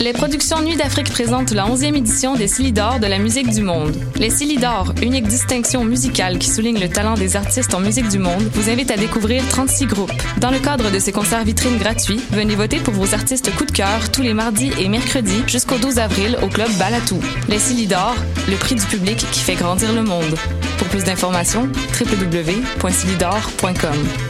Les 0.00 0.12
productions 0.14 0.62
Nuit 0.62 0.76
d'Afrique 0.76 1.10
présentent 1.10 1.50
la 1.50 1.66
11e 1.66 1.94
édition 1.94 2.34
des 2.34 2.48
Silidor 2.48 3.00
de 3.00 3.06
la 3.06 3.18
musique 3.18 3.50
du 3.50 3.60
monde. 3.60 3.94
Les 4.16 4.30
Silidor, 4.30 4.94
unique 5.02 5.28
distinction 5.28 5.84
musicale 5.84 6.38
qui 6.38 6.48
souligne 6.48 6.80
le 6.80 6.88
talent 6.88 7.12
des 7.12 7.36
artistes 7.36 7.74
en 7.74 7.80
musique 7.80 8.08
du 8.08 8.18
monde, 8.18 8.48
vous 8.54 8.70
invite 8.70 8.90
à 8.90 8.96
découvrir 8.96 9.46
36 9.46 9.84
groupes. 9.84 10.10
Dans 10.38 10.50
le 10.50 10.58
cadre 10.58 10.90
de 10.90 10.98
ces 10.98 11.12
concerts 11.12 11.44
vitrines 11.44 11.76
gratuits, 11.76 12.22
venez 12.30 12.54
voter 12.54 12.78
pour 12.78 12.94
vos 12.94 13.12
artistes 13.12 13.54
coup 13.54 13.66
de 13.66 13.72
cœur 13.72 14.10
tous 14.10 14.22
les 14.22 14.32
mardis 14.32 14.72
et 14.78 14.88
mercredis 14.88 15.42
jusqu'au 15.46 15.76
12 15.76 15.98
avril 15.98 16.38
au 16.42 16.48
club 16.48 16.70
Balatou. 16.78 17.20
Les 17.50 17.58
Silidor, 17.58 18.16
le 18.48 18.56
prix 18.56 18.76
du 18.76 18.86
public 18.86 19.18
qui 19.30 19.40
fait 19.40 19.54
grandir 19.54 19.92
le 19.92 20.02
monde. 20.02 20.34
Pour 20.78 20.88
plus 20.88 21.04
d'informations, 21.04 21.68
www.silidor.com. 22.00 24.29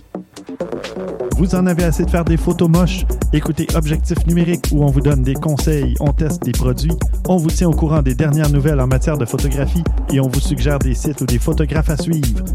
Vous 1.41 1.55
en 1.55 1.65
avez 1.65 1.85
assez 1.85 2.05
de 2.05 2.09
faire 2.11 2.23
des 2.23 2.37
photos 2.37 2.69
moches? 2.69 3.03
Écoutez 3.33 3.65
Objectif 3.73 4.27
numérique 4.27 4.67
où 4.71 4.83
on 4.83 4.91
vous 4.91 5.01
donne 5.01 5.23
des 5.23 5.33
conseils, 5.33 5.95
on 5.99 6.13
teste 6.13 6.43
des 6.43 6.51
produits, 6.51 6.91
on 7.27 7.37
vous 7.37 7.49
tient 7.49 7.67
au 7.67 7.73
courant 7.73 8.03
des 8.03 8.13
dernières 8.13 8.51
nouvelles 8.51 8.79
en 8.79 8.85
matière 8.85 9.17
de 9.17 9.25
photographie 9.25 9.83
et 10.13 10.19
on 10.19 10.27
vous 10.27 10.39
suggère 10.39 10.77
des 10.77 10.93
sites 10.93 11.19
ou 11.19 11.25
des 11.25 11.39
photographes 11.39 11.89
à 11.89 11.97
suivre. 11.97 12.45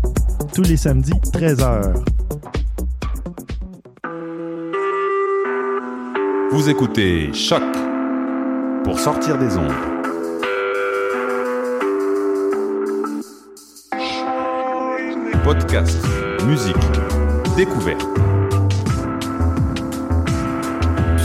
Tous 0.54 0.62
les 0.62 0.76
samedis, 0.76 1.18
13h. 1.32 1.94
Vous 6.52 6.68
écoutez 6.68 7.32
Choc 7.34 7.64
pour 8.84 9.00
sortir 9.00 9.36
des 9.36 9.56
ondes. 9.56 9.72
Podcast, 15.42 15.98
musique, 16.46 16.76
découverte. 17.56 18.06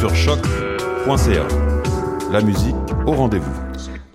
Sur 0.01 0.15
choc.ca. 0.15 1.47
La 2.31 2.41
musique 2.41 2.75
au 3.05 3.11
rendez-vous. 3.11 3.70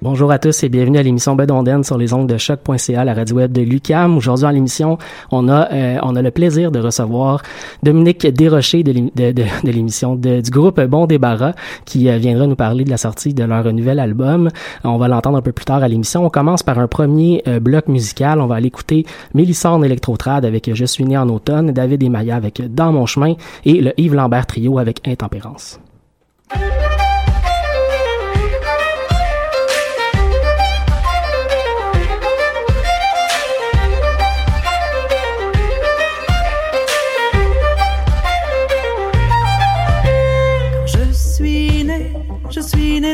Bonjour 0.08 0.30
à 0.30 0.38
tous 0.38 0.62
et 0.62 0.68
bienvenue 0.68 0.98
à 0.98 1.02
l'émission 1.02 1.34
Bedonden 1.34 1.82
sur 1.82 1.98
les 1.98 2.12
ondes 2.12 2.28
de 2.28 2.38
choc.ca, 2.38 3.04
la 3.04 3.12
radio 3.12 3.38
web 3.38 3.50
de 3.50 3.60
Lucam. 3.60 4.16
Aujourd'hui 4.16 4.46
à 4.46 4.52
l'émission, 4.52 4.98
on 5.32 5.48
a 5.48 5.72
euh, 5.72 5.98
on 6.00 6.14
a 6.14 6.22
le 6.22 6.30
plaisir 6.30 6.70
de 6.70 6.78
recevoir 6.78 7.42
Dominique 7.82 8.24
Desrochers 8.24 8.84
de, 8.84 9.42
l'émission 9.64 10.14
du 10.14 10.42
groupe 10.48 10.80
Bon 10.82 11.06
Débarras 11.06 11.54
qui 11.86 12.08
euh, 12.08 12.18
viendra 12.18 12.46
nous 12.46 12.54
parler 12.54 12.84
de 12.84 12.90
la 12.90 12.98
sortie 12.98 13.34
de 13.34 13.42
leur 13.42 13.64
nouvel 13.72 13.98
album. 13.98 14.48
On 14.84 14.96
va 14.96 15.08
l'entendre 15.08 15.38
un 15.38 15.42
peu 15.42 15.50
plus 15.50 15.64
tard 15.64 15.82
à 15.82 15.88
l'émission. 15.88 16.24
On 16.24 16.30
commence 16.30 16.62
par 16.62 16.78
un 16.78 16.86
premier 16.86 17.42
euh, 17.48 17.58
bloc 17.58 17.88
musical. 17.88 18.40
On 18.40 18.46
va 18.46 18.54
aller 18.54 18.68
écouter 18.68 19.04
Mélissande 19.34 19.84
Electrotrad 19.84 20.44
avec 20.44 20.72
Je 20.72 20.84
suis 20.84 21.04
né 21.04 21.18
en 21.18 21.28
automne, 21.28 21.72
David 21.72 22.04
et 22.04 22.08
Maya 22.08 22.36
avec 22.36 22.62
Dans 22.72 22.92
mon 22.92 23.06
chemin 23.06 23.34
et 23.64 23.80
le 23.80 23.92
Yves 24.00 24.14
Lambert 24.14 24.46
Trio 24.46 24.78
avec 24.78 25.00
Intempérance. 25.08 25.80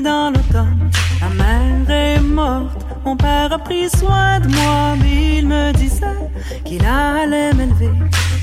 Dans 0.01 0.31
l'automne, 0.31 0.91
ma 1.21 1.29
mère 1.29 1.91
est 1.91 2.21
morte, 2.21 2.87
mon 3.05 3.17
père 3.17 3.53
a 3.53 3.59
pris 3.59 3.89
soin 3.91 4.41
de 4.41 4.49
moi, 4.49 4.95
il 5.05 5.47
me 5.47 5.73
disait 5.73 6.07
qu'il 6.65 6.85
allait 6.85 7.53
m'élever 7.53 7.91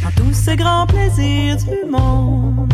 dans 0.04 0.12
tous 0.16 0.34
ces 0.34 0.56
grands 0.56 0.86
plaisirs 0.86 1.58
du 1.58 1.90
monde. 1.90 2.72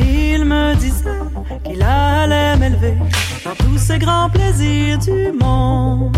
Il 0.00 0.44
me 0.44 0.74
disait 0.74 1.22
qu'il 1.64 1.82
allait 1.82 2.56
m'élever 2.56 2.96
dans 3.44 3.54
tous 3.54 3.78
ces 3.78 3.98
grands 3.98 4.28
plaisirs 4.28 4.98
du 4.98 5.32
monde. 5.32 6.16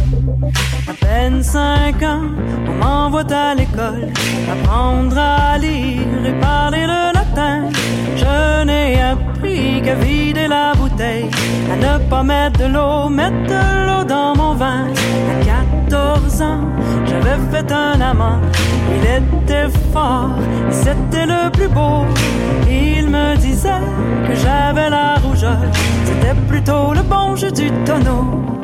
À 0.89 0.95
peine 0.95 1.43
cinq 1.43 2.03
ans, 2.03 2.29
on 2.69 2.75
m'envoie 2.75 3.33
à 3.33 3.55
l'école, 3.55 4.09
apprendre 4.51 5.17
à 5.19 5.59
lire 5.59 6.27
et 6.27 6.41
parler 6.41 6.87
le 6.87 7.24
Je 7.37 8.65
n'ai 8.65 9.01
appris 9.01 9.83
qu'à 9.83 9.95
vider 9.95 10.47
la 10.47 10.73
bouteille, 10.75 11.29
à 11.73 11.77
ne 11.77 12.09
pas 12.09 12.23
mettre 12.23 12.61
de 12.61 12.67
l'eau, 12.67 13.09
mettre 13.09 13.47
de 13.49 13.87
l'eau 13.87 14.05
dans 14.05 14.37
mon 14.37 14.55
vin. 14.55 14.87
À 15.31 15.45
14 15.89 16.43
ans, 16.43 16.61
j'avais 17.07 17.39
fait 17.51 17.73
un 17.73 18.01
amant, 18.01 18.39
il 18.95 19.05
était 19.05 19.69
fort, 19.93 20.31
c'était 20.71 21.27
le 21.27 21.51
plus 21.51 21.69
beau. 21.69 22.05
Il 22.69 23.11
me 23.11 23.37
disait 23.37 23.83
que 24.29 24.35
j'avais 24.37 24.91
la 24.91 25.17
rougeur, 25.17 25.59
c'était 26.05 26.35
plutôt 26.49 26.95
le 26.95 27.03
bon 27.03 27.35
jeu 27.35 27.51
du 27.51 27.71
tonneau. 27.85 28.64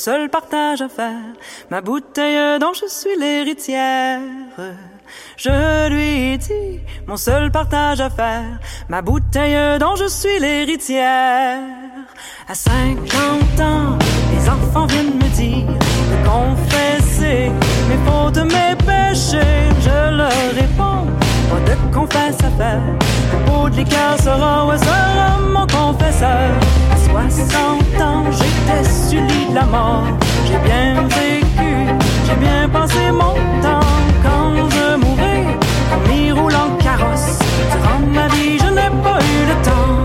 Seul 0.00 0.30
partage 0.30 0.80
à 0.80 0.88
faire, 0.88 1.34
ma 1.70 1.82
bouteille 1.82 2.58
dont 2.58 2.72
je 2.72 2.86
suis 2.88 3.16
l'héritière. 3.18 4.20
Je 5.36 5.88
lui 5.90 6.38
dis 6.38 6.80
mon 7.06 7.18
seul 7.18 7.50
partage 7.50 8.00
à 8.00 8.08
faire, 8.08 8.58
ma 8.88 9.02
bouteille 9.02 9.78
dont 9.78 9.96
je 9.96 10.08
suis 10.08 10.38
l'héritière. 10.40 11.60
À 12.48 12.54
50 12.54 13.60
ans, 13.60 13.98
les 14.32 14.48
enfants 14.48 14.86
viennent 14.86 15.18
me 15.18 15.28
dire 15.36 15.66
de 15.66 16.16
confesser 16.26 17.50
mes 17.90 18.00
fautes, 18.06 18.38
mes 18.38 18.74
péchés. 18.88 19.68
Je 19.82 20.16
leur 20.16 20.54
réponds, 20.54 21.04
pas 21.50 21.60
de 21.68 21.94
confesse 21.94 22.38
à 22.44 22.50
faire. 22.50 22.80
Le 23.32 23.38
pot 23.46 23.68
de 23.68 23.76
liqueur 23.76 24.16
sera 24.22 24.66
ou 24.66 24.72
sera 24.78 25.38
mon 25.54 25.66
confesseur. 25.66 26.50
À 26.92 26.96
60 26.96 28.00
ans, 28.00 28.24
j'étais 28.30 28.84
sur 28.88 29.20
l'île 29.20 29.50
de 29.50 29.54
la 29.56 29.64
mort. 29.64 30.04
J'ai 30.46 30.58
bien 30.58 31.02
vécu, 31.08 31.70
j'ai 32.26 32.36
bien 32.36 32.68
passé 32.68 33.10
mon 33.10 33.34
temps 33.64 33.90
quand 34.22 34.54
je 34.74 34.96
mourrai. 34.96 35.40
En 35.92 36.08
m'y 36.08 36.32
roulant 36.32 36.70
carrosse, 36.78 37.38
durant 37.72 38.00
ma 38.14 38.28
vie, 38.28 38.58
je 38.58 38.66
n'ai 38.66 38.90
pas 39.04 39.18
eu 39.18 39.40
le 39.50 39.56
temps. 39.64 39.99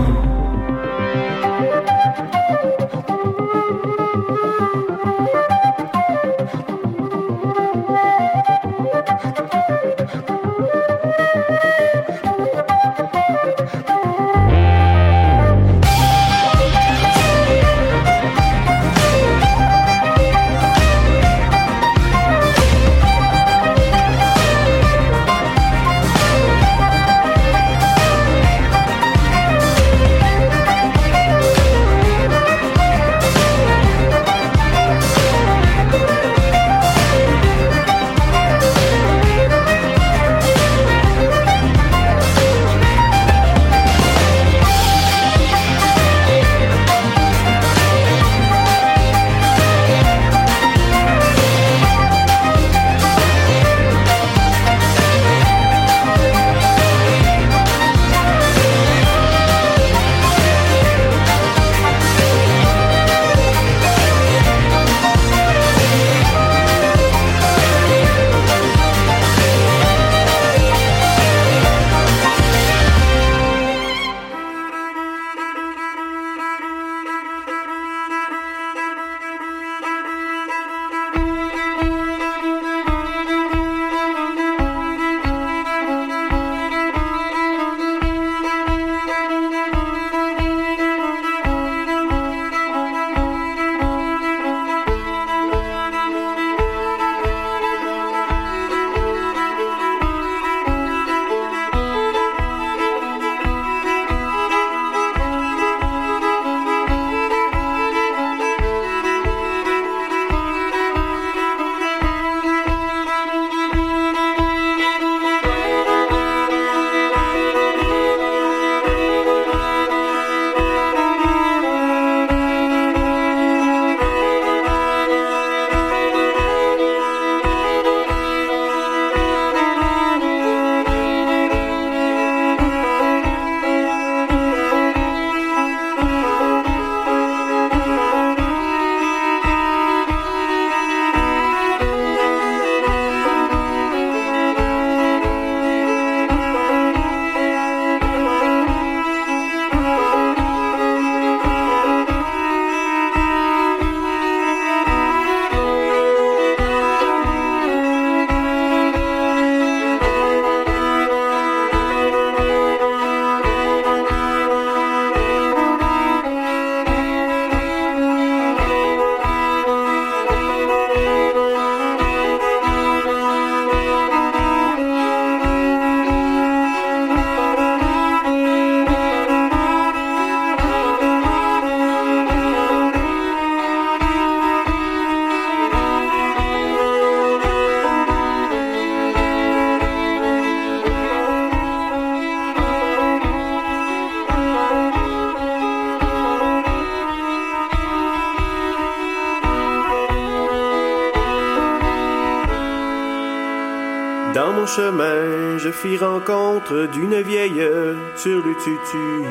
Mon 204.66 204.72
chemin, 204.72 205.58
je 205.58 205.70
fis 205.70 205.96
rencontre 205.96 206.88
d'une 206.92 207.22
vieille 207.22 207.68
sur 208.16 208.38
le 208.44 208.52
tutu. 208.64 209.22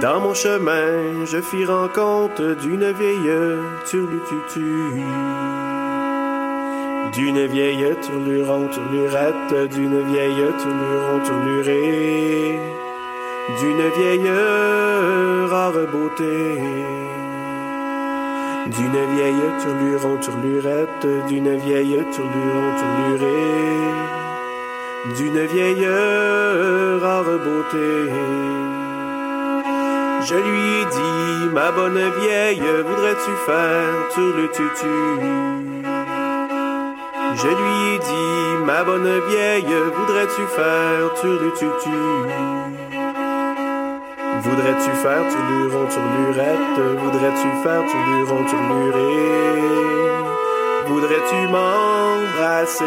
Dans 0.00 0.20
mon 0.20 0.34
chemin, 0.34 1.24
je 1.26 1.40
fis 1.40 1.64
rencontre 1.64 2.56
d'une 2.60 2.90
vieille 2.90 3.32
sur 3.84 4.00
le 4.00 4.20
tutu. 4.28 5.02
D'une 7.12 7.46
vieille 7.46 7.94
tourluron, 8.04 8.66
tourlurette, 8.74 9.70
d'une 9.74 10.00
vieille 10.10 10.46
tourluron, 10.62 11.20
tourlurée, 11.24 12.58
d'une 13.60 13.90
vieille 13.96 14.32
rare 15.50 15.86
beauté. 15.92 17.29
D'une 18.76 19.00
vieille 19.16 19.44
tourluron, 19.62 20.16
tourlurette, 20.18 21.06
d'une 21.28 21.56
vieille 21.56 21.98
tourluron, 22.14 22.68
tourlurée, 22.78 23.80
d'une 25.16 25.46
vieille 25.46 25.88
rare 27.02 27.24
beauté. 27.24 27.88
Je 30.22 30.34
lui 30.34 30.62
ai 30.80 30.84
dit, 30.84 31.48
ma 31.52 31.72
bonne 31.72 32.02
vieille, 32.20 32.62
voudrais-tu 32.86 33.32
faire 33.44 33.94
sur 34.10 34.36
le 34.36 34.48
tutu? 34.48 34.98
Je 37.34 37.48
lui 37.48 37.94
ai 37.94 37.98
dit, 37.98 38.64
ma 38.64 38.84
bonne 38.84 39.20
vieille, 39.28 39.74
voudrais-tu 39.96 40.42
faire 40.54 41.14
tutu? 41.54 42.79
Voudrais-tu 44.42 44.90
faire 45.02 45.24
turluron, 45.28 45.86
turlurette 45.86 46.80
Voudrais-tu 47.02 47.48
faire 47.62 47.82
turluron, 47.90 48.44
turluré 48.48 49.12
Voudrais-tu 50.86 51.48
m'embrasser? 51.52 52.84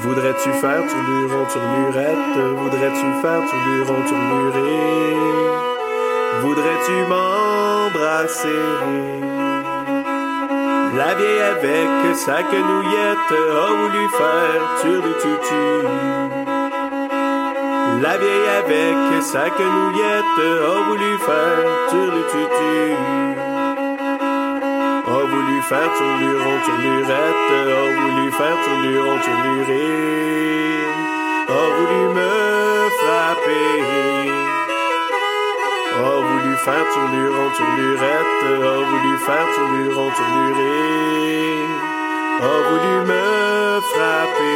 Voudrais-tu 0.00 0.50
faire 0.60 0.82
turluron, 0.90 1.44
turlurette 1.52 2.38
Voudrais-tu 2.56 3.06
faire 3.22 3.42
turluron, 3.48 4.00
turluré 4.08 4.76
Voudrais-tu 6.42 6.96
m'embrasser? 7.08 8.62
La 10.96 11.14
vieille 11.14 11.42
avec 11.42 12.16
sa 12.16 12.42
quenouillette 12.42 13.30
a 13.30 13.66
voulu 13.68 14.08
faire 14.18 14.62
turlututu 14.80 16.45
la 18.02 18.16
vieille 18.18 18.48
avec 18.64 19.22
sa 19.22 19.50
quenouillette 19.50 20.38
a 20.38 20.76
voulu 20.86 21.18
faire 21.26 21.62
turlututu. 21.90 22.76
A 25.06 25.18
voulu 25.30 25.62
faire 25.62 25.90
tourluron, 25.96 26.56
tourlurette, 26.66 27.52
a 27.52 27.84
voulu 27.98 28.26
faire 28.38 28.58
tourluron, 28.64 29.18
tourluré. 29.26 29.88
A 31.48 31.62
voulu 31.76 32.02
me 32.16 32.32
frapper. 32.98 33.72
A 35.96 36.14
voulu 36.26 36.54
faire 36.64 36.86
tourluron, 36.92 37.48
tourlurette, 37.56 38.42
a 38.44 38.76
voulu 38.88 39.14
faire 39.26 39.48
tourluron, 39.54 40.08
tourluré. 40.18 40.76
A 42.42 42.54
voulu 42.66 42.94
me 43.10 43.80
frapper. 43.90 44.46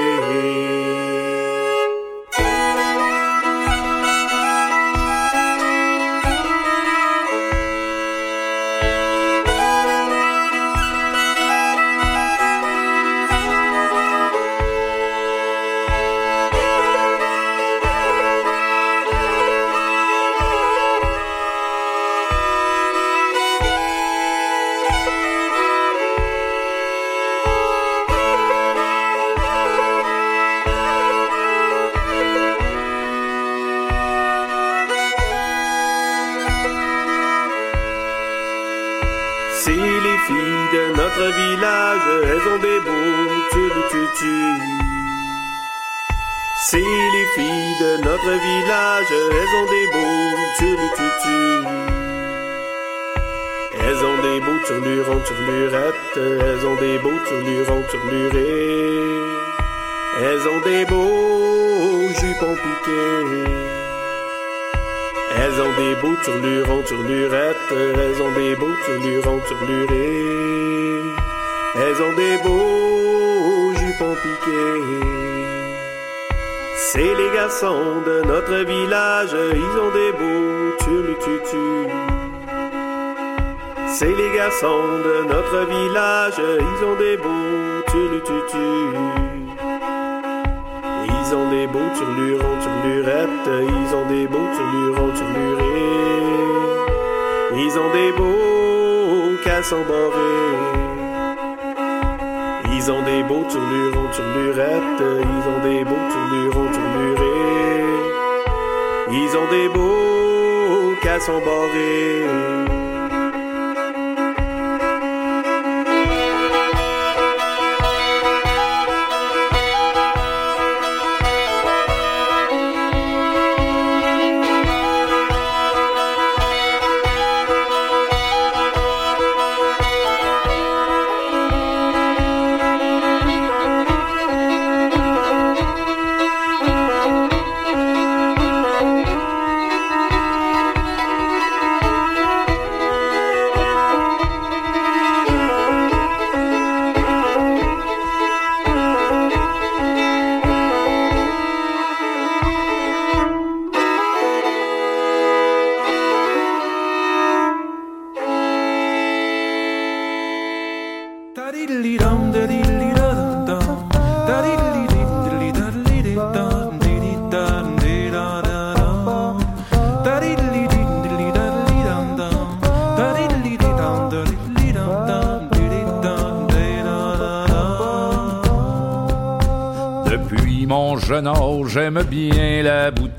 Beaux 109.72 110.94
cassons 111.02 111.40
barrés. 111.40 112.89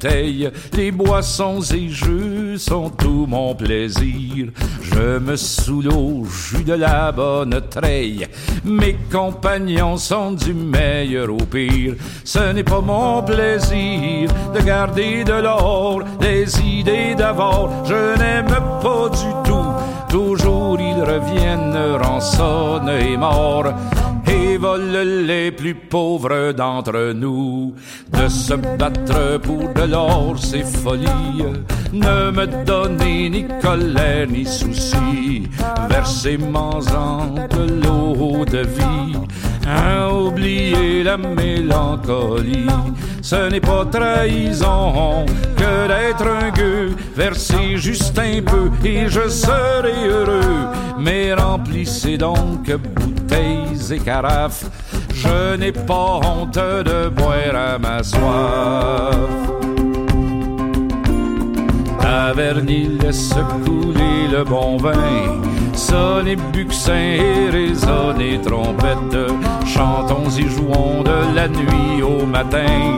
Les 0.04 0.92
boissons 0.92 1.62
et 1.62 1.90
jeux 1.90 2.58
sont 2.58 2.90
tout 2.90 3.26
mon 3.28 3.54
plaisir. 3.56 4.48
Je 4.82 5.20
me 5.20 5.36
saoule 5.36 5.90
au 5.90 6.26
jus 6.26 6.64
de 6.64 6.74
la 6.74 7.12
bonne 7.12 7.62
treille, 7.70 8.28
mes 8.64 8.98
compagnons 9.12 9.98
sont 9.98 10.32
du 10.32 10.54
meilleur 10.54 11.30
au 11.30 11.46
pire. 11.46 11.96
Ce 12.24 12.52
n'est 12.52 12.64
pas 12.64 12.82
mon 12.82 13.22
plaisir 13.24 14.30
de 14.54 14.62
garder 14.62 15.24
de 15.24 15.34
l'or, 15.34 16.02
les 16.20 16.60
idées 16.62 17.16
d'avant, 17.16 17.86
je 17.86 18.18
n'aime 18.18 18.56
pas 18.82 19.10
du 19.10 19.50
tout. 19.50 19.66
Toujours 20.10 20.78
ils 20.80 21.02
reviennent 21.02 21.96
rançonnent 22.02 22.90
et 22.90 23.16
morts 23.16 23.74
et 24.28 24.58
volent 24.58 25.04
les 25.04 25.52
plus 25.52 25.76
pauvres 25.76 26.52
d'entre 26.52 27.14
nous. 27.14 27.74
De 28.22 28.28
se 28.28 28.54
battre 28.54 29.40
pour 29.40 29.74
de 29.74 29.82
l'or, 29.82 30.36
c'est 30.38 30.64
folie. 30.64 31.44
Ne 31.92 32.30
me 32.30 32.46
donnez 32.66 33.30
ni 33.32 33.48
colère 33.60 34.28
ni 34.28 34.46
souci. 34.46 35.50
Versez-moi 35.90 36.82
de 37.50 37.82
l'eau 37.82 38.46
de 38.46 38.60
vie. 38.60 39.18
À 39.68 40.14
oublier 40.14 41.02
la 41.02 41.18
mélancolie. 41.18 42.68
ce 43.24 43.50
n'est 43.50 43.60
pas 43.60 43.86
trahison 43.86 45.26
que 45.58 45.88
d'être 45.88 46.28
un 46.28 46.52
gueux. 46.52 46.96
Versez 47.16 47.78
juste 47.78 48.20
un 48.20 48.44
peu 48.44 48.70
et 48.88 49.10
je 49.10 49.28
serai 49.30 50.08
heureux. 50.08 50.68
Mais 51.00 51.34
remplissez 51.34 52.20
donc 52.20 52.72
bouteilles 52.72 53.94
et 53.94 54.00
carafes. 54.00 54.66
Je 55.24 55.56
n'ai 55.56 55.72
pas 55.72 56.20
honte 56.26 56.56
de 56.56 57.10
boire 57.10 57.56
à 57.56 57.78
ma 57.78 58.02
soif. 58.02 59.16
Taverny 62.00 62.98
laisse 63.00 63.36
couler 63.64 64.28
le 64.32 64.44
bon 64.44 64.78
vin. 64.78 65.42
Sonnez 65.74 66.38
buxin 66.54 66.94
et 66.96 67.50
résonnez 67.52 68.40
trompette. 68.42 69.18
Chantons 69.68 70.30
et 70.40 70.50
jouons 70.50 71.04
de 71.04 71.36
la 71.36 71.48
nuit 71.48 72.02
au 72.02 72.26
matin. 72.26 72.98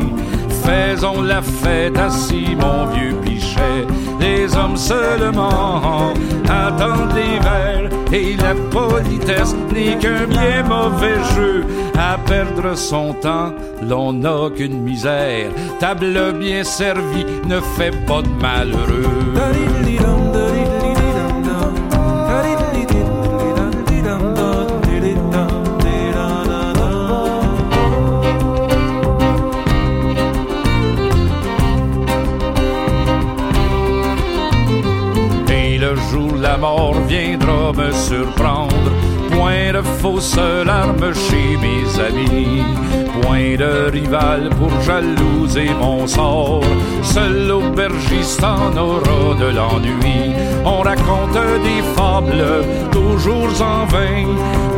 Faisons 0.63 1.21
la 1.21 1.41
fête 1.41 1.97
assis, 1.97 2.55
mon 2.57 2.85
vieux 2.93 3.15
pichet. 3.21 3.85
Les 4.23 4.55
hommes 4.55 4.77
seulement 4.77 6.13
attendent 6.47 7.13
verres 7.13 7.89
et 8.13 8.37
la 8.37 8.55
politesse 8.71 9.53
n'est 9.73 9.97
qu'un 9.97 10.25
bien 10.27 10.63
mauvais 10.63 11.19
jeu. 11.35 11.65
À 11.99 12.17
perdre 12.17 12.73
son 12.77 13.13
temps, 13.15 13.53
l'on 13.81 14.13
n'a 14.13 14.49
qu'une 14.55 14.79
misère. 14.79 15.51
Table 15.81 16.33
bien 16.39 16.63
servie 16.63 17.25
ne 17.49 17.59
fait 17.75 17.91
pas 18.05 18.21
de 18.21 18.29
malheureux. 18.41 19.72
Me 37.71 37.91
surprendre. 37.91 38.91
Point 39.31 39.73
de 39.73 39.81
fausses 39.81 40.37
larmes 40.65 41.13
chez 41.13 41.57
mes 41.57 41.99
amis, 41.99 42.63
point 43.21 43.55
de 43.55 43.89
rival 43.89 44.49
pour 44.59 44.69
jalouser 44.81 45.69
mon 45.79 46.05
sort. 46.05 46.63
Seul 47.01 47.47
l'aubergiste 47.47 48.43
en 48.43 48.75
aura 48.77 49.35
de 49.39 49.55
l'ennui. 49.55 50.33
On 50.65 50.81
raconte 50.81 51.39
des 51.63 51.81
fables, 51.95 52.45
toujours 52.91 53.49
en 53.61 53.85
vain, 53.85 54.25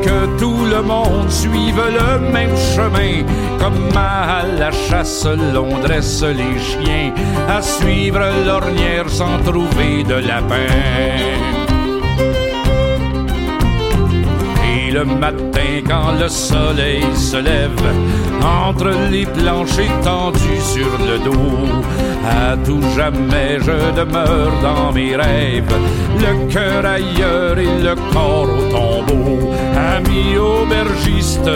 que 0.02 0.40
tout 0.40 0.66
le 0.66 0.82
monde 0.82 1.30
suive 1.30 1.82
le 2.00 2.32
même 2.32 2.56
chemin. 2.74 3.26
Comme 3.60 3.90
à 3.98 4.44
la 4.58 4.72
chasse, 4.72 5.28
l'on 5.54 5.80
dresse 5.80 6.24
les 6.24 6.60
chiens 6.60 7.14
à 7.50 7.62
suivre 7.62 8.26
l'ornière 8.46 9.10
sans 9.10 9.38
trouver 9.44 10.04
de 10.04 10.16
lapin. 10.16 11.45
Le 14.96 15.04
matin, 15.04 15.82
quand 15.86 16.14
le 16.22 16.30
soleil 16.30 17.04
se 17.16 17.36
lève, 17.36 17.86
entre 18.42 18.92
les 19.12 19.26
planchers 19.26 20.00
tendus 20.02 20.62
sur 20.62 20.92
le 21.10 21.18
dos, 21.20 21.84
à 22.26 22.56
tout 22.66 22.82
jamais 22.96 23.58
je 23.60 23.78
demeure 24.00 24.54
dans 24.62 24.94
mes 24.94 25.18
rêves, 25.18 25.76
le 26.18 26.54
cœur 26.54 26.86
ailleurs 26.86 27.58
et 27.60 27.84
le 27.88 27.96
corps 28.14 28.48
au 28.58 28.72
tombeau. 28.72 29.65
Ami 29.96 30.38
aubergiste, 30.38 31.50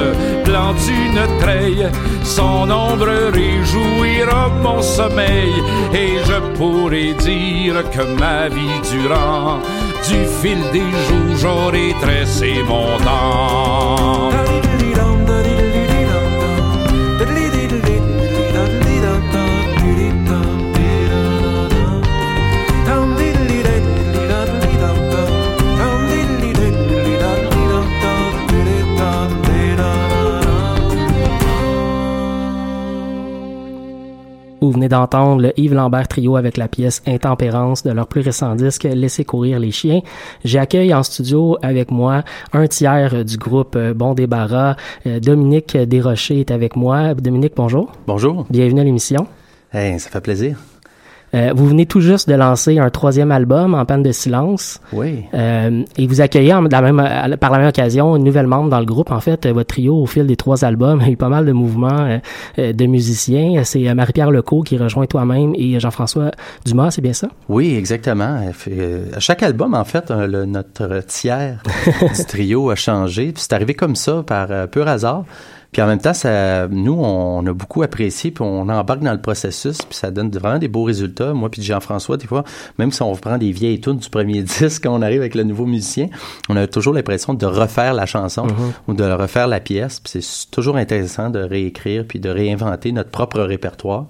plante 0.46 0.88
une 0.88 1.40
treille, 1.42 1.88
son 2.24 2.72
ombre 2.72 3.32
réjouira 3.34 4.48
mon 4.64 4.82
sommeil, 4.82 5.52
et 5.94 6.20
je 6.26 6.58
pourrais 6.58 7.14
dire 7.16 7.84
que 7.92 8.04
ma 8.18 8.48
vie 8.48 8.80
durant, 8.94 9.60
du 10.08 10.26
fil 10.42 10.62
des 10.72 10.80
jours, 10.80 11.36
j'aurai 11.36 11.94
tressé 12.00 12.64
mon 12.66 12.98
temps. 13.00 14.69
Venez 34.90 35.02
d'entendre 35.02 35.42
le 35.42 35.60
Yves 35.60 35.74
Lambert 35.74 36.08
Trio 36.08 36.36
avec 36.36 36.58
la 36.58 36.68
pièce 36.68 37.02
Intempérance 37.06 37.84
de 37.84 37.92
leur 37.92 38.08
plus 38.08 38.22
récent 38.22 38.56
disque 38.56 38.84
Laissez 38.84 39.24
courir 39.24 39.60
les 39.60 39.72
chiens. 39.72 40.02
J'accueille 40.44 40.94
en 40.94 41.04
studio 41.04 41.58
avec 41.62 41.92
moi 41.92 42.24
un 42.54 42.68
tiers 42.68 43.24
du 43.24 43.38
groupe 43.38 43.76
euh, 43.76 43.94
Bon 43.94 44.14
Débarras. 44.14 44.76
Euh, 45.06 45.20
Dominique 45.20 45.78
Desrochers 45.78 46.40
est 46.40 46.52
avec 46.52 46.76
moi. 46.76 47.14
Dominique, 47.14 47.54
bonjour. 47.56 47.92
Bonjour. 48.08 48.46
Bienvenue 48.50 48.82
à 48.82 48.84
l'émission. 48.84 49.28
Hey, 49.72 50.00
ça 50.00 50.10
fait 50.10 50.22
plaisir. 50.22 50.58
Euh, 51.36 51.52
vous 51.56 51.68
venez 51.68 51.86
tout 51.86 52.00
juste 52.02 52.28
de 52.28 52.34
lancer 52.36 52.80
un 52.80 52.90
troisième 52.90 53.32
album 53.32 53.76
en 53.76 53.86
panne 53.86 54.02
de 54.04 54.12
silence. 54.12 54.82
Oui. 54.94 55.26
Euh, 55.34 55.84
et 55.98 56.08
vous 56.08 56.22
accueillez 56.22 56.54
en- 56.54 56.64
de 56.64 56.72
la 56.72 56.82
même, 56.82 57.00
à 57.00 57.28
la- 57.28 57.38
par 57.38 57.52
la 57.52 57.60
même 57.60 57.68
occasion 57.70 58.16
une 58.16 58.24
nouvelle 58.24 58.48
membre 58.48 58.70
dans 58.70 58.80
le 58.80 58.86
groupe. 58.86 59.12
En 59.12 59.20
fait, 59.20 59.46
euh, 59.46 59.54
votre 59.54 59.68
trio, 59.68 59.96
au 59.96 60.06
fil 60.06 60.26
des 60.26 60.36
trois 60.36 60.66
albums, 60.66 61.00
a 61.06 61.10
eu 61.10 61.18
pas 61.18 61.30
mal 61.30 61.46
de 61.46 61.52
mouvements 61.52 61.90
euh, 62.02 62.18
euh, 62.58 62.74
de 62.74 62.86
musiciens. 62.86 63.64
C'est 63.64 63.88
euh, 63.88 63.94
Marie-Pierre 63.94 64.32
Lecaux 64.32 64.62
qui 64.62 64.78
rejoint 64.78 65.06
toi-même 65.06 65.54
et 65.56 65.80
Jean-François 65.80 66.32
Dumas, 66.66 66.92
c'est 66.92 67.02
bien 67.02 67.14
ça? 67.14 67.28
Oui, 67.48 67.76
exactement. 67.76 68.40
Euh, 68.70 69.06
à 69.16 69.20
chaque 69.20 69.44
album, 69.44 69.74
en 69.76 69.84
fait, 69.84 70.10
euh, 70.12 70.26
le- 70.28 70.46
notre 70.46 71.04
tiers 71.08 71.62
du 72.18 72.26
trio 72.26 72.70
a 72.72 72.76
changé. 72.76 73.26
Puis 73.34 73.44
c'est 73.44 73.54
arrivé 73.54 73.74
comme 73.76 73.96
ça, 73.96 74.24
par 74.26 74.48
euh, 74.50 74.66
pur 74.68 74.88
hasard. 74.88 75.26
Puis 75.72 75.82
en 75.82 75.88
même 75.88 76.00
temps, 76.00 76.14
ça, 76.14 76.68
nous, 76.68 76.94
on 76.94 77.46
a 77.46 77.54
beaucoup 77.54 77.84
apprécié, 77.84 78.32
puis 78.32 78.44
on 78.44 78.68
embarque 78.70 79.02
dans 79.02 79.12
le 79.12 79.22
processus, 79.22 79.78
puis 79.78 79.96
ça 79.96 80.10
donne 80.10 80.32
vraiment 80.32 80.58
des 80.58 80.68
beaux 80.68 80.84
résultats. 80.84 81.34
Moi 81.34 81.50
puis 81.50 81.62
Jean-François, 81.62 82.18
des 82.18 82.26
fois, 82.26 82.44
même 82.78 82.92
si 82.92 83.02
on 83.02 83.12
reprend 83.12 83.38
des 83.38 83.52
vieilles 83.52 83.80
tunes 83.80 83.98
du 83.98 84.10
premier 84.10 84.42
disque, 84.60 84.84
quand 84.84 84.96
on 84.96 85.02
arrive 85.02 85.22
avec 85.22 85.36
le 85.36 85.44
nouveau 85.44 85.66
musicien, 85.66 86.08
on 86.50 86.56
a 86.56 86.66
toujours 86.66 86.94
l'impression 86.94 87.34
de 87.34 87.46
refaire 87.46 87.94
la 87.94 88.06
chanson 88.06 88.48
ou 88.88 88.94
de 88.94 89.04
refaire 89.04 89.48
la 89.48 89.60
pièce. 89.60 90.00
Puis 90.00 90.24
c'est 90.24 90.50
toujours 90.52 90.76
intéressant 90.76 91.30
de 91.30 91.40
réécrire 91.40 92.06
puis 92.08 92.20
de 92.20 92.30
réinventer 92.30 92.92
notre 92.92 93.12
propre 93.12 93.42
répertoire. 93.42 94.08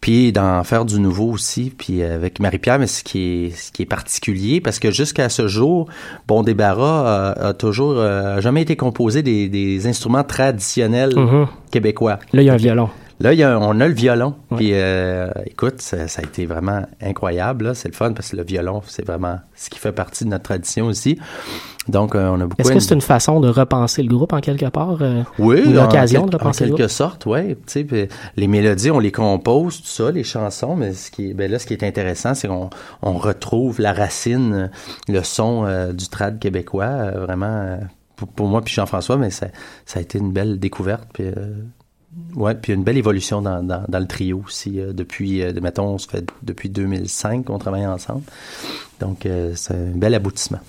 Puis 0.00 0.30
d'en 0.32 0.62
faire 0.62 0.84
du 0.84 1.00
nouveau 1.00 1.26
aussi, 1.32 1.72
puis 1.76 2.02
avec 2.04 2.38
Marie-Pierre, 2.38 2.78
mais 2.78 2.86
ce 2.86 3.02
qui 3.02 3.18
est 3.46 3.50
ce 3.56 3.72
qui 3.72 3.82
est 3.82 3.86
particulier, 3.86 4.60
parce 4.60 4.78
que 4.78 4.90
jusqu'à 4.92 5.28
ce 5.28 5.48
jour, 5.48 5.88
Bon 6.28 6.42
Débarras 6.44 7.32
a, 7.32 7.48
a 7.48 7.52
toujours 7.52 7.94
euh, 7.98 8.36
a 8.36 8.40
jamais 8.40 8.62
été 8.62 8.76
composé 8.76 9.22
des, 9.22 9.48
des 9.48 9.86
instruments 9.88 10.22
traditionnels 10.24 11.14
Mhm. 11.16 11.46
québécois. 11.72 12.18
Là, 12.32 12.42
il 12.42 12.44
y 12.44 12.50
a 12.50 12.54
un 12.54 12.56
violon. 12.56 12.88
Là, 13.20 13.32
il 13.32 13.38
y 13.40 13.42
a, 13.42 13.58
on 13.58 13.80
a 13.80 13.88
le 13.88 13.94
violon. 13.94 14.34
Puis, 14.56 14.70
euh, 14.74 15.28
écoute, 15.46 15.80
ça, 15.82 16.06
ça 16.06 16.22
a 16.22 16.24
été 16.24 16.46
vraiment 16.46 16.82
incroyable. 17.02 17.74
C'est 17.74 17.88
le 17.88 17.94
fun 17.94 18.12
parce 18.12 18.30
que 18.30 18.36
le 18.36 18.44
violon, 18.44 18.80
c'est 18.86 19.04
vraiment 19.04 19.40
ce 19.56 19.70
qui 19.70 19.78
fait 19.80 19.90
partie 19.92 20.24
de 20.24 20.28
notre 20.30 20.44
tradition 20.44 20.86
aussi. 20.86 21.18
Donc, 21.88 22.14
euh, 22.14 22.28
on 22.28 22.34
a 22.40 22.46
beaucoup. 22.46 22.60
Est-ce 22.62 22.72
que 22.72 22.78
c'est 22.78 22.94
une 22.94 23.00
façon 23.00 23.40
de 23.40 23.48
repenser 23.48 24.02
le 24.04 24.08
groupe 24.08 24.32
en 24.32 24.40
quelque 24.40 24.66
part? 24.66 24.98
euh, 25.00 25.22
Oui, 25.38 25.62
ou 25.66 25.70
en 25.70 25.82
l'occasion 25.84 26.20
quel- 26.22 26.30
de 26.30 26.36
repenser 26.36 26.64
En 26.64 26.66
le 26.66 26.70
quelque 26.74 26.82
groupe? 26.82 26.90
sorte, 26.90 27.26
oui. 27.26 27.56
Tu 27.66 27.86
sais, 27.88 28.08
les 28.36 28.46
mélodies, 28.46 28.90
on 28.92 28.98
les 29.00 29.10
compose, 29.10 29.78
tout 29.80 29.86
ça, 29.88 30.10
les 30.12 30.22
chansons, 30.22 30.76
mais 30.76 30.92
ce 30.92 31.10
qui 31.10 31.34
ben 31.34 31.50
là, 31.50 31.58
ce 31.58 31.66
qui 31.66 31.72
est 31.72 31.82
intéressant, 31.82 32.34
c'est 32.34 32.46
qu'on 32.46 32.70
on 33.02 33.14
retrouve 33.14 33.80
la 33.80 33.92
racine, 33.94 34.52
euh, 34.54 34.66
le 35.08 35.22
son 35.24 35.64
euh, 35.66 35.92
du 35.92 36.08
trad 36.08 36.38
québécois, 36.38 37.10
vraiment, 37.16 37.78
pour, 38.14 38.28
pour 38.28 38.46
moi 38.46 38.60
puis 38.62 38.72
Jean-François, 38.74 39.16
mais 39.16 39.30
ça, 39.30 39.46
ça 39.86 39.98
a 39.98 40.02
été 40.02 40.18
une 40.18 40.30
belle 40.32 40.60
découverte, 40.60 41.08
puis... 41.12 41.24
Ouais, 42.34 42.54
puis 42.54 42.72
une 42.72 42.84
belle 42.84 42.96
évolution 42.96 43.42
dans, 43.42 43.62
dans, 43.62 43.84
dans 43.88 43.98
le 43.98 44.06
trio 44.06 44.42
aussi. 44.46 44.80
euh, 44.80 44.92
depuis, 44.92 45.42
euh, 45.42 45.52
mettons, 45.60 45.84
on 45.94 45.98
se 45.98 46.08
fait 46.08 46.24
depuis 46.42 46.68
2005 46.70 47.44
qu'on 47.44 47.58
travaille 47.58 47.86
ensemble. 47.86 48.22
Donc, 49.00 49.26
euh, 49.26 49.52
c'est 49.54 49.74
un 49.74 49.92
bel 49.94 50.14
aboutissement. 50.14 50.60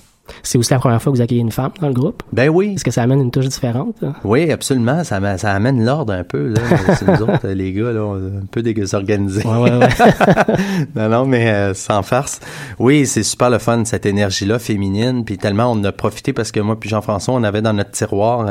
C'est 0.44 0.58
aussi 0.58 0.72
la 0.72 0.80
première 0.80 1.02
fois 1.02 1.12
que 1.12 1.18
vous 1.18 1.22
accueillez 1.22 1.42
une 1.42 1.52
femme 1.52 1.72
dans 1.82 1.88
le 1.88 1.94
groupe? 1.94 2.24
Ben 2.34 2.50
oui. 2.50 2.74
Est-ce 2.76 2.84
que 2.84 2.92
ça 2.92 3.04
amène 3.04 3.22
une 3.22 3.32
touche 3.32 3.48
différente? 3.48 3.96
là? 4.02 4.14
Oui, 4.24 4.52
absolument. 4.52 5.04
Ça, 5.04 5.18
ama- 5.18 5.38
ça 5.38 5.52
amène 5.54 5.84
l'ordre 5.86 6.14
un 6.14 6.24
peu. 6.24 6.48
Là. 6.50 6.62
C'est 6.98 7.08
nous 7.08 7.22
autres, 7.24 7.48
les 7.48 7.74
gars, 7.74 7.92
là, 7.92 8.02
on 8.04 8.18
est 8.18 8.38
un 8.38 8.46
peu 8.52 8.62
désorganisés. 8.62 9.46
Ouais, 9.46 9.58
ouais, 9.72 9.78
ouais. 9.78 9.88
non, 10.96 11.10
non, 11.10 11.26
mais 11.26 11.50
euh, 11.50 11.74
sans 11.74 12.04
farce. 12.04 12.40
Oui, 12.80 13.06
c'est 13.06 13.24
super 13.24 13.50
le 13.50 13.58
fun, 13.60 13.84
cette 13.86 14.06
énergie-là 14.06 14.60
féminine. 14.60 15.24
Puis 15.26 15.38
tellement 15.38 15.72
on 15.72 15.80
en 15.80 15.84
a 15.84 15.92
profité 15.92 16.34
parce 16.34 16.52
que 16.52 16.60
moi 16.60 16.80
puis 16.80 16.90
Jean-François, 16.90 17.34
on 17.34 17.44
avait 17.44 17.62
dans 17.62 17.74
notre 17.74 17.92
tiroir 17.92 18.48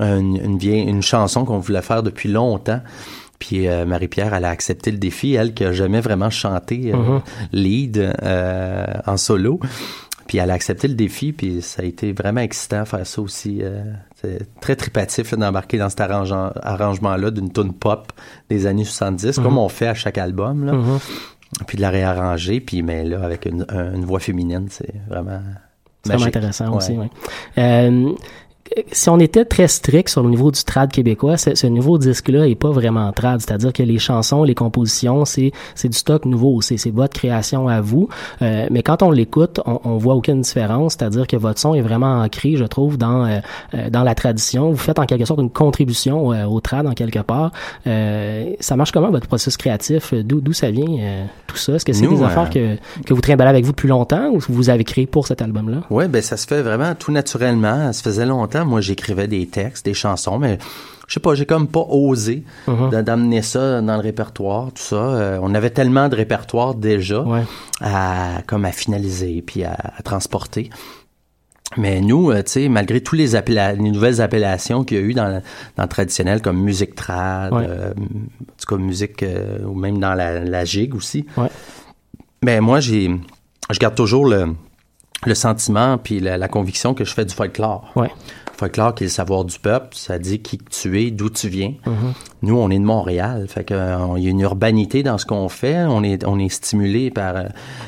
euh, 0.00 0.18
une, 0.18 0.36
une 0.36 0.58
vieille 0.58 0.82
une 0.82 1.02
chanson 1.02 1.44
qu'on 1.44 1.58
voulait 1.58 1.82
faire 1.82 2.02
depuis 2.02 2.28
longtemps. 2.30 2.80
Puis 3.38 3.66
euh, 3.66 3.84
Marie-Pierre, 3.84 4.34
elle 4.34 4.44
a 4.44 4.50
accepté 4.50 4.90
le 4.92 4.98
défi, 4.98 5.34
elle 5.34 5.52
qui 5.52 5.64
a 5.64 5.72
jamais 5.72 6.00
vraiment 6.00 6.30
chanté 6.30 6.92
euh, 6.94 6.96
Mhm. 6.96 7.20
lead 7.52 8.14
euh, 8.22 8.84
en 9.06 9.16
solo. 9.16 9.58
Puis 10.32 10.38
elle 10.38 10.50
a 10.50 10.54
accepté 10.54 10.88
le 10.88 10.94
défi, 10.94 11.34
puis 11.34 11.60
ça 11.60 11.82
a 11.82 11.84
été 11.84 12.14
vraiment 12.14 12.40
excitant 12.40 12.86
faire 12.86 13.06
ça 13.06 13.20
aussi. 13.20 13.58
euh, 13.62 13.82
c'était 14.14 14.46
très 14.62 14.76
tripatif 14.76 15.34
d'embarquer 15.34 15.76
dans 15.76 15.90
cet 15.90 16.00
arrangeant- 16.00 16.52
arrangement-là 16.62 17.30
d'une 17.30 17.52
tune 17.52 17.74
pop 17.74 18.10
des 18.48 18.64
années 18.66 18.84
70, 18.86 19.36
Mhm. 19.36 19.44
comme 19.44 19.58
on 19.58 19.68
fait 19.68 19.88
à 19.88 19.94
chaque 19.94 20.16
album. 20.16 20.64
Là. 20.64 20.72
Mhm. 20.72 20.98
Puis 21.66 21.76
de 21.76 21.82
la 21.82 21.90
réarranger, 21.90 22.60
puis 22.60 22.82
mais 22.82 23.04
là, 23.04 23.22
avec 23.22 23.44
une, 23.44 23.66
un- 23.68 23.92
une 23.92 24.06
voix 24.06 24.20
féminine, 24.20 24.68
c'est 24.70 24.94
vraiment 25.06 25.38
C'est 26.02 26.14
vraiment 26.14 26.26
intéressant 26.28 26.70
Ouais. 26.70 26.76
aussi, 26.78 26.92
oui. 26.92 27.06
Euh, 27.58 28.12
si 28.92 29.08
on 29.08 29.18
était 29.18 29.44
très 29.44 29.68
strict 29.68 30.08
sur 30.08 30.22
le 30.22 30.30
niveau 30.30 30.50
du 30.50 30.62
trad 30.64 30.90
québécois, 30.90 31.36
ce, 31.36 31.54
ce 31.54 31.66
nouveau 31.66 31.98
disque-là 31.98 32.46
est 32.46 32.54
pas 32.54 32.70
vraiment 32.70 33.10
trad, 33.12 33.40
c'est-à-dire 33.40 33.72
que 33.72 33.82
les 33.82 33.98
chansons, 33.98 34.44
les 34.44 34.54
compositions, 34.54 35.24
c'est 35.24 35.52
c'est 35.74 35.88
du 35.88 35.96
stock 35.96 36.24
nouveau, 36.24 36.60
c'est 36.60 36.76
c'est 36.76 36.90
votre 36.90 37.14
création 37.14 37.68
à 37.68 37.80
vous. 37.80 38.08
Euh, 38.42 38.66
mais 38.70 38.82
quand 38.82 39.02
on 39.02 39.10
l'écoute, 39.10 39.60
on, 39.66 39.80
on 39.84 39.96
voit 39.96 40.14
aucune 40.14 40.40
différence, 40.40 40.92
c'est-à-dire 40.92 41.26
que 41.26 41.36
votre 41.36 41.60
son 41.60 41.74
est 41.74 41.82
vraiment 41.82 42.20
ancré, 42.22 42.56
je 42.56 42.64
trouve, 42.64 42.98
dans 42.98 43.24
euh, 43.26 43.38
euh, 43.74 43.90
dans 43.90 44.02
la 44.02 44.14
tradition. 44.14 44.70
Vous 44.70 44.76
faites 44.76 44.98
en 44.98 45.06
quelque 45.06 45.24
sorte 45.24 45.40
une 45.40 45.50
contribution 45.50 46.32
euh, 46.32 46.44
au 46.46 46.60
trad 46.60 46.86
en 46.86 46.92
quelque 46.92 47.20
part. 47.20 47.52
Euh, 47.86 48.50
ça 48.60 48.76
marche 48.76 48.92
comment 48.92 49.10
votre 49.10 49.26
processus 49.26 49.56
créatif? 49.56 50.14
D'où 50.14 50.40
d'où 50.40 50.52
ça 50.52 50.70
vient 50.70 50.86
euh, 51.00 51.24
tout 51.46 51.56
ça? 51.56 51.74
Est-ce 51.74 51.84
que 51.84 51.92
c'est 51.92 52.06
des 52.06 52.22
affaires 52.22 52.50
que 52.50 52.76
que 53.04 53.14
vous 53.14 53.20
trimballez 53.20 53.50
avec 53.50 53.64
vous 53.64 53.72
depuis 53.72 53.88
longtemps 53.88 54.30
ou 54.30 54.38
vous 54.48 54.70
avez 54.70 54.84
créé 54.84 55.06
pour 55.06 55.26
cet 55.26 55.42
album-là? 55.42 55.78
Ouais, 55.90 56.08
ben 56.08 56.22
ça 56.22 56.36
se 56.36 56.46
fait 56.46 56.62
vraiment 56.62 56.94
tout 56.94 57.12
naturellement. 57.12 57.92
Ça 57.92 58.02
faisait 58.02 58.26
longtemps, 58.26 58.61
moi 58.64 58.80
j'écrivais 58.80 59.26
des 59.28 59.46
textes, 59.46 59.84
des 59.84 59.94
chansons, 59.94 60.38
mais 60.38 60.58
je 61.08 61.14
sais 61.14 61.20
pas, 61.20 61.34
j'ai 61.34 61.46
comme 61.46 61.68
pas 61.68 61.84
osé 61.88 62.44
d'a- 62.90 63.02
d'amener 63.02 63.42
ça 63.42 63.80
dans 63.82 63.96
le 63.96 64.00
répertoire, 64.02 64.68
tout 64.68 64.82
ça. 64.82 64.96
Euh, 64.96 65.38
on 65.42 65.54
avait 65.54 65.70
tellement 65.70 66.08
de 66.08 66.16
répertoire 66.16 66.74
déjà 66.74 67.24
à 67.80 68.40
comme 68.46 68.64
à 68.64 68.72
finaliser 68.72 69.42
puis 69.42 69.64
à, 69.64 69.72
à 69.98 70.02
transporter. 70.02 70.70
Mais 71.78 72.02
nous, 72.02 72.30
euh, 72.30 72.42
tu 72.42 72.50
sais, 72.52 72.68
malgré 72.68 73.00
tous 73.00 73.14
les, 73.16 73.30
nouvelles 73.78 74.20
appellations 74.20 74.84
qu'il 74.84 74.98
y 74.98 75.00
a 75.00 75.04
eu 75.04 75.14
dans, 75.14 75.28
le- 75.28 75.40
dans 75.76 75.84
le 75.84 75.88
traditionnel, 75.88 76.42
comme 76.42 76.58
musique 76.60 76.94
trad, 76.94 77.50
Ouais. 77.52 77.64
euh, 77.66 77.92
en 77.92 78.54
tout 78.60 78.66
cas 78.68 78.76
musique, 78.76 79.22
euh, 79.22 79.64
ou 79.64 79.74
même 79.74 79.98
dans 79.98 80.12
la, 80.14 80.40
la 80.40 80.64
gigue 80.66 80.94
aussi. 80.94 81.24
Ouais. 81.38 81.48
Mais 82.44 82.60
moi, 82.60 82.80
j'ai, 82.80 83.10
je 83.70 83.78
garde 83.78 83.94
toujours 83.94 84.26
le, 84.26 84.48
le 85.24 85.34
sentiment 85.34 85.96
puis 85.96 86.20
la, 86.20 86.36
la 86.36 86.48
conviction 86.48 86.92
que 86.92 87.04
je 87.06 87.14
fais 87.14 87.24
du 87.24 87.34
folklore. 87.34 87.90
Ouais. 87.96 88.10
Folklore 88.62 88.94
qui 88.94 89.02
est 89.04 89.06
le 89.08 89.10
savoir 89.12 89.44
du 89.44 89.58
peuple, 89.58 89.88
ça 89.96 90.18
dit 90.20 90.38
qui 90.40 90.56
tu 90.58 91.00
es, 91.02 91.10
d'où 91.10 91.30
tu 91.30 91.48
viens. 91.48 91.74
Mhm. 91.84 92.12
Nous, 92.42 92.56
on 92.56 92.70
est 92.70 92.78
de 92.78 92.84
Montréal, 92.84 93.46
fait 93.48 93.64
que 93.64 93.74
euh, 93.74 94.14
il 94.16 94.22
y 94.22 94.26
a 94.28 94.30
une 94.30 94.40
urbanité 94.40 95.02
dans 95.02 95.18
ce 95.18 95.26
qu'on 95.26 95.48
fait. 95.48 95.78
On 95.84 96.02
est 96.04 96.24
on 96.24 96.38
est 96.38 96.48
stimulé 96.48 97.10
par 97.10 97.36
euh, 97.36 97.42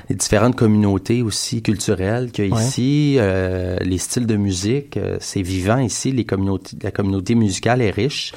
les 0.08 0.16
différentes 0.16 0.56
communautés 0.56 1.22
aussi 1.22 1.62
culturelles 1.62 2.32
qu'il 2.32 2.48
y 2.48 2.52
a 2.52 2.54
Ouais. 2.56 2.62
ici, 2.62 3.16
euh, 3.18 3.76
les 3.82 3.98
styles 3.98 4.26
de 4.26 4.36
musique, 4.36 4.98
c'est 5.20 5.42
vivant 5.42 5.78
ici. 5.78 6.10
Les 6.12 6.24
communautés, 6.24 6.76
la 6.82 6.90
communauté 6.90 7.34
musicale 7.36 7.80
est 7.80 7.90
riche 7.90 8.32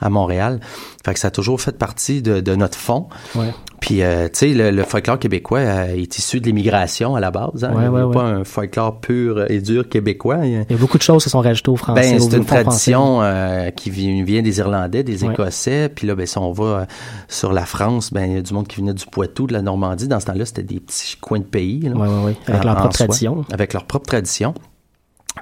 à 0.00 0.08
Montréal. 0.08 0.60
Fait 1.04 1.12
que 1.14 1.20
ça 1.20 1.28
a 1.28 1.30
toujours 1.30 1.60
fait 1.60 1.76
partie 1.76 2.22
de, 2.22 2.40
de 2.40 2.54
notre 2.54 2.78
fond. 2.78 3.08
Ouais. 3.34 3.52
Puis, 3.82 4.00
euh, 4.00 4.28
tu 4.28 4.38
sais, 4.38 4.48
le, 4.54 4.70
le 4.70 4.84
folklore 4.84 5.18
québécois 5.18 5.58
euh, 5.58 5.96
est 5.96 6.16
issu 6.16 6.40
de 6.40 6.46
l'immigration 6.46 7.16
à 7.16 7.20
la 7.20 7.32
base. 7.32 7.64
Hein? 7.64 7.72
Ouais, 7.74 7.82
Il 7.82 7.88
n'y 7.88 7.88
ouais, 7.88 8.00
a 8.02 8.06
ouais. 8.06 8.14
pas 8.14 8.22
un 8.22 8.44
folklore 8.44 9.00
pur 9.00 9.50
et 9.50 9.58
dur 9.60 9.88
québécois. 9.88 10.38
Il 10.46 10.52
y 10.52 10.56
a- 10.56 10.60
Il 10.70 10.72
y 10.72 10.74
a 10.74 10.78
beaucoup 10.78 10.98
de 10.98 11.02
choses 11.02 11.24
qui 11.24 11.30
sont 11.30 11.40
rajoutées 11.40 11.70
au 11.72 11.74
français. 11.76 12.12
ben, 12.12 12.20
c'est 12.20 12.36
une 12.36 12.44
tradition 12.44 13.22
euh, 13.22 13.70
qui 13.70 13.90
vient, 13.90 14.22
vient 14.22 14.40
des 14.40 14.58
Irlandais, 14.60 15.02
des. 15.02 15.24
Écossais. 15.24 15.88
Puis 15.88 16.06
là, 16.06 16.14
ben, 16.14 16.24
si 16.26 16.38
on 16.38 16.52
va 16.52 16.64
euh, 16.64 16.84
sur 17.26 17.52
la 17.52 17.66
France, 17.66 18.12
ben, 18.12 18.24
il 18.30 18.34
y 18.34 18.38
a 18.38 18.42
du 18.42 18.54
monde 18.54 18.68
qui 18.68 18.76
venait 18.80 18.94
du 18.94 19.04
Poitou, 19.04 19.48
de 19.48 19.52
la 19.52 19.62
Normandie. 19.62 20.06
Dans 20.06 20.20
ce 20.20 20.26
temps-là, 20.26 20.46
c'était 20.46 20.62
des 20.62 20.78
petits 20.78 21.16
coins 21.20 21.40
de 21.40 21.44
pays. 21.44 21.82
ouais, 21.92 22.08
ouais. 22.24 22.36
Avec 22.46 22.62
leur 22.62 22.76
propre 22.76 22.96
soi. 22.96 23.06
tradition. 23.06 23.44
Avec 23.52 23.72
leur 23.72 23.84
propre 23.84 24.06
tradition. 24.06 24.54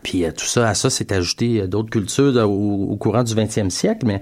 Puis 0.02 0.24
euh, 0.24 0.30
tout 0.30 0.46
ça, 0.46 0.66
à 0.66 0.72
ça, 0.74 0.88
c'est 0.88 1.12
ajouté 1.12 1.66
d'autres 1.68 1.90
cultures 1.90 2.34
au, 2.48 2.86
au 2.90 2.96
courant 2.96 3.22
du 3.22 3.34
20e 3.34 3.68
siècle, 3.70 4.06
mais 4.06 4.20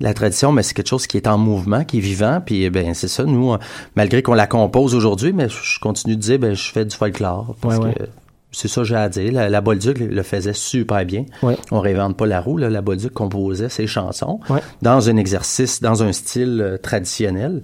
la 0.00 0.12
tradition, 0.14 0.50
mais 0.52 0.62
c'est 0.62 0.74
quelque 0.74 0.88
chose 0.88 1.06
qui 1.06 1.16
est 1.16 1.26
en 1.28 1.38
mouvement, 1.38 1.84
qui 1.84 1.98
est 1.98 2.00
vivant, 2.00 2.40
puis 2.44 2.66
euh, 2.66 2.70
ben 2.70 2.94
c'est 2.94 3.08
ça, 3.08 3.24
nous, 3.24 3.52
euh, 3.52 3.58
malgré 3.94 4.22
qu'on 4.22 4.34
la 4.34 4.46
compose 4.46 4.94
aujourd'hui, 4.94 5.32
mais 5.32 5.48
je 5.48 5.78
continue 5.80 6.16
de 6.16 6.20
dire, 6.20 6.38
ben 6.38 6.54
je 6.54 6.70
fais 6.70 6.84
du 6.84 6.96
folklore, 6.96 7.54
parce 7.60 7.78
Ouais, 7.78 7.86
ouais. 7.86 7.94
que 7.94 8.02
c'est 8.50 8.68
ça 8.68 8.82
que 8.82 8.86
j'ai 8.86 8.94
à 8.96 9.08
dire. 9.08 9.32
La, 9.32 9.48
la 9.48 9.60
Bolduc 9.60 9.98
le, 9.98 10.22
faisait 10.22 10.52
super 10.52 11.04
bien. 11.04 11.24
Ouais. 11.42 11.56
On 11.72 11.80
réinvente 11.80 12.16
pas 12.16 12.26
la 12.26 12.40
roue, 12.40 12.56
là. 12.56 12.70
la 12.70 12.82
Bolduc 12.82 13.12
composait 13.12 13.68
ses 13.68 13.86
chansons 13.88 14.38
Ouais. 14.48 14.60
dans 14.82 15.08
un 15.08 15.16
exercice, 15.16 15.80
dans 15.80 16.02
un 16.04 16.12
style 16.12 16.60
euh, 16.60 16.76
traditionnel. 16.76 17.62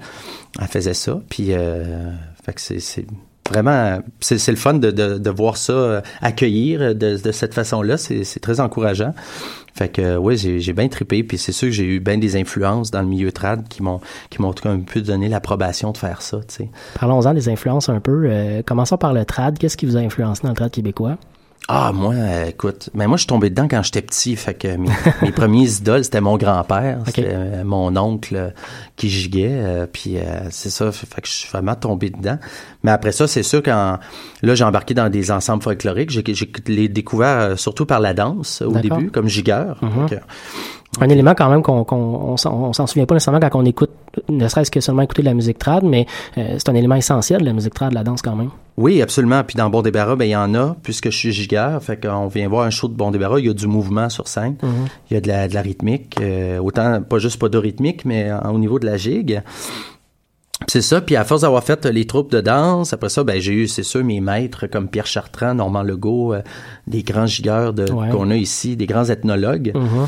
Elle 0.60 0.66
faisait 0.68 0.94
ça, 0.94 1.20
puis 1.28 1.48
euh, 1.50 2.10
fait 2.44 2.52
que 2.54 2.60
c'est- 2.60 3.06
vraiment 3.50 3.98
c'est 4.20 4.46
le 4.48 4.56
fun 4.56 4.74
de, 4.74 4.92
de, 4.92 5.18
de 5.18 5.30
voir 5.30 5.56
ça 5.56 5.72
euh, 5.72 6.00
accueillir 6.22 6.94
de, 6.94 7.16
de 7.16 7.32
cette 7.32 7.52
façon-là 7.52 7.96
c'est 7.96 8.22
très 8.40 8.60
encourageant 8.60 9.12
fait 9.74 9.88
que 9.88 10.16
oui 10.16 10.36
j'ai 10.36 10.72
bien 10.72 10.88
trippé 10.88 11.22
puis 11.22 11.38
c'est 11.38 11.52
sûr 11.52 11.68
que 11.68 11.74
j'ai 11.74 11.84
eu 11.84 12.00
bien 12.00 12.18
des 12.18 12.36
influences 12.36 12.90
dans 12.90 13.02
le 13.02 13.08
milieu 13.08 13.32
trad 13.32 13.68
qui 13.68 13.82
m'ont 13.82 14.00
qui 14.28 14.42
m'ont 14.42 14.54
un 14.64 14.80
peu 14.80 15.00
donné 15.00 15.28
l'approbation 15.28 15.92
de 15.92 15.96
faire 15.96 16.22
ça 16.22 16.40
Parlons-en 16.98 17.34
des 17.34 17.48
influences 17.48 17.88
un 17.88 18.00
peu. 18.00 18.24
Euh, 18.26 18.62
commençons 18.64 18.96
par 18.96 19.12
le 19.12 19.24
trad. 19.24 19.58
Qu'est-ce 19.58 19.76
qui 19.76 19.86
vous 19.86 19.96
a 19.96 20.00
influencé 20.00 20.42
dans 20.42 20.50
le 20.50 20.54
trad 20.54 20.70
québécois? 20.70 21.16
Ah, 21.68 21.92
moi, 21.94 22.14
écoute, 22.48 22.90
mais 22.94 23.06
moi, 23.06 23.16
je 23.16 23.20
suis 23.20 23.26
tombé 23.28 23.48
dedans 23.48 23.68
quand 23.68 23.80
j'étais 23.84 24.02
petit. 24.02 24.34
Fait 24.34 24.54
que 24.54 24.76
mes, 24.76 24.88
mes 25.22 25.30
premiers 25.30 25.68
idoles, 25.70 26.02
c'était 26.02 26.20
mon 26.20 26.36
grand-père, 26.36 26.98
c'était 27.06 27.28
euh, 27.32 27.62
mon 27.64 27.96
oncle 27.96 28.34
euh, 28.34 28.50
qui 28.96 29.08
giguait. 29.08 29.50
euh, 29.52 29.86
puis 29.86 30.16
euh, 30.18 30.48
c'est 30.50 30.70
ça, 30.70 30.90
fait, 30.90 31.06
que 31.20 31.28
je 31.28 31.32
suis 31.32 31.48
vraiment 31.48 31.76
tombé 31.76 32.10
dedans. 32.10 32.38
Mais 32.82 32.90
après 32.90 33.12
ça, 33.12 33.28
c'est 33.28 33.44
sûr 33.44 33.62
quand 33.62 33.98
là, 34.42 34.54
j'ai 34.56 34.64
embarqué 34.64 34.94
dans 34.94 35.08
des 35.10 35.30
ensembles 35.30 35.62
folkloriques. 35.62 36.10
J'ai 36.10 36.24
j'ai 36.26 36.50
les 36.66 36.88
découvert 36.88 37.56
surtout 37.56 37.86
par 37.86 38.00
la 38.00 38.14
danse 38.14 38.62
au 38.62 38.72
début, 38.72 39.10
comme 39.12 39.28
gigueur. 39.28 39.78
Mhm. 39.82 40.08
Un 41.00 41.08
élément 41.08 41.34
quand 41.36 41.48
même 41.48 41.62
qu'on 41.62 41.86
on 41.88 42.36
s'en 42.36 42.52
on 42.52 42.72
s'en 42.72 42.86
souvient 42.88 43.06
pas 43.06 43.14
nécessairement 43.14 43.38
quand 43.38 43.60
on 43.60 43.64
écoute, 43.64 43.90
ne 44.28 44.48
serait-ce 44.48 44.72
que 44.72 44.80
seulement 44.80 45.02
écouter 45.02 45.22
de 45.22 45.26
la 45.28 45.34
musique 45.34 45.56
trad, 45.58 45.84
mais 45.84 46.04
euh, 46.36 46.56
c'est 46.58 46.68
un 46.68 46.74
élément 46.74 46.96
essentiel 46.96 47.40
de 47.42 47.46
la 47.46 47.52
musique 47.52 47.74
trad, 47.74 47.92
la 47.92 48.02
danse 48.02 48.22
quand 48.22 48.34
même. 48.34 48.50
Oui, 48.76 49.00
absolument. 49.00 49.44
Puis 49.44 49.56
dans 49.56 49.70
Bon 49.70 49.82
Débarras, 49.82 50.16
ben 50.16 50.24
il 50.24 50.30
y 50.32 50.36
en 50.36 50.52
a, 50.54 50.74
puisque 50.82 51.10
je 51.10 51.16
suis 51.16 51.30
gigueur. 51.32 51.80
Fait 51.82 51.96
qu'on 52.00 52.26
vient 52.26 52.48
voir 52.48 52.64
un 52.66 52.70
show 52.70 52.88
de 52.88 52.94
Bon 52.94 53.12
Débarras, 53.12 53.38
il 53.38 53.46
y 53.46 53.48
a 53.48 53.52
du 53.52 53.68
mouvement 53.68 54.08
sur 54.08 54.26
scène. 54.26 54.56
Mhm. 54.62 54.86
Il 55.10 55.14
y 55.14 55.16
a 55.16 55.20
de 55.20 55.28
la, 55.28 55.46
de 55.48 55.54
la 55.54 55.62
rythmique. 55.62 56.16
euh, 56.20 56.58
autant, 56.58 57.00
pas 57.02 57.18
juste 57.18 57.38
pas 57.38 57.48
de 57.48 57.58
rythmique, 57.58 58.04
mais 58.04 58.28
au 58.52 58.58
niveau 58.58 58.78
de 58.80 58.86
la 58.86 58.96
gigue. 58.96 59.42
C'est 60.66 60.82
ça. 60.82 61.00
Puis 61.00 61.16
à 61.16 61.24
force 61.24 61.42
d'avoir 61.42 61.62
fait 61.64 61.86
les 61.86 62.06
troupes 62.06 62.30
de 62.32 62.40
danse, 62.40 62.92
après 62.92 63.08
ça, 63.08 63.22
ben 63.24 63.40
j'ai 63.40 63.52
eu, 63.52 63.68
c'est 63.68 63.82
sûr, 63.82 64.04
mes 64.04 64.20
maîtres 64.20 64.66
comme 64.66 64.88
Pierre 64.88 65.06
Chartrand, 65.06 65.54
Normand 65.54 65.82
Legault, 65.82 66.34
euh, 66.34 66.42
des 66.86 67.02
grands 67.02 67.26
gigueurs 67.26 67.72
de, 67.72 67.90
Ouais. 67.90 68.08
qu'on 68.10 68.30
a 68.30 68.36
ici, 68.36 68.76
des 68.76 68.86
grands 68.86 69.08
ethnologues. 69.08 69.72
Mhm. 69.74 70.06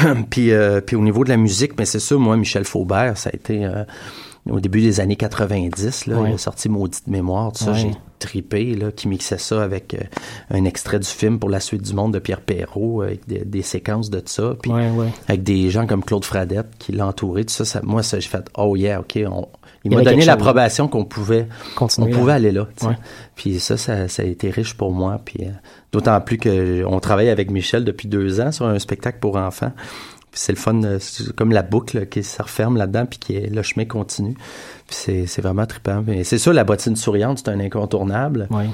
puis, 0.30 0.52
euh, 0.52 0.80
puis 0.80 0.96
au 0.96 1.02
niveau 1.02 1.24
de 1.24 1.28
la 1.28 1.36
musique, 1.36 1.72
mais 1.78 1.84
c'est 1.84 1.98
sûr, 2.00 2.18
moi, 2.18 2.36
Michel 2.36 2.64
Faubert, 2.64 3.16
ça 3.16 3.30
a 3.32 3.36
été 3.36 3.64
euh, 3.64 3.84
au 4.50 4.60
début 4.60 4.80
des 4.80 5.00
années 5.00 5.16
90, 5.16 6.06
là, 6.06 6.20
Ouais. 6.20 6.30
il 6.30 6.34
a 6.34 6.38
sorti 6.38 6.68
Maudite 6.68 7.06
mémoire, 7.06 7.52
tout 7.52 7.64
ça, 7.64 7.72
Ouais. 7.72 7.78
j'ai 7.78 7.90
tripé, 8.18 8.74
là, 8.76 8.90
qui 8.92 9.08
mixait 9.08 9.38
ça 9.38 9.62
avec 9.62 9.94
euh, 9.94 9.98
un 10.50 10.64
extrait 10.64 10.98
du 11.00 11.08
film 11.08 11.38
pour 11.38 11.50
la 11.50 11.58
suite 11.60 11.82
du 11.82 11.92
monde 11.94 12.14
de 12.14 12.18
Pierre 12.20 12.40
Perrault, 12.40 13.02
avec 13.02 13.26
des, 13.26 13.44
des 13.44 13.62
séquences 13.62 14.10
de 14.10 14.22
ça, 14.24 14.54
puis 14.62 14.70
Ouais, 14.72 14.88
avec 15.28 15.42
des 15.42 15.70
gens 15.70 15.86
comme 15.86 16.04
Claude 16.04 16.24
Fradette 16.24 16.68
qui 16.78 16.92
l'entouraient, 16.92 17.44
tout 17.44 17.54
ça, 17.54 17.64
ça 17.64 17.80
moi, 17.82 18.02
ça, 18.02 18.18
j'ai 18.20 18.28
fait, 18.28 18.44
oh 18.56 18.76
yeah, 18.76 19.00
ok, 19.00 19.18
on, 19.30 19.48
Il 19.84 19.94
m'a 19.96 20.02
donné 20.02 20.24
l'approbation 20.24 20.86
qu'on 20.88 21.04
pouvait, 21.04 21.48
Continuer 21.74 22.14
on 22.14 22.18
pouvait 22.18 22.32
à- 22.32 22.36
aller 22.36 22.52
là. 22.52 22.68
Ouais. 22.82 22.96
Puis 23.34 23.58
ça, 23.58 23.76
ça, 23.76 24.06
ça 24.08 24.22
a 24.22 24.26
été 24.26 24.50
riche 24.50 24.74
pour 24.74 24.92
moi. 24.92 25.20
Puis 25.24 25.44
euh, 25.44 25.50
d'autant 25.92 26.20
plus 26.20 26.38
que 26.38 26.84
on 26.84 27.00
travaille 27.00 27.30
avec 27.30 27.50
Michel 27.50 27.84
depuis 27.84 28.06
deux 28.08 28.40
ans 28.40 28.52
sur 28.52 28.66
un 28.66 28.78
spectacle 28.78 29.18
pour 29.20 29.36
enfants. 29.36 29.72
Puis 30.30 30.40
c'est 30.40 30.52
le 30.52 30.58
fun, 30.58 30.82
euh, 30.84 30.98
c'est 31.00 31.34
comme 31.34 31.52
la 31.52 31.62
boucle 31.62 32.06
qui 32.06 32.22
se 32.22 32.40
referme 32.42 32.76
là-dedans, 32.76 33.06
puis 33.06 33.18
qui 33.18 33.36
est, 33.36 33.52
le 33.52 33.62
chemin 33.62 33.84
continue. 33.84 34.34
Puis 34.86 35.26
c'est, 35.26 35.40
vraiment 35.42 35.66
trippant. 35.66 36.02
Mais 36.06 36.24
c'est 36.24 36.38
ça, 36.38 36.52
la 36.52 36.64
bottine 36.64 36.96
souriante, 36.96 37.38
c'est 37.44 37.50
un 37.50 37.60
incontournable. 37.60 38.46
Ouais. 38.50 38.68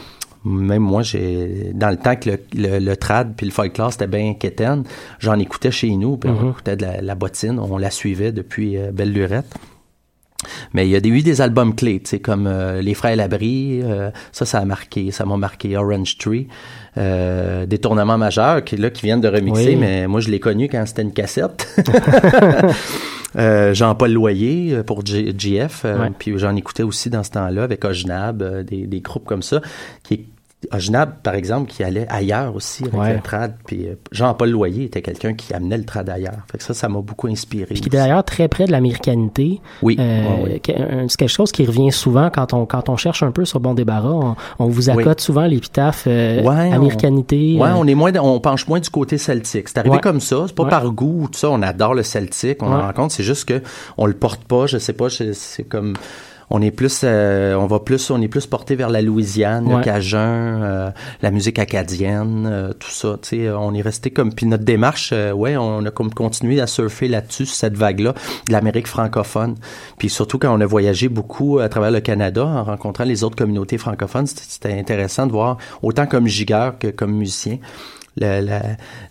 Même 0.44 0.82
moi, 0.82 1.02
j'ai 1.02 1.72
dans 1.74 1.90
le 1.90 1.96
temps 1.96 2.14
que 2.14 2.30
le, 2.30 2.38
le, 2.54 2.78
le 2.78 2.96
trad 2.96 3.34
puis 3.36 3.44
le 3.44 3.50
folklore 3.52 3.92
c'était 3.92 4.06
bien 4.06 4.34
quétaine, 4.34 4.84
j'en 5.18 5.36
écoutais 5.38 5.72
chez 5.72 5.90
nous, 5.96 6.16
puis 6.16 6.30
on 6.30 6.34
Mhm. 6.44 6.50
écoutait 6.50 6.76
de 6.76 6.82
la, 6.84 7.00
la 7.02 7.14
bottine, 7.16 7.58
on 7.58 7.76
la 7.76 7.90
suivait 7.90 8.30
depuis 8.30 8.76
euh, 8.76 8.92
Belle 8.92 9.12
Lurette. 9.12 9.52
Mais 10.72 10.86
il 10.86 10.90
y 10.90 10.96
a 10.96 11.00
des, 11.00 11.08
eu 11.08 11.22
des 11.22 11.40
albums 11.40 11.74
clés, 11.74 12.00
tu 12.00 12.10
sais, 12.10 12.18
comme 12.20 12.46
euh, 12.46 12.80
Les 12.80 12.94
Frères 12.94 13.16
Labrie, 13.16 13.80
euh, 13.82 14.10
ça, 14.30 14.44
ça 14.46 14.58
a 14.58 14.64
marqué, 14.64 15.10
ça 15.10 15.24
m'a 15.24 15.36
marqué 15.36 15.76
Orange 15.76 16.16
Tree, 16.18 16.46
euh, 16.96 17.66
Détournement 17.66 18.16
majeur, 18.18 18.62
qui 18.64 18.76
là, 18.76 18.90
qui 18.90 19.02
viennent 19.06 19.20
de 19.20 19.28
remixer, 19.28 19.70
Oui. 19.70 19.76
mais 19.76 20.06
moi, 20.06 20.20
je 20.20 20.28
l'ai 20.30 20.38
connu 20.40 20.68
quand 20.68 20.84
c'était 20.86 21.02
une 21.02 21.12
cassette. 21.12 21.66
Euh, 23.36 23.74
Jean-Paul 23.74 24.10
Loyer 24.10 24.82
pour 24.86 25.04
G- 25.04 25.34
GF, 25.36 25.84
Ouais. 25.84 26.08
puis 26.18 26.38
j'en 26.38 26.56
écoutais 26.56 26.82
aussi 26.82 27.10
dans 27.10 27.22
ce 27.22 27.30
temps-là 27.32 27.62
avec 27.62 27.84
Ojnab, 27.84 28.64
des, 28.64 28.86
des 28.86 29.00
groupes 29.02 29.26
comme 29.26 29.42
ça, 29.42 29.60
qui 30.02 30.24
Ojnab, 30.72 31.22
par 31.22 31.36
exemple, 31.36 31.70
qui 31.70 31.84
allait 31.84 32.06
ailleurs 32.10 32.54
aussi 32.56 32.82
avec 32.82 32.94
Ouais. 32.94 33.14
le 33.14 33.20
trad. 33.20 33.54
Puis 33.64 33.86
euh, 33.86 33.94
Jean-Paul 34.10 34.50
Loyer 34.50 34.84
était 34.84 35.02
quelqu'un 35.02 35.34
qui 35.34 35.54
amenait 35.54 35.78
le 35.78 35.84
trad 35.84 36.08
ailleurs. 36.10 36.38
Fait 36.50 36.58
que 36.58 36.64
ça, 36.64 36.74
ça 36.74 36.88
m'a 36.88 37.00
beaucoup 37.00 37.28
inspiré. 37.28 37.66
Puis 37.66 37.80
qui 37.80 37.88
est 37.88 37.92
d'ailleurs 37.92 38.24
très 38.24 38.48
près 38.48 38.64
de 38.66 38.72
l'américanité. 38.72 39.60
Oui, 39.82 39.96
Euh, 40.00 40.58
un- 40.76 41.08
C'est 41.08 41.16
quelque 41.16 41.28
chose 41.28 41.52
qui 41.52 41.64
revient 41.64 41.92
souvent 41.92 42.28
quand 42.30 42.52
on 42.54 42.66
quand 42.66 42.88
on 42.88 42.96
cherche 42.96 43.22
un 43.22 43.30
peu 43.30 43.44
sur 43.44 43.60
Bon 43.60 43.72
Débarras. 43.74 44.10
On, 44.10 44.36
on 44.58 44.66
vous 44.66 44.90
Oui. 44.90 45.00
accote 45.00 45.20
souvent 45.20 45.46
l'épitaphe 45.46 46.04
euh, 46.08 46.42
Ouais, 46.42 46.68
on- 46.70 46.72
américanité. 46.72 47.56
Ouais, 47.56 47.68
euh, 47.68 47.74
on 47.76 47.86
est 47.86 47.94
moins, 47.94 48.12
on 48.16 48.40
penche 48.40 48.66
moins 48.66 48.80
du 48.80 48.90
côté 48.90 49.16
celtique. 49.16 49.68
C'est 49.68 49.78
arrivé 49.78 49.94
Ouais. 49.94 50.00
comme 50.00 50.20
ça. 50.20 50.44
C'est 50.48 50.56
pas 50.56 50.64
par 50.66 50.90
goût 50.90 51.22
ou 51.24 51.28
tout 51.28 51.38
ça. 51.38 51.50
On 51.50 51.62
adore 51.62 51.94
le 51.94 52.02
celtique. 52.02 52.62
On 52.64 52.72
en 52.72 52.80
rencontre. 52.80 53.14
C'est 53.14 53.22
juste 53.22 53.44
que 53.44 53.62
on 53.96 54.06
le 54.06 54.14
porte 54.14 54.42
pas. 54.44 54.66
Je 54.66 54.78
sais 54.78 54.92
pas. 54.92 55.06
C'est 55.08 55.64
comme, 55.68 55.94
on 56.50 56.62
est 56.62 56.70
plus, 56.70 57.02
euh, 57.04 57.54
on 57.54 57.66
va 57.66 57.80
plus, 57.80 58.10
on 58.10 58.20
est 58.22 58.28
plus 58.28 58.46
porté 58.46 58.74
vers 58.76 58.88
la 58.90 59.02
Louisiane, 59.02 59.66
Ouais. 59.66 59.76
le 59.76 59.82
Cajun, 59.82 60.18
euh, 60.62 60.90
la 61.22 61.30
musique 61.30 61.58
acadienne, 61.58 62.48
euh, 62.50 62.72
tout 62.72 62.90
ça. 62.90 63.18
Tu 63.20 63.28
sais, 63.28 63.50
on 63.50 63.74
est 63.74 63.82
resté 63.82 64.10
comme, 64.10 64.32
puis 64.32 64.46
notre 64.46 64.64
démarche, 64.64 65.10
euh, 65.12 65.32
ouais, 65.32 65.56
on 65.56 65.84
a 65.84 65.90
comme 65.90 66.12
continué 66.12 66.60
à 66.60 66.66
surfer 66.66 67.08
là-dessus, 67.08 67.46
cette 67.46 67.76
vague-là, 67.76 68.14
de 68.46 68.52
l'Amérique 68.52 68.86
francophone. 68.86 69.56
Puis 69.98 70.08
surtout 70.08 70.38
quand 70.38 70.56
on 70.56 70.60
a 70.60 70.66
voyagé 70.66 71.08
beaucoup 71.08 71.58
à 71.58 71.68
travers 71.68 71.90
le 71.90 72.00
Canada, 72.00 72.44
en 72.46 72.64
rencontrant 72.64 73.04
les 73.04 73.24
autres 73.24 73.36
communautés 73.36 73.78
francophones, 73.78 74.26
c'était 74.26 74.72
intéressant 74.78 75.26
de 75.26 75.32
voir, 75.32 75.58
autant 75.82 76.06
comme 76.06 76.26
gigueur 76.26 76.78
que 76.78 76.88
comme 76.88 77.12
musicien, 77.12 77.58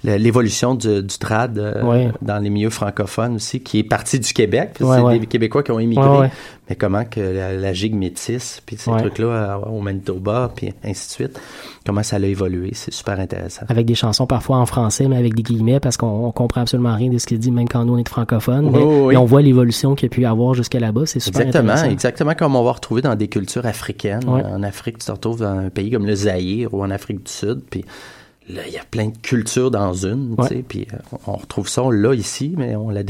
l'évolution 0.03 0.75
du, 0.75 1.03
du 1.03 1.17
trad 1.17 1.57
euh, 1.57 1.83
Ouais. 1.83 2.11
dans 2.21 2.37
les 2.39 2.49
milieux 2.49 2.69
francophones 2.69 3.35
aussi, 3.35 3.61
qui 3.61 3.79
est 3.79 3.83
parti 3.83 4.19
du 4.19 4.33
Québec. 4.33 4.71
puis 4.75 4.83
Ouais, 4.83 4.97
c'est 4.97 5.01
ouais. 5.03 5.19
des 5.19 5.25
Québécois 5.27 5.63
qui 5.63 5.71
ont 5.71 5.79
immigré. 5.79 6.29
Mais 6.69 6.75
comment 6.75 7.05
que 7.05 7.21
la, 7.21 7.53
la 7.53 7.71
gigue 7.71 7.95
métisse, 7.95 8.61
puis 8.65 8.75
ces 8.77 8.91
trucs-là 8.91 9.25
euh, 9.27 9.55
au 9.69 9.79
Manitoba, 9.79 10.51
puis 10.53 10.73
ainsi 10.83 11.07
de 11.07 11.11
suite, 11.13 11.39
comment 11.85 12.03
ça 12.03 12.17
a 12.17 12.19
évolué, 12.19 12.71
c'est 12.73 12.93
super 12.93 13.17
intéressant. 13.21 13.65
avec 13.69 13.85
des 13.85 13.95
chansons 13.95 14.27
parfois 14.27 14.57
en 14.57 14.65
français, 14.65 15.07
mais 15.07 15.15
avec 15.15 15.33
des 15.33 15.43
guillemets, 15.43 15.79
parce 15.79 15.95
qu'on 15.95 16.25
on 16.27 16.31
comprend 16.33 16.61
absolument 16.61 16.93
rien 16.93 17.09
de 17.09 17.17
ce 17.19 17.25
qu'il 17.25 17.39
dit, 17.39 17.51
même 17.51 17.69
quand 17.69 17.85
nous 17.85 17.93
on 17.93 17.97
est 17.97 18.07
francophone. 18.09 18.69
Mais, 18.69 18.79
oui, 18.79 18.83
oui. 18.83 19.07
mais 19.13 19.17
on 19.17 19.23
voit 19.23 19.41
l'évolution 19.41 19.95
qu'il 19.95 20.07
y 20.07 20.11
a 20.11 20.13
pu 20.13 20.21
y 20.21 20.25
avoir 20.25 20.55
jusqu'à 20.55 20.81
là-bas. 20.81 21.05
C'est 21.05 21.21
super 21.21 21.41
Exactement, 21.43 21.71
intéressant. 21.71 21.91
exactement 21.93 22.33
comme 22.33 22.55
on 22.57 22.63
va 22.63 22.71
retrouver 22.73 23.01
dans 23.01 23.15
des 23.15 23.29
cultures 23.29 23.65
africaines. 23.65 24.27
En 24.27 24.61
Afrique, 24.63 24.97
tu 24.97 25.05
te 25.05 25.11
retrouves 25.13 25.39
dans 25.39 25.57
un 25.57 25.69
pays 25.69 25.89
comme 25.91 26.05
le 26.05 26.15
Zaïre 26.15 26.73
ou 26.73 26.83
en 26.83 26.91
Afrique 26.91 27.23
du 27.23 27.31
Sud, 27.31 27.61
puis 27.69 27.85
là, 28.49 28.61
il 28.67 28.73
y 28.73 28.77
a 28.77 28.83
plein 28.89 29.07
de 29.09 29.17
cultures 29.17 29.71
dans 29.71 29.93
une, 29.93 30.35
Ouais. 30.37 30.47
tu 30.47 30.55
sais, 30.55 30.63
puis 30.67 30.87
euh, 30.93 31.17
on 31.27 31.33
retrouve 31.37 31.67
ça, 31.67 31.83
on 31.83 31.89
l'a 31.91 32.13
ici, 32.13 32.53
mais 32.57 32.75
on 32.75 32.89
l'a 32.89 33.01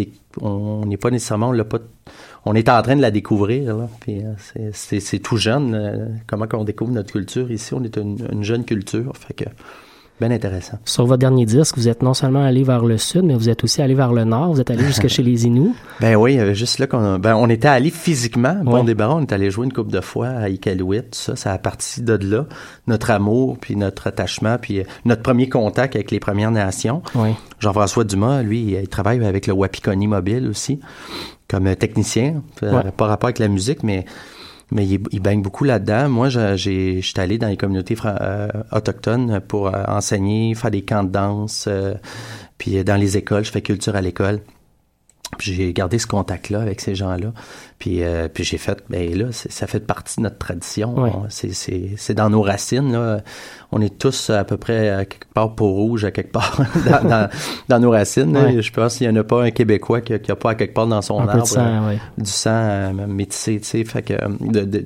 on 0.41 0.85
n'est 0.85 0.97
pas 0.97 1.09
nécessairement, 1.11 1.49
on 1.49 1.51
l'a 1.53 1.63
pas, 1.65 1.79
on 2.45 2.53
est 2.55 2.69
en 2.69 2.81
train 2.81 2.95
de 2.95 3.01
la 3.01 3.11
découvrir, 3.11 3.75
là, 3.77 3.89
puis 3.99 4.19
euh, 4.23 4.33
c'est- 4.37 4.71
c'est 4.73 4.99
c'est 4.99 5.19
tout 5.19 5.37
jeune, 5.37 5.73
euh, 5.75 6.05
comment 6.27 6.47
qu'on 6.47 6.63
découvre 6.63 6.91
notre 6.91 7.11
culture 7.11 7.51
ici, 7.51 7.73
on 7.73 7.83
est 7.83 7.97
une, 7.97 8.17
une 8.31 8.43
jeune 8.43 8.65
culture, 8.65 9.11
fait 9.17 9.33
que, 9.33 9.45
bien 10.19 10.31
intéressant. 10.31 10.79
Sur 10.85 11.05
votre 11.05 11.19
dernier 11.19 11.45
disque, 11.45 11.77
vous 11.77 11.87
êtes 11.87 12.01
non 12.01 12.13
seulement 12.13 12.43
allé 12.43 12.63
vers 12.63 12.83
le 12.85 12.97
sud, 12.97 13.23
mais 13.23 13.35
vous 13.35 13.49
êtes 13.49 13.63
aussi 13.63 13.81
allé 13.81 13.93
vers 13.93 14.13
le 14.13 14.23
nord. 14.23 14.53
Vous 14.53 14.59
êtes 14.61 14.71
allé 14.71 14.83
jusque 14.83 15.07
chez 15.07 15.21
les 15.23 15.45
Inuits. 15.45 15.73
Ben 16.01 16.15
oui, 16.15 16.33
il 16.33 16.37
y 16.37 16.39
avait 16.39 16.55
juste 16.55 16.79
là 16.79 16.87
qu'on 16.87 17.15
a- 17.15 17.17
ben 17.19 17.35
on 17.35 17.47
était 17.49 17.67
allé 17.67 17.89
physiquement, 17.89 18.55
bon 18.63 18.79
Ouais. 18.79 18.83
débarras, 18.83 19.15
on 19.15 19.21
est 19.21 19.31
allé 19.31 19.51
jouer 19.51 19.65
une 19.65 19.73
coupe 19.73 19.91
de 19.91 20.01
fois 20.01 20.27
à 20.29 20.49
Iqaluit, 20.49 21.01
tout 21.03 21.07
ça, 21.11 21.35
ça 21.35 21.51
a 21.53 21.57
parti 21.57 22.01
de 22.01 22.13
là, 22.13 22.45
notre 22.87 23.11
amour, 23.11 23.57
puis 23.59 23.75
notre 23.75 24.07
attachement, 24.07 24.57
puis 24.61 24.79
euh, 24.79 24.83
notre 25.05 25.21
premier 25.21 25.49
contact 25.49 25.95
avec 25.95 26.09
les 26.11 26.19
Premières 26.19 26.51
Nations. 26.51 27.01
Oui. 27.15 27.29
Jean-François 27.59 28.03
Dumas, 28.03 28.41
lui, 28.43 28.75
il 28.81 28.87
travaille 28.87 29.23
avec 29.25 29.47
le 29.47 29.53
Wapikoni 29.53 30.07
Mobile 30.07 30.47
aussi, 30.47 30.79
comme 31.47 31.67
euh, 31.67 31.75
technicien, 31.75 32.41
euh, 32.63 32.71
Ouais. 32.83 32.91
pas 32.91 33.07
rapport 33.07 33.27
avec 33.27 33.39
la 33.39 33.47
musique, 33.47 33.83
mais 33.83 34.05
mais 34.71 34.85
il, 34.85 34.99
il 35.11 35.21
baigne 35.21 35.41
beaucoup 35.41 35.63
là-dedans. 35.63 36.09
Moi, 36.09 36.29
j'ai, 36.29 37.01
j'étais 37.01 37.21
allé 37.21 37.37
dans 37.37 37.47
les 37.47 37.57
communautés 37.57 37.95
euh, 38.05 38.47
autochtones 38.71 39.39
pour 39.47 39.67
euh, 39.67 39.83
enseigner, 39.87 40.55
faire 40.55 40.71
des 40.71 40.81
camps 40.81 41.03
de 41.03 41.11
danse, 41.11 41.65
euh, 41.67 41.95
puis 42.57 42.77
euh, 42.77 42.83
dans 42.83 42.95
les 42.95 43.17
écoles, 43.17 43.45
je 43.45 43.51
fais 43.51 43.61
culture 43.61 43.95
à 43.95 44.01
l'école. 44.01 44.41
J'ai 45.39 45.73
gardé 45.73 45.99
ce 45.99 46.07
contact-là 46.07 46.61
avec 46.61 46.79
ces 46.79 46.95
gens-là. 46.95 47.33
Puis, 47.79 48.01
euh, 48.01 48.27
puis 48.33 48.43
j'ai 48.45 48.57
fait, 48.57 48.81
ben 48.89 49.13
là, 49.15 49.25
ça 49.31 49.67
fait 49.67 49.81
partie 49.85 50.17
de 50.17 50.23
notre 50.23 50.37
tradition. 50.37 50.95
On- 50.97 51.25
C'est, 51.29 51.53
c'est, 51.53 51.91
c'est 51.97 52.13
dans 52.13 52.29
nos 52.29 52.41
racines. 52.41 52.93
Là. 52.93 53.19
On 53.73 53.81
est 53.81 53.99
tous 53.99 54.29
à 54.29 54.45
peu 54.45 54.55
près 54.57 54.89
à 54.89 55.05
quelque 55.05 55.27
part 55.33 55.53
peau 55.53 55.67
rouge, 55.73 56.05
à 56.05 56.11
quelque 56.11 56.31
part 56.31 56.59
dans, 56.89 57.07
dans, 57.09 57.29
dans 57.67 57.79
nos 57.79 57.91
racines. 57.91 58.61
Je 58.61 58.71
pense 58.71 58.97
qu'il 58.97 59.09
n'y 59.09 59.17
en 59.17 59.19
a 59.21 59.23
pas 59.25 59.43
un 59.43 59.51
Québécois 59.51 59.99
qui 60.01 60.13
n'a 60.13 60.35
pas 60.37 60.51
à 60.51 60.55
quelque 60.55 60.73
part 60.73 60.87
dans 60.87 61.01
son 61.01 61.19
Un 61.19 61.27
arbre 61.27 61.45
sang, 61.45 61.65
euh, 61.65 61.87
ouais. 61.89 61.99
du 62.17 62.29
sang 62.31 62.49
euh, 62.53 62.91
métissé, 63.07 63.59
tu 63.59 63.65
sais, 63.67 63.83
fait 63.83 64.01
que 64.03 64.13
euh, 64.13 64.27
de, 64.39 64.61
de- 64.61 64.85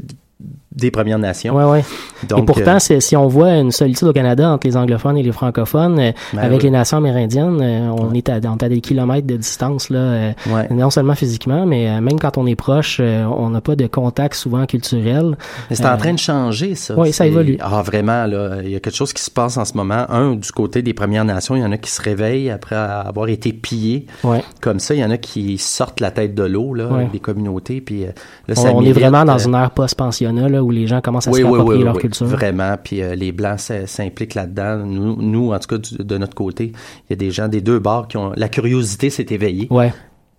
des 0.73 0.89
Premières 0.91 1.19
Nations. 1.19 1.55
Ouais, 1.55 1.65
ouais. 1.65 1.83
Donc, 2.29 2.39
et 2.39 2.45
pourtant, 2.45 2.77
euh, 2.89 2.99
si 2.99 3.15
on 3.17 3.27
voit 3.27 3.55
une 3.55 3.71
solitude 3.71 4.07
au 4.07 4.13
Canada 4.13 4.49
entre 4.49 4.67
les 4.67 4.77
anglophones 4.77 5.17
et 5.17 5.23
les 5.23 5.31
francophones, 5.31 5.99
euh, 5.99 6.11
Ben 6.33 6.39
avec 6.39 6.59
oui. 6.59 6.63
les 6.65 6.69
nations 6.71 6.97
amérindiennes, 6.97 7.59
euh, 7.61 7.89
on, 7.89 8.13
est 8.13 8.29
à, 8.29 8.39
on 8.45 8.57
est 8.57 8.63
à 8.63 8.69
des 8.69 8.79
kilomètres 8.79 9.27
de 9.27 9.35
distance, 9.35 9.89
là, 9.89 10.31
Ouais. 10.51 10.67
non 10.71 10.89
seulement 10.89 11.15
physiquement, 11.15 11.65
mais 11.65 11.99
même 11.99 12.19
quand 12.19 12.37
on 12.37 12.45
est 12.47 12.55
proche, 12.55 12.99
on 13.01 13.49
n'a 13.49 13.61
pas 13.61 13.75
de 13.75 13.87
contact 13.87 14.35
souvent 14.35 14.65
culturel. 14.65 15.37
Mais 15.69 15.75
c'est 15.75 15.85
en 15.85 15.97
train 15.97 16.13
de 16.13 16.19
changer, 16.19 16.75
ça. 16.75 16.93
oui, 16.97 17.11
ça 17.11 17.25
évolue. 17.27 17.57
Ah, 17.59 17.81
vraiment, 17.81 18.25
là. 18.25 18.61
Il 18.63 18.69
y 18.69 18.75
a 18.75 18.79
quelque 18.79 18.95
chose 18.95 19.13
qui 19.13 19.21
se 19.23 19.31
passe 19.31 19.57
en 19.57 19.65
ce 19.65 19.75
moment. 19.75 20.05
Un, 20.09 20.35
du 20.35 20.51
côté 20.51 20.81
des 20.81 20.93
Premières 20.93 21.25
Nations, 21.25 21.55
il 21.55 21.61
y 21.61 21.65
en 21.65 21.71
a 21.71 21.77
qui 21.77 21.91
se 21.91 22.01
réveillent 22.01 22.49
après 22.49 22.75
avoir 22.75 23.27
été 23.27 23.51
pillés. 23.53 24.05
Ouais. 24.23 24.43
Comme 24.61 24.79
ça, 24.79 24.93
il 24.93 24.99
y 25.01 25.03
en 25.05 25.11
a 25.11 25.17
qui 25.17 25.57
sortent 25.57 25.99
la 25.99 26.11
tête 26.11 26.33
de 26.35 26.43
l'eau, 26.43 26.73
là, 26.73 26.87
des 27.11 27.19
communautés, 27.19 27.81
puis 27.81 28.03
là, 28.03 28.11
On, 28.49 28.55
ça 28.55 28.71
on 28.73 28.83
est 28.83 28.93
vraiment 28.93 29.25
dans 29.25 29.37
une 29.37 29.55
ère 29.55 29.71
post-pensionnat, 29.71 30.49
là, 30.49 30.60
où 30.61 30.71
les 30.71 30.87
gens 30.87 31.01
commencent 31.01 31.27
à 31.27 31.31
oui, 31.31 31.41
se 31.41 31.45
oui, 31.45 31.83
leur 31.83 31.95
oui, 31.95 32.01
culture. 32.01 32.25
Vraiment. 32.27 32.75
Puis 32.83 33.01
euh, 33.01 33.15
les 33.15 33.31
Blancs 33.31 33.59
s'impliquent 33.85 34.35
là-dedans. 34.35 34.77
Nous, 34.85 35.15
nous, 35.21 35.51
en 35.51 35.59
tout 35.59 35.67
cas, 35.67 35.77
du- 35.77 36.03
de 36.03 36.17
notre 36.17 36.35
côté, 36.35 36.71
il 36.75 37.11
y 37.11 37.13
a 37.13 37.15
des 37.17 37.31
gens 37.31 37.47
des 37.47 37.61
deux 37.61 37.79
bords 37.79 38.07
qui 38.07 38.17
ont... 38.17 38.31
La 38.35 38.49
curiosité 38.49 39.09
s'est 39.09 39.27
éveillée. 39.29 39.67
Ouais. 39.69 39.93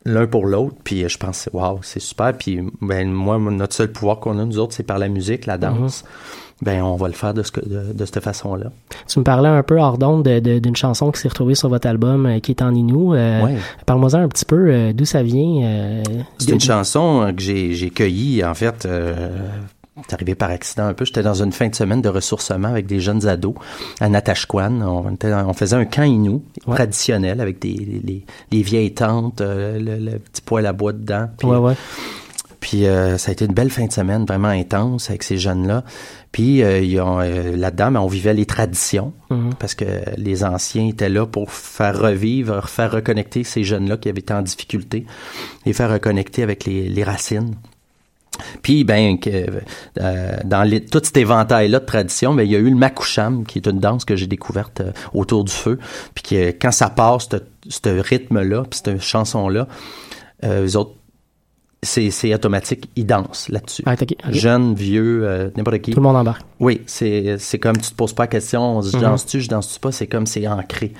L'un 0.05 0.27
pour 0.27 0.47
l'autre. 0.47 0.75
Puis 0.83 1.05
euh, 1.05 1.09
je 1.09 1.17
pense, 1.19 1.49
waouh, 1.53 1.79
c'est 1.83 2.01
super. 2.01 2.33
Puis 2.37 2.61
ben, 2.81 3.09
moi, 3.11 3.39
notre 3.39 3.75
seul 3.75 3.93
pouvoir 3.93 4.19
qu'on 4.19 4.39
a, 4.39 4.45
nous 4.45 4.59
autres, 4.59 4.75
c'est 4.75 4.83
par 4.83 4.99
la 4.99 5.09
musique, 5.09 5.47
la 5.47 5.59
danse. 5.59 6.05
Ben, 6.61 6.81
on 6.83 6.95
va 6.95 7.09
le 7.09 7.15
faire 7.15 7.35
de, 7.35 7.43
ce 7.43 7.51
que- 7.51 7.61
de, 7.69 7.93
de 7.93 8.05
cette 8.05 8.21
façon-là. 8.21 8.71
Tu 9.09 9.19
me 9.19 9.25
parlais 9.25 9.49
un 9.49 9.65
peu 9.65 9.81
hors 9.81 9.99
d'onde 9.99 10.23
de- 10.25 10.39
de- 10.39 10.59
d'une 10.61 10.77
chanson 10.77 11.11
qui 11.11 11.21
s'est 11.21 11.29
retrouvée 11.29 11.57
sur 11.57 11.69
votre 11.69 11.89
album 11.89 12.27
euh, 12.27 12.39
qui 12.39 12.53
est 12.53 12.63
en 12.63 12.73
Inou. 12.75 13.15
Euh, 13.15 13.45
Ouais. 13.45 13.57
Parle-moi 13.87 14.15
un 14.15 14.29
petit 14.29 14.45
peu 14.45 14.69
euh, 14.71 14.93
d'où 14.93 15.05
ça 15.05 15.23
vient. 15.25 16.03
C'est 16.39 16.53
une 16.53 16.61
chanson 16.61 17.33
que 17.37 17.43
j'ai, 17.43 17.75
j'ai 17.75 17.91
cueillie, 17.91 18.45
en 18.45 18.55
fait. 18.55 18.87
C'est 20.09 20.15
arrivé 20.15 20.35
par 20.35 20.51
accident 20.51 20.85
un 20.87 20.95
peu. 20.95 21.05
J'étais 21.05 21.23
dans 21.23 21.43
une 21.43 21.53
fin 21.53 21.69
de 21.69 21.75
semaine 21.75 22.03
de 22.03 22.09
ressourcement 22.09 22.69
avec 22.69 22.87
des 22.87 23.01
jeunes 23.01 23.27
ados 23.27 23.55
à 24.01 24.09
Natashquan. 24.09 24.81
On, 24.83 25.17
on 25.23 25.53
faisait 25.53 25.77
un 25.77 25.85
camp 25.85 26.03
inou 26.05 26.43
Ouais. 26.67 26.75
traditionnel 26.77 27.41
avec 27.41 27.59
des 27.61 28.01
les, 28.05 28.25
les 28.51 28.63
vieilles 28.63 28.95
tentes, 28.95 29.41
euh, 29.41 29.79
le, 29.79 29.99
le 30.13 30.19
petit 30.19 30.43
poêle 30.43 30.67
à 30.67 30.73
bois 30.73 30.93
dedans. 30.93 31.29
Puis, 31.39 31.49
Ouais, 31.49 31.57
ouais. 31.57 31.75
puis 32.61 32.87
euh, 32.87 33.19
ça 33.19 33.31
a 33.31 33.33
été 33.33 33.45
une 33.47 33.55
belle 33.55 33.71
fin 33.71 33.87
de 33.87 33.93
semaine, 33.93 34.25
vraiment 34.25 34.49
intense 34.49 35.09
avec 35.11 35.23
ces 35.23 35.39
jeunes-là. 35.39 35.83
Puis 36.31 36.63
euh, 36.63 36.81
ils 36.81 37.01
ont, 37.01 37.21
euh, 37.21 37.57
là-dedans, 37.57 37.91
ben, 37.93 38.01
on 38.01 38.07
vivait 38.07 38.35
les 38.35 38.47
traditions 38.47 39.13
Mhm. 39.31 39.55
parce 39.59 39.75
que 39.75 39.85
les 40.17 40.45
anciens 40.45 40.87
étaient 40.89 41.09
là 41.09 41.27
pour 41.27 41.51
faire 41.53 41.99
revivre, 41.99 42.69
faire 42.69 42.91
reconnecter 42.93 43.45
ces 43.45 43.65
jeunes-là 43.65 43.97
qui 43.97 44.09
avaient 44.09 44.21
été 44.21 44.33
en 44.35 44.43
difficulté, 44.43 45.05
les 45.67 45.73
faire 45.73 45.91
reconnecter 45.91 46.43
avec 46.43 46.65
les, 46.65 46.89
les 46.89 47.05
racines. 47.05 47.55
Puis, 48.63 48.85
ben, 48.85 49.17
euh, 49.27 50.37
dans 50.45 50.63
les, 50.63 50.85
tout 50.85 51.01
cet 51.03 51.17
éventail-là 51.17 51.81
de 51.81 51.85
traditions, 51.85 52.35
ben, 52.35 52.43
il 52.43 52.51
y 52.51 52.57
a 52.57 52.59
eu 52.59 52.71
le 52.71 52.77
makoucham, 52.77 53.45
qui 53.45 53.59
est 53.59 53.67
une 53.67 53.79
danse 53.79 54.05
que 54.05 54.17
j'ai 54.17 54.27
découverte 54.27 54.81
euh, 54.81 54.93
autour 55.15 55.45
du 55.45 55.53
feu. 55.53 55.79
Puis 56.15 56.23
que 56.23 56.51
quand 56.51 56.73
ça 56.73 56.91
passe, 56.91 57.29
ce 57.69 57.89
rythme-là, 58.01 58.65
puis 58.69 58.81
cette 58.83 59.01
chanson-là, 59.01 59.69
euh, 60.45 60.67
eux 60.67 60.77
autres, 60.77 60.93
c'est 61.85 62.33
automatique, 62.33 62.89
ils 62.95 63.07
dansent 63.07 63.49
là-dessus. 63.49 63.83
Ah. 63.87 63.97
Jeunes, 64.31 64.75
vieux, 64.75 65.23
euh, 65.25 65.51
n'importe 65.57 65.79
qui. 65.81 65.91
Tout 65.91 65.99
le 65.99 66.05
monde 66.05 66.17
embarque. 66.17 66.43
Oui, 66.61 66.81
c'est 66.87 67.59
comme 67.61 67.77
tu 67.77 67.91
te 67.91 67.97
poses 67.97 68.13
pas 68.13 68.25
la 68.25 68.29
question, 68.29 68.81
je 68.83 68.97
Mhm. 68.97 69.03
danse-tu, 69.03 69.41
je 69.41 69.49
danse-tu 69.49 69.81
pas, 69.81 69.91
c'est 69.91 70.07
comme 70.07 70.27
c'est 70.27 70.47
ancré. 70.47 70.93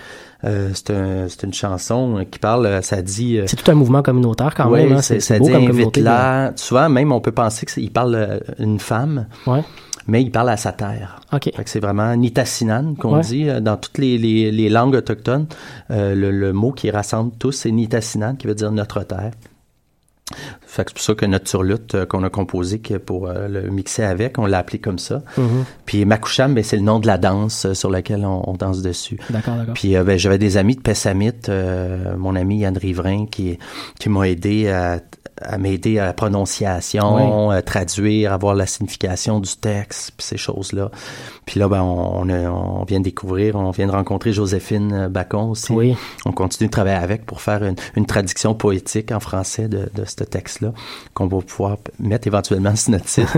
Euh, 0.45 0.71
c'est 0.75 0.91
un, 0.91 1.29
c'est 1.29 1.45
une 1.45 1.55
chanson 1.55 2.19
euh, 2.19 2.25
qui 2.25 2.39
parle, 2.41 2.67
euh, 2.67 2.83
ça 2.83 3.01
dit... 3.01 3.39
euh, 3.39 3.45
C'est 3.47 3.57
tout 3.57 3.71
un 3.71 3.75
mouvement 3.75 4.03
communautaire 4.03 4.55
quand 4.57 4.69
ouais, 4.69 4.85
même. 4.85 4.95
Hein, 4.99 5.03
c'est- 5.03 5.21
ça 5.21 5.39
beau 5.39 5.47
dit 5.47 5.53
comme 5.53 5.67
communauté. 5.67 6.01
là. 6.01 6.47
invite-la. 6.47 6.53
Souvent, 6.57 6.89
même, 6.89 7.13
on 7.13 7.21
peut 7.21 7.31
penser 7.33 7.65
qu'il 7.67 7.93
parle 7.93 8.41
une 8.59 8.81
femme, 8.81 9.27
Ouais. 9.47 9.63
mais 10.09 10.21
il 10.23 10.31
parle 10.33 10.49
à 10.51 10.57
sa 10.57 10.73
terre. 10.73 11.21
OK. 11.33 11.45
Fait 11.55 11.63
que 11.65 11.71
c'est 11.71 11.79
vraiment 11.81 12.15
Nitassinan 12.17 12.95
qu'on 12.99 13.15
Ouais. 13.17 13.23
dit 13.23 13.47
dans 13.61 13.77
toutes 13.77 13.99
les, 13.99 14.19
les, 14.19 14.51
les 14.51 14.69
langues 14.69 14.97
autochtones. 14.97 15.47
Euh, 15.93 16.15
le, 16.17 16.31
le 16.33 16.53
mot 16.53 16.73
qui 16.73 16.91
rassemble 16.91 17.33
tous, 17.39 17.53
c'est 17.53 17.71
Nitassinan, 17.71 18.35
qui 18.35 18.49
veut 18.49 18.55
dire 18.57 18.73
notre 18.73 19.05
terre. 19.05 19.31
Fait 20.73 20.85
que 20.85 20.91
c'est 20.91 20.95
pour 20.95 21.03
ça 21.03 21.15
que 21.15 21.27
notre 21.27 21.51
surlutte 21.51 21.95
euh, 21.95 22.07
qu'on 22.07 22.23
a 22.23 22.31
composé 22.31 22.79
que 22.79 22.95
pour 22.95 23.29
euh, 23.29 23.47
le 23.47 23.69
mixer 23.69 24.05
avec, 24.05 24.39
on 24.39 24.47
l'a 24.47 24.57
appelé 24.57 24.79
comme 24.79 24.99
ça. 24.99 25.21
Mhm. 25.37 25.67
Puis 25.85 26.07
Makoucham, 26.07 26.55
ben, 26.55 26.65
c'est 26.65 26.79
le 26.79 26.83
nom 26.83 26.99
de 26.99 27.07
la 27.07 27.19
danse 27.19 27.67
euh, 27.67 27.75
sur 27.75 27.91
laquelle 27.91 28.25
on, 28.25 28.49
on 28.49 28.55
danse 28.55 28.81
dessus. 28.81 29.19
D'accord, 29.29 29.57
d'accord. 29.57 29.75
Puis 29.75 29.97
euh, 29.97 30.03
ben, 30.03 30.19
j'avais 30.19 30.39
des 30.39 30.57
amis 30.57 30.75
de 30.75 30.81
Pessamit, 30.81 31.33
euh, 31.51 32.17
mon 32.17 32.35
ami 32.37 32.61
Yann 32.61 32.79
Riverain 32.79 33.27
qui, 33.27 33.59
qui 33.99 34.09
m'a 34.09 34.27
aidé 34.31 34.71
à, 34.71 35.01
à 35.45 35.59
m'aider 35.59 35.99
à 35.99 36.07
la 36.07 36.13
prononciation, 36.13 37.51
à 37.51 37.63
traduire, 37.63 38.33
à 38.33 38.37
voir 38.37 38.55
la 38.55 38.67
signification 38.67 39.41
du 39.41 39.57
texte, 39.57 40.13
puis 40.17 40.27
ces 40.27 40.37
choses-là. 40.37 40.91
Puis 41.47 41.59
là, 41.59 41.69
ben, 41.69 41.83
on, 41.83 42.85
vient 42.85 42.99
de 42.99 43.05
découvrir, 43.05 43.57
on 43.57 43.71
vient 43.71 43.87
de 43.87 43.93
rencontrer 43.93 44.33
Joséphine 44.33 45.09
Bacon 45.09 45.51
aussi. 45.51 45.73
Oui. 45.73 45.97
On 46.25 46.33
continue 46.33 46.69
de 46.69 46.73
travailler 46.73 46.97
avec 46.97 47.27
pour 47.27 47.41
faire 47.41 47.65
une, 47.65 47.77
une 47.97 48.07
traduction 48.07 48.55
poétique 48.55 49.13
en 49.13 49.21
français 49.21 49.69
de, 49.69 49.89
de 49.95 50.05
ce 50.05 50.25
texte-là, 50.25 50.73
qu'on 51.15 51.27
va 51.27 51.41
pouvoir 51.41 51.79
mettre 51.99 52.27
éventuellement 52.27 52.77
sur 52.77 52.93
notre 52.93 53.09
site 53.09 53.29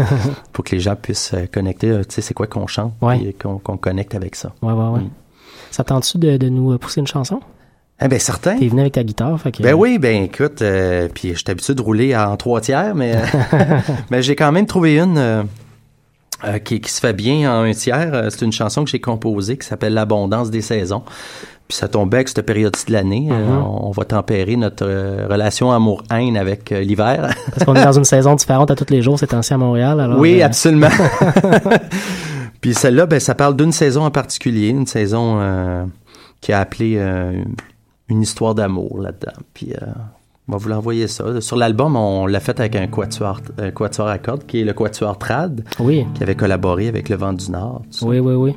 pour 0.53 0.65
que 0.65 0.75
les 0.75 0.81
gens 0.81 0.97
puissent 0.97 1.35
connecter, 1.53 1.91
tu 2.09 2.15
sais, 2.15 2.21
c'est 2.21 2.35
quoi 2.35 2.47
qu'on 2.47 2.67
chante, 2.67 2.93
et 3.23 3.33
qu'on 3.33 3.59
qu'on 3.59 3.77
connecte 3.77 4.15
avec 4.15 4.37
ça. 4.37 4.53
Ouais, 4.63 4.73
ouais, 4.73 4.89
ouais. 4.89 5.01
Mm. 5.01 5.11
Ça 5.71 5.85
tente-tu 5.85 6.19
de, 6.19 6.37
de 6.37 6.49
nous 6.49 6.79
pousser 6.79 7.01
une 7.01 7.07
chanson? 7.07 7.41
Eh 8.03 8.09
bien, 8.09 8.19
certain. 8.19 8.57
T'es 8.59 8.69
venu 8.69 8.81
avec 8.81 8.95
ta 8.95 9.05
guitare, 9.05 9.41
fait 9.41 9.53
que... 9.53 9.63
Ben 9.63 9.73
oui, 9.75 9.99
ben 9.99 10.25
écoute, 10.25 10.63
euh, 10.63 11.09
puis 11.15 11.31
je 11.33 11.39
suis 11.39 11.45
habitué 11.49 11.75
de 11.75 11.81
rouler 11.83 12.17
en 12.17 12.37
trois 12.37 12.61
tiers, 12.61 12.95
mais, 12.95 13.15
mais 14.11 14.21
j'ai 14.23 14.35
quand 14.37 14.51
même 14.53 14.67
trouvé 14.67 14.99
une 14.99 15.17
euh, 15.17 15.43
euh, 16.45 16.59
qui, 16.59 16.81
qui 16.81 16.91
se 16.91 17.01
fait 17.01 17.13
bien 17.13 17.51
en 17.51 17.63
un 17.63 17.73
tiers. 17.73 18.11
Euh, 18.13 18.31
C'est 18.31 18.45
une 18.45 18.53
chanson 18.53 18.85
que 18.85 18.91
j'ai 18.91 19.01
composée 19.01 19.57
qui 19.57 19.67
s'appelle 19.67 19.95
L'abondance 19.95 20.51
des 20.51 20.61
saisons. 20.61 21.03
Puis 21.69 21.79
ça 21.79 21.89
tombait 21.89 22.19
avec 22.19 22.29
cette 22.29 22.43
période-ci 22.45 22.85
de 22.87 22.93
l'année. 22.93 23.29
Euh, 23.31 23.47
Mhm. 23.47 23.63
on, 23.63 23.87
on 23.87 23.91
va 23.93 24.05
tempérer 24.05 24.57
notre 24.57 24.85
euh, 24.87 25.27
relation 25.31 25.71
amour-haine 25.73 26.37
avec 26.37 26.73
euh, 26.73 26.81
l'hiver. 26.81 27.33
Parce 27.53 27.65
qu'on 27.65 27.75
est 27.77 27.85
dans 27.85 27.93
une 27.97 28.05
saison 28.05 28.35
différente 28.35 28.71
à 28.71 28.75
tous 28.75 28.91
les 28.93 29.01
jours 29.03 29.19
ces 29.19 29.29
temps-ci 29.29 29.55
à 29.55 29.57
Montréal, 29.57 30.01
alors... 30.01 30.19
oui, 30.19 30.43
euh, 30.43 30.47
absolument. 30.47 30.91
Puis 32.61 32.75
celle-là, 32.75 33.07
ben, 33.07 33.21
ça 33.21 33.35
parle 33.35 33.57
d'une 33.57 33.73
saison 33.73 34.05
en 34.05 34.11
particulier, 34.11 34.69
une 34.69 34.87
saison 34.87 35.39
euh, 35.41 35.85
qui 36.41 36.53
a 36.53 36.61
appelé 36.61 36.97
euh, 36.99 37.33
une 38.09 38.23
histoire 38.23 38.55
d'amour 38.55 38.99
là-dedans. 39.01 39.33
Puis 39.55 39.73
euh, 39.73 39.87
on 40.49 40.53
va 40.53 40.59
vous 40.59 40.69
l'envoyer 40.69 41.09
ça. 41.09 41.41
Sur 41.41 41.57
l'album, 41.57 41.97
on 41.97 42.27
l'a 42.27 42.41
fait 42.41 42.59
avec 42.61 42.77
un 42.77 42.87
quatuor, 42.87 43.41
un 43.59 43.71
quatuor 43.71 44.09
à 44.09 44.19
cordes, 44.19 44.45
qui 44.47 44.61
est 44.61 44.65
le 44.65 44.73
quatuor 44.75 45.19
Trad, 45.19 45.65
Oui, 45.81 46.07
qui 46.15 46.23
avait 46.23 46.35
collaboré 46.35 46.89
avec 46.89 47.09
le 47.09 47.17
Vent 47.17 47.33
du 47.33 47.51
Nord. 47.51 47.83
oui, 48.03 48.19
oui, 48.19 48.35
oui. 48.35 48.55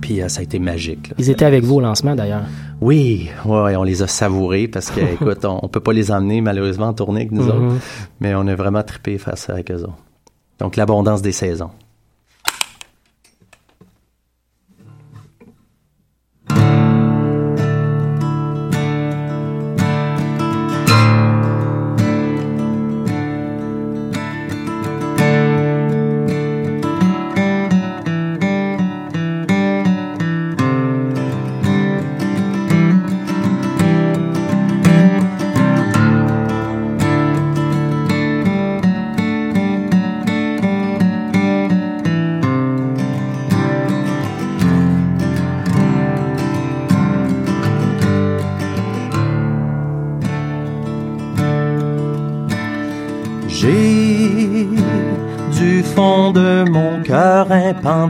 Puis 0.00 0.22
euh, 0.22 0.28
ça 0.28 0.40
a 0.40 0.42
été 0.44 0.58
magique. 0.60 1.08
là. 1.08 1.14
Ils 1.18 1.30
étaient 1.30 1.44
avec 1.46 1.64
vous 1.64 1.76
au 1.76 1.80
lancement, 1.80 2.14
d'ailleurs. 2.14 2.44
Oui, 2.80 3.28
ouais, 3.44 3.74
on 3.74 3.82
les 3.82 4.02
a 4.02 4.06
savourés 4.06 4.68
parce 4.68 4.90
que, 4.90 5.00
écoute, 5.14 5.44
on, 5.44 5.58
on 5.62 5.68
peut 5.68 5.80
pas 5.80 5.92
les 5.92 6.12
emmener 6.12 6.40
malheureusement 6.42 6.86
en 6.88 6.92
tournée 6.94 7.22
avec 7.22 7.32
nous 7.32 7.42
Mhm. 7.42 7.48
autres, 7.50 7.76
mais 8.20 8.34
on 8.36 8.46
a 8.46 8.54
vraiment 8.54 8.82
trippé 8.84 9.18
faire 9.18 9.36
ça 9.38 9.54
avec 9.54 9.70
eux 9.72 9.82
autres. 9.82 9.98
Donc 10.60 10.76
l'abondance 10.76 11.22
des 11.22 11.32
saisons. 11.32 11.70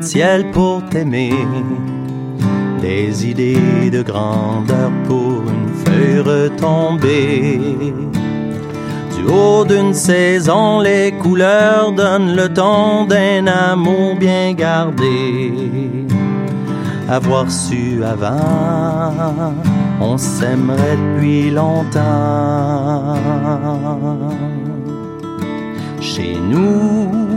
Ciel 0.03 0.51
pour 0.53 0.83
t'aimer. 0.91 1.33
Des 2.81 3.27
idées 3.27 3.91
de 3.91 4.03
grandeur 4.03 4.91
pour 5.07 5.43
une 5.55 5.69
feuille 5.85 6.21
retombée. 6.21 7.61
Du 9.15 9.23
haut 9.33 9.65
d'une 9.65 9.95
saison, 9.95 10.81
les 10.81 11.13
couleurs 11.13 11.93
donnent 11.93 12.37
le 12.37 12.49
ton 12.53 13.07
d'un 13.07 13.47
amour 13.47 14.17
bien 14.17 14.53
gardé. 14.53 15.53
Avoir 17.09 17.51
su 17.51 18.03
avant, 18.05 19.13
on 20.01 20.17
s'aimerait 20.17 20.97
depuis 20.97 21.51
longtemps. 21.51 22.01
Chez 26.01 26.37
nous, 26.51 27.34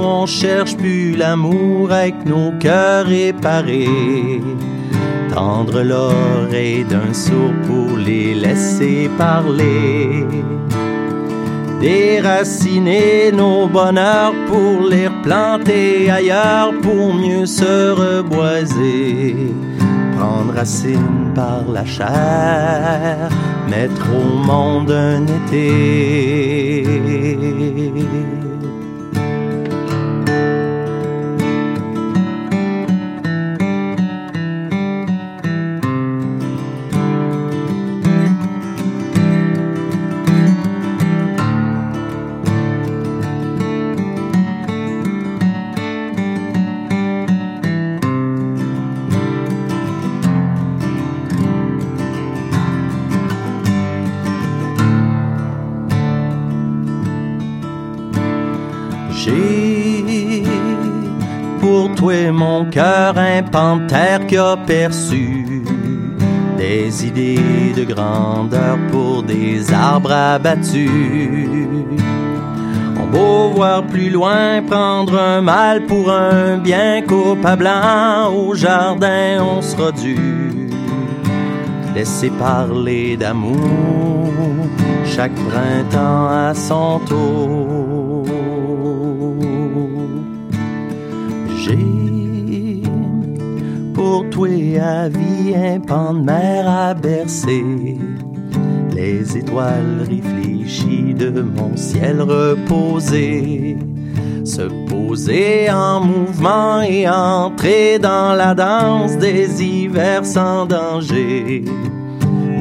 on 0.00 0.26
cherche 0.26 0.76
plus 0.76 1.16
l'amour 1.16 1.92
avec 1.92 2.24
nos 2.24 2.52
cœurs 2.58 3.06
réparés. 3.06 4.40
Tendre 5.34 5.82
l'oreille 5.82 6.84
d'un 6.84 7.12
sourd 7.12 7.54
pour 7.66 7.96
les 7.96 8.34
laisser 8.34 9.10
parler. 9.16 10.26
Déraciner 11.80 13.30
nos 13.32 13.68
bonheurs 13.68 14.34
pour 14.48 14.88
les 14.88 15.06
replanter 15.06 16.10
ailleurs 16.10 16.72
pour 16.82 17.14
mieux 17.14 17.46
se 17.46 17.90
reboiser. 17.92 19.36
Prendre 20.16 20.54
racine 20.54 21.30
par 21.36 21.62
la 21.72 21.84
chair, 21.84 23.28
mettre 23.70 24.06
au 24.12 24.38
monde 24.38 24.90
un 24.90 25.24
été. 25.24 26.67
Cœur 62.70 63.16
un 63.18 63.42
panthère 63.42 64.26
qui 64.26 64.36
a 64.36 64.56
perçu 64.56 65.62
des 66.56 67.06
idées 67.06 67.72
de 67.76 67.84
grandeur 67.84 68.78
pour 68.90 69.22
des 69.22 69.72
arbres 69.72 70.12
abattus. 70.12 70.90
On 73.00 73.06
beau 73.06 73.50
voir 73.54 73.84
plus 73.84 74.10
loin, 74.10 74.62
prendre 74.62 75.18
un 75.18 75.40
mal 75.40 75.86
pour 75.86 76.10
un 76.10 76.58
bien 76.58 77.02
coupable 77.02 77.70
au 78.32 78.54
jardin, 78.54 79.38
on 79.40 79.62
sera 79.62 79.92
dû 79.92 80.16
laisser 81.94 82.30
parler 82.30 83.16
d'amour 83.16 84.28
chaque 85.04 85.34
printemps 85.34 86.28
à 86.28 86.54
son 86.54 87.00
tour. 87.00 87.67
À 94.76 95.08
vie 95.08 95.54
un 95.54 95.80
pan 95.80 96.12
de 96.12 96.20
mer 96.20 96.68
à 96.68 96.92
bercer, 96.94 97.64
les 98.94 99.36
étoiles 99.36 100.06
réfléchies 100.08 101.14
de 101.14 101.40
mon 101.40 101.76
ciel 101.76 102.20
reposé. 102.20 103.76
Se 104.44 104.62
poser 104.88 105.70
en 105.70 106.00
mouvement 106.00 106.80
et 106.82 107.08
entrer 107.08 107.98
dans 107.98 108.34
la 108.34 108.54
danse 108.54 109.16
des 109.18 109.62
hivers 109.62 110.24
sans 110.24 110.66
danger. 110.66 111.64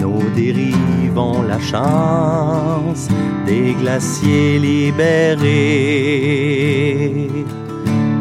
Nos 0.02 0.22
dérives 0.36 1.18
ont 1.18 1.42
la 1.44 1.60
chance 1.60 3.08
des 3.46 3.74
glaciers 3.82 4.60
libérés. 4.60 5.48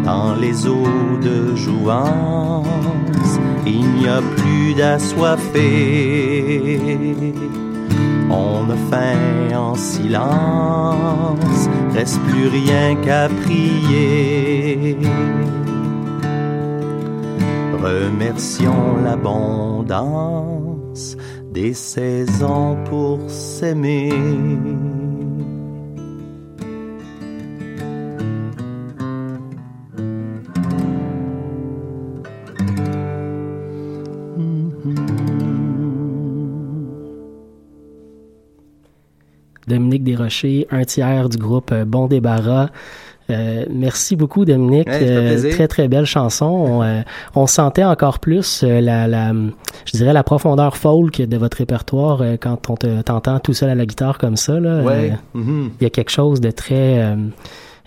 Dans 0.04 0.36
les 0.36 0.66
eaux 0.66 1.18
de 1.20 1.56
jouance, 1.56 3.40
plus 4.36 4.74
d'assoiffés. 4.74 6.80
On 8.30 8.70
a 8.70 8.76
faim 8.90 9.56
en 9.56 9.74
silence, 9.74 11.68
reste 11.94 12.20
plus 12.22 12.48
rien 12.48 12.96
qu'à 12.96 13.28
prier. 13.28 14.98
Remercions 17.82 18.96
l'abondance 19.04 21.16
des 21.52 21.74
saisons 21.74 22.76
pour 22.84 23.20
s'aimer. 23.28 24.12
Desrochers, 40.06 40.66
un 40.70 40.84
tiers 40.84 41.28
du 41.28 41.36
groupe 41.36 41.70
euh, 41.72 41.84
Bon 41.84 42.06
Débarras. 42.06 42.68
Euh, 43.28 43.64
merci 43.68 44.14
beaucoup 44.14 44.44
Dominique, 44.44 44.86
Ouais, 44.86 45.00
Euh, 45.02 45.50
très 45.50 45.66
très 45.66 45.88
belle 45.88 46.04
chanson. 46.06 46.46
On, 46.46 46.82
euh, 46.84 47.00
on 47.34 47.48
sentait 47.48 47.82
encore 47.82 48.20
plus 48.20 48.62
la, 48.62 49.08
la, 49.08 49.32
je 49.84 49.90
dirais 49.96 50.12
la 50.12 50.22
profondeur 50.22 50.76
folk 50.76 51.20
de 51.20 51.36
votre 51.36 51.56
répertoire 51.56 52.22
quand 52.40 52.70
on 52.70 52.76
te- 52.76 53.02
t'entend 53.02 53.40
tout 53.40 53.52
seul 53.52 53.68
à 53.70 53.74
la 53.74 53.84
guitare 53.84 54.18
comme 54.18 54.36
ça. 54.36 54.54
Ouais. 54.54 55.12
Mhm. 55.34 55.70
il 55.80 55.82
y 55.82 55.86
a 55.86 55.90
quelque 55.90 56.10
chose 56.12 56.40
de 56.40 56.52
très 56.52 57.04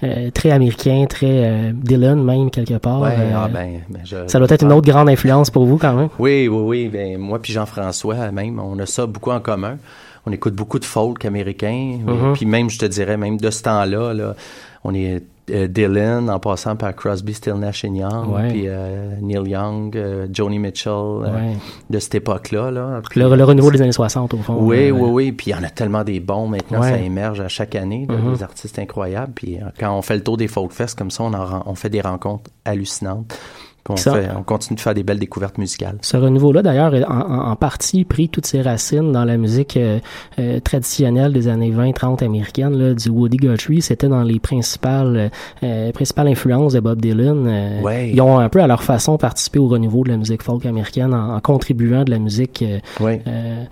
euh, 0.04 0.30
très 0.34 0.52
américain, 0.52 1.06
très 1.10 1.28
euh, 1.46 1.72
Dylan 1.74 2.22
même 2.24 2.50
quelque 2.52 2.78
part. 2.78 3.02
Ouais, 3.02 3.16
Euh, 3.18 3.32
ah 3.36 3.48
ben, 3.48 3.80
ben, 3.90 4.02
je- 4.06 4.28
ça 4.28 4.40
doit 4.40 4.48
être 4.50 4.64
une 4.64 4.72
autre 4.74 4.90
grande 4.92 5.08
influence 5.10 5.50
pour 5.50 5.66
vous 5.66 5.78
quand 5.78 5.94
même. 5.94 6.10
Oui, 6.20 6.50
oui, 6.50 6.62
oui. 6.64 6.90
Ben, 6.92 7.18
moi 7.18 7.40
puis 7.42 7.54
Jean-François, 7.54 8.32
même, 8.32 8.60
on 8.60 8.78
a 8.80 8.86
ça 8.86 9.06
beaucoup 9.06 9.32
en 9.32 9.40
commun. 9.40 9.78
On 10.26 10.32
écoute 10.32 10.56
beaucoup 10.56 10.80
de 10.80 10.86
folk 10.86 11.24
américain. 11.26 12.00
Mhm. 12.06 12.34
Puis 12.34 12.46
même, 12.46 12.70
je 12.70 12.80
te 12.80 12.86
dirais, 12.86 13.18
même 13.18 13.38
de 13.38 13.50
ce 13.50 13.64
temps-là, 13.64 14.14
là, 14.14 14.36
on 14.84 14.94
est 14.94 15.24
euh, 15.52 15.68
Dylan, 15.68 16.30
en 16.30 16.38
passant 16.40 16.76
par 16.76 16.96
Crosby, 16.96 17.34
Still 17.34 17.56
Nash 17.56 17.84
Young, 17.84 18.32
Ouais. 18.32 18.50
puis 18.50 18.64
euh, 18.68 19.16
Neil 19.20 19.50
Young, 19.50 19.98
euh, 19.98 20.28
Joni 20.32 20.60
Mitchell, 20.60 20.92
euh, 20.94 21.22
Ouais. 21.24 21.58
de 21.90 21.98
cette 21.98 22.14
époque-là. 22.14 22.70
Là. 22.70 23.02
Le, 23.16 23.36
le 23.36 23.44
renouveau 23.44 23.72
des 23.72 23.82
années 23.82 23.92
60 23.92 24.36
au 24.36 24.38
fond. 24.38 24.58
oui, 24.60 24.92
oui, 24.92 25.10
oui. 25.10 25.32
Puis 25.32 25.50
il 25.50 25.56
y 25.56 25.60
en 25.60 25.64
a 25.64 25.70
tellement 25.72 26.04
des 26.04 26.20
bons 26.20 26.48
maintenant, 26.48 26.82
Ouais. 26.82 26.90
ça 26.92 26.98
émerge 27.00 27.42
à 27.42 27.48
chaque 27.48 27.74
année, 27.74 28.06
là, 28.08 28.16
Mhm. 28.18 28.36
des 28.36 28.44
artistes 28.44 28.78
incroyables. 28.78 29.32
Puis 29.34 29.58
quand 29.80 29.98
on 29.98 30.04
fait 30.04 30.18
le 30.18 30.24
tour 30.24 30.38
des 30.38 30.48
folk 30.48 30.72
fest 30.72 30.96
comme 30.96 31.10
ça, 31.10 31.24
on, 31.24 31.34
en 31.34 31.64
on 31.66 31.74
fait 31.74 31.90
des 31.90 32.02
rencontres 32.02 32.52
hallucinantes. 32.64 33.36
On, 33.90 33.96
Ça- 33.98 34.14
fait- 34.14 34.30
on 34.38 34.44
continue 34.44 34.76
de 34.76 34.82
faire 34.82 34.94
des 34.94 35.04
belles 35.04 35.20
découvertes 35.20 35.58
musicales. 35.58 35.98
Ce 36.02 36.16
renouveau-là, 36.16 36.62
d'ailleurs, 36.62 36.94
est 36.96 37.04
en, 37.06 37.56
partie 37.56 38.06
pris 38.06 38.30
toutes 38.30 38.46
ses 38.46 38.62
racines 38.62 39.12
dans 39.12 39.26
la 39.26 39.36
musique 39.38 39.76
euh, 39.78 40.00
euh, 40.40 40.60
traditionnelle 40.60 41.34
des 41.34 41.48
années 41.48 41.72
20-30 41.72 42.24
américaines, 42.24 42.78
là, 42.78 42.94
du 42.94 43.10
Woody 43.10 43.38
Guthrie. 43.38 43.82
C'était 43.82 44.08
dans 44.08 44.24
les 44.24 44.40
principales, 44.40 45.32
euh, 45.64 45.92
principales 45.92 46.28
influences 46.28 46.74
de 46.74 46.80
Bob 46.80 47.02
Dylan. 47.02 47.48
Euh, 47.48 47.82
Ouais. 47.82 48.12
Ils 48.12 48.22
ont 48.22 48.38
un 48.40 48.50
peu 48.50 48.62
à 48.62 48.68
leur 48.68 48.84
façon 48.84 49.18
participé 49.18 49.60
au 49.60 49.68
renouveau 49.68 50.04
de 50.04 50.10
la 50.10 50.18
musique 50.18 50.44
folk 50.44 50.66
américaine 50.66 51.14
en, 51.14 51.36
en 51.36 51.40
contribuant 51.40 52.04
de 52.04 52.12
la 52.12 52.20
musique. 52.20 52.62
euh, 52.62 52.80
Oui. 53.00 53.20
euh, 53.28 53.64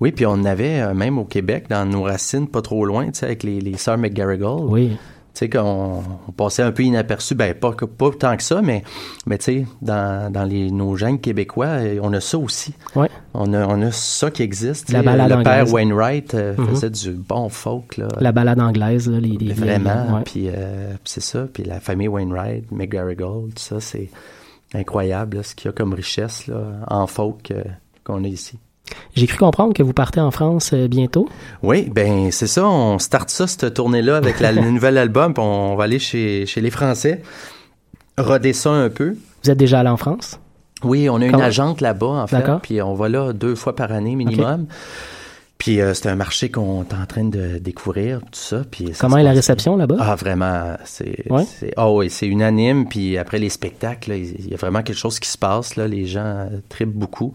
Oui, 0.00 0.12
puis 0.12 0.26
on 0.26 0.44
avait 0.44 0.80
euh, 0.80 0.94
même 0.94 1.18
au 1.18 1.24
Québec, 1.24 1.64
dans 1.70 1.84
nos 1.88 2.02
racines, 2.02 2.46
pas 2.48 2.62
trop 2.62 2.84
loin, 2.84 3.06
avec 3.22 3.42
les, 3.42 3.60
les 3.60 3.76
sœurs 3.76 3.98
McGarrigle. 3.98 4.44
oui. 4.68 4.96
Tu 5.34 5.40
sais, 5.40 5.48
qu'on 5.50 6.02
on 6.28 6.32
passait 6.32 6.62
un 6.62 6.70
peu 6.70 6.84
inaperçu, 6.84 7.34
ben 7.34 7.54
pas, 7.54 7.72
pas 7.72 8.10
tant 8.16 8.36
que 8.36 8.42
ça, 8.44 8.62
mais, 8.62 8.84
mais 9.26 9.36
tu 9.36 9.44
sais, 9.44 9.66
dans, 9.82 10.32
dans 10.32 10.44
les, 10.44 10.70
nos 10.70 10.94
gènes 10.96 11.18
québécois, 11.18 11.66
euh, 11.66 11.98
on 12.02 12.12
a 12.12 12.20
ça 12.20 12.38
aussi. 12.38 12.72
Ouais. 12.94 13.08
On 13.34 13.52
a, 13.52 13.66
on 13.66 13.82
a 13.82 13.90
ça 13.90 14.30
qui 14.30 14.44
existe. 14.44 14.92
La 14.92 15.02
balade 15.02 15.36
Le 15.36 15.42
père. 15.42 15.72
Wainwright 15.72 16.34
euh, 16.34 16.54
Mhm. 16.56 16.68
faisait 16.68 16.90
du 16.90 17.10
bon 17.10 17.48
folk, 17.48 17.96
là. 17.96 18.06
La 18.20 18.30
balade 18.30 18.60
anglaise, 18.60 19.08
là, 19.10 19.18
les, 19.18 19.30
les 19.36 19.52
Vraiment. 19.54 20.22
Puis, 20.24 20.48
euh, 20.48 20.90
puis 20.92 20.98
c'est 21.12 21.20
ça. 21.22 21.48
Puis 21.52 21.64
la 21.64 21.80
famille 21.80 22.06
Wainwright, 22.06 22.70
McGarrigle, 22.70 23.48
tout 23.48 23.52
ça, 23.56 23.80
c'est 23.80 24.10
incroyable, 24.72 25.38
là, 25.38 25.42
ce 25.42 25.54
qu'il 25.54 25.66
y 25.66 25.68
a 25.68 25.72
comme 25.72 25.94
richesse 25.94 26.46
là, 26.46 26.58
en 26.88 27.06
folk 27.06 27.50
euh, 27.50 27.62
qu'on 28.04 28.22
a 28.24 28.28
ici. 28.28 28.58
J'ai 29.14 29.26
cru 29.26 29.38
comprendre 29.38 29.72
que 29.72 29.82
vous 29.82 29.92
partez 29.92 30.20
en 30.20 30.30
France 30.30 30.72
euh, 30.74 30.88
bientôt. 30.88 31.28
Oui, 31.62 31.88
ben 31.90 32.30
c'est 32.30 32.46
ça. 32.46 32.66
On 32.66 32.98
starte 32.98 33.30
ça, 33.30 33.46
cette 33.46 33.74
tournée-là, 33.74 34.16
avec 34.16 34.40
la- 34.40 34.52
le 34.52 34.60
nouvel 34.70 34.98
album. 34.98 35.32
Puis 35.34 35.42
on 35.42 35.74
va 35.76 35.84
aller 35.84 35.98
chez, 35.98 36.46
chez 36.46 36.60
les 36.60 36.70
Français, 36.70 37.22
roder 38.18 38.52
ça 38.52 38.70
un 38.70 38.90
peu. 38.90 39.16
Vous 39.42 39.50
êtes 39.50 39.58
déjà 39.58 39.80
allé 39.80 39.88
en 39.88 39.96
France? 39.96 40.38
Oui, 40.82 41.08
on 41.08 41.20
a 41.20 41.26
une 41.26 41.40
agente 41.40 41.80
là-bas, 41.80 42.06
en 42.06 42.26
fait. 42.26 42.36
D'accord. 42.36 42.60
Puis 42.60 42.82
on 42.82 42.94
va 42.94 43.08
là 43.08 43.32
deux 43.32 43.54
fois 43.54 43.74
par 43.74 43.90
année 43.92 44.16
minimum. 44.16 44.66
Puis 45.56 45.80
euh, 45.80 45.94
c'est 45.94 46.08
un 46.10 46.16
marché 46.16 46.50
qu'on 46.50 46.82
est 46.82 46.92
en 46.92 47.06
train 47.06 47.24
de 47.24 47.56
découvrir, 47.58 48.18
tout 48.20 48.26
ça. 48.32 48.62
Puis 48.70 48.88
ça 48.92 48.98
Comment 49.00 49.16
est 49.16 49.22
la 49.22 49.30
réception 49.30 49.76
là-bas? 49.76 49.96
Ah, 49.98 50.14
vraiment, 50.14 50.74
c'est... 50.84 51.24
Ouais? 51.30 51.44
Ah 51.76 51.90
oui, 51.90 52.10
c'est 52.10 52.26
unanime. 52.26 52.86
Puis 52.86 53.16
après 53.16 53.38
les 53.38 53.48
spectacles, 53.48 54.10
là, 54.10 54.16
il 54.16 54.50
y 54.50 54.52
a 54.52 54.56
vraiment 54.58 54.82
quelque 54.82 54.98
chose 54.98 55.18
qui 55.18 55.28
se 55.28 55.38
passe. 55.38 55.76
Là. 55.76 55.86
Les 55.88 56.04
gens 56.06 56.20
euh, 56.24 56.48
trippent 56.68 56.92
beaucoup. 56.92 57.32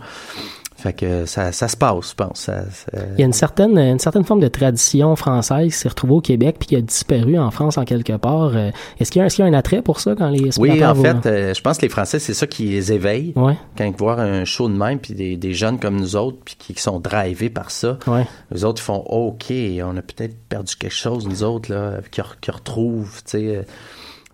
Fait 0.82 0.94
que 0.94 1.26
ça, 1.26 1.52
ça 1.52 1.68
se 1.68 1.76
passe, 1.76 2.12
je 2.12 2.16
pense. 2.16 2.40
Ça, 2.40 2.64
ça- 2.72 2.92
Il 3.14 3.20
y 3.20 3.24
a 3.24 3.26
une 3.26 3.34
certaine, 3.34 3.78
une 3.78 4.00
certaine 4.00 4.24
forme 4.24 4.40
de 4.40 4.48
tradition 4.48 5.16
française 5.16 5.66
qui 5.74 5.78
s'est 5.78 5.90
retrouvée 5.90 6.14
au 6.14 6.22
Québec 6.22 6.56
puis 6.60 6.68
qui 6.70 6.76
a 6.78 6.82
disparu 6.82 7.38
en 7.38 7.52
France 7.52 7.78
en 7.78 7.84
quelque 7.86 8.14
part. 8.18 8.56
Euh, 8.56 8.70
Est-ce 9.00 9.12
qu'il 9.12 9.22
y, 9.22 9.26
a- 9.26 9.28
y 9.28 9.42
un 9.42 9.54
attrait 9.54 9.82
pour 9.82 10.00
ça 10.00 10.16
quand 10.16 10.30
les 10.30 10.58
Oui, 10.60 10.84
en 10.86 10.96
fait, 10.96 11.26
euh, 11.26 11.54
je 11.54 11.62
pense 11.62 11.78
que 11.78 11.84
les 11.84 11.90
Français, 11.90 12.20
c'est 12.20 12.34
ça 12.34 12.48
qui 12.48 12.64
les 12.66 12.94
éveille. 12.94 13.34
Ouais. 13.36 13.58
Quand 13.78 13.84
ils 13.86 13.96
voient 13.96 14.20
un 14.22 14.46
show 14.46 14.70
de 14.70 14.74
même, 14.76 15.00
puis 15.00 15.14
des, 15.14 15.36
des 15.38 15.54
jeunes 15.54 15.80
comme 15.80 15.98
nous 15.98 16.16
autres, 16.16 16.38
puis 16.46 16.56
qui 16.58 16.82
sont 16.82 17.00
drivés 17.00 17.50
par 17.50 17.72
ça, 17.72 17.98
Ouais. 18.08 18.26
les 18.52 18.64
autres 18.64 18.82
ils 18.82 18.86
font 18.86 19.04
OK, 19.08 19.52
on 19.84 19.98
a 19.98 20.02
peut-être 20.02 20.38
perdu 20.48 20.76
quelque 20.76 20.94
chose, 20.96 21.28
nous 21.28 21.44
autres, 21.44 21.72
là, 21.74 21.96
qui, 22.10 22.22
re- 22.22 22.36
qui 22.40 22.52
retrouvent, 22.52 23.22
tu 23.26 23.32
sais. 23.32 23.46
euh, 23.58 23.62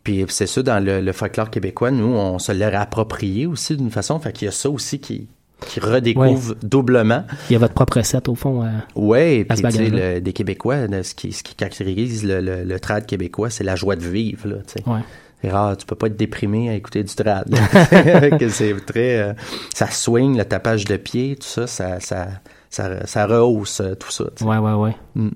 Puis 0.04 0.24
c'est 0.30 0.46
ça, 0.46 0.62
dans 0.62 0.84
le, 0.84 1.02
le 1.02 1.12
folklore 1.14 1.50
québécois, 1.50 1.90
nous, 1.90 2.06
on 2.14 2.38
se 2.38 2.52
l'est 2.52 2.66
approprié 2.76 3.48
aussi 3.48 3.76
d'une 3.76 3.90
façon. 3.90 4.20
Fait 4.20 4.32
qu'il 4.32 4.46
y 4.46 4.50
a 4.50 4.52
ça 4.52 4.70
aussi 4.70 5.00
qui, 5.00 5.28
qui 5.62 5.80
redécouvre 5.80 6.56
doublement. 6.62 7.24
Il 7.50 7.54
y 7.54 7.56
a 7.56 7.60
votre 7.60 7.74
propre 7.74 7.98
recette 7.98 8.28
au 8.30 8.36
fond. 8.36 8.64
euh, 8.64 8.68
Ouais, 8.96 9.46
à 9.50 9.54
puis 9.56 9.64
tu 9.64 9.72
sais, 9.72 9.90
le- 9.90 10.22
des 10.22 10.34
Québécois, 10.34 10.88
ce 11.04 11.16
qui, 11.16 11.32
ce 11.32 11.44
qui 11.44 11.56
caractérise 11.56 12.24
le, 12.26 12.42
le, 12.42 12.64
le 12.64 12.80
trad 12.80 13.06
québécois, 13.06 13.50
c'est 13.50 13.64
la 13.64 13.76
joie 13.76 13.96
de 13.96 14.04
vivre, 14.06 14.48
là, 14.48 14.56
tu 14.68 14.82
sais. 14.84 14.90
Ouais. 14.90 15.00
C'est 15.42 15.50
rare, 15.52 15.78
tu 15.78 15.86
peux 15.86 15.96
pas 15.96 16.08
être 16.08 16.18
déprimé 16.18 16.70
à 16.70 16.74
écouter 16.74 17.04
du 17.04 17.14
trad. 17.14 17.48
c'est 18.50 18.86
très, 18.86 19.18
euh, 19.20 19.34
ça 19.74 19.90
swing, 19.90 20.38
le 20.38 20.46
tapage 20.46 20.86
de 20.86 20.98
pied, 20.98 21.36
tout 21.36 21.48
ça, 21.48 21.68
ça, 21.68 22.00
ça, 22.00 22.28
ça, 22.70 23.06
ça 23.06 23.26
rehausse 23.28 23.80
euh, 23.82 23.96
tout 23.96 24.12
ça. 24.12 24.26
sais. 24.36 24.46
Ouais, 24.46 24.58
ouais, 24.58 24.74
ouais. 24.74 24.96
Mm. 25.16 25.30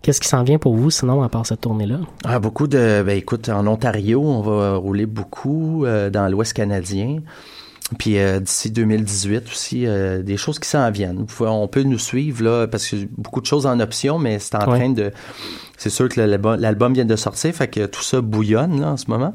Qu'est-ce 0.00 0.20
qui 0.20 0.26
s'en 0.28 0.42
vient 0.42 0.58
pour 0.58 0.74
vous 0.74 0.90
sinon 0.90 1.22
à 1.22 1.28
part 1.28 1.46
cette 1.46 1.60
tournée-là? 1.60 1.98
Ah, 2.24 2.40
beaucoup 2.40 2.66
de, 2.66 3.04
ben 3.06 3.16
écoute, 3.16 3.48
en 3.48 3.64
Ontario, 3.68 4.20
on 4.22 4.40
va 4.40 4.74
rouler 4.74 5.06
beaucoup 5.06 5.84
euh, 5.86 6.10
dans 6.10 6.28
l'Ouest 6.28 6.54
canadien. 6.54 7.18
Puis 7.98 8.18
euh, 8.18 8.40
d'ici 8.40 8.70
2018 8.70 9.44
aussi, 9.48 9.86
euh, 9.86 10.22
des 10.22 10.36
choses 10.36 10.58
qui 10.58 10.68
s'en 10.68 10.90
viennent. 10.90 11.26
On 11.40 11.68
peut 11.68 11.82
nous 11.82 11.98
suivre 11.98 12.42
là 12.42 12.66
parce 12.66 12.86
que 12.88 12.96
beaucoup 13.18 13.40
de 13.40 13.46
choses 13.46 13.66
en 13.66 13.78
option, 13.80 14.18
mais 14.18 14.38
c'est 14.38 14.54
en 14.54 14.70
Ouais. 14.70 14.78
train 14.78 14.90
de. 14.90 15.10
C'est 15.76 15.90
sûr 15.90 16.08
que 16.08 16.20
l'album, 16.20 16.94
vient 16.94 17.04
de 17.04 17.16
sortir, 17.16 17.54
fait 17.54 17.68
que 17.68 17.86
tout 17.86 18.02
ça 18.02 18.20
bouillonne 18.20 18.80
là 18.80 18.92
en 18.92 18.96
ce 18.96 19.06
moment. 19.10 19.34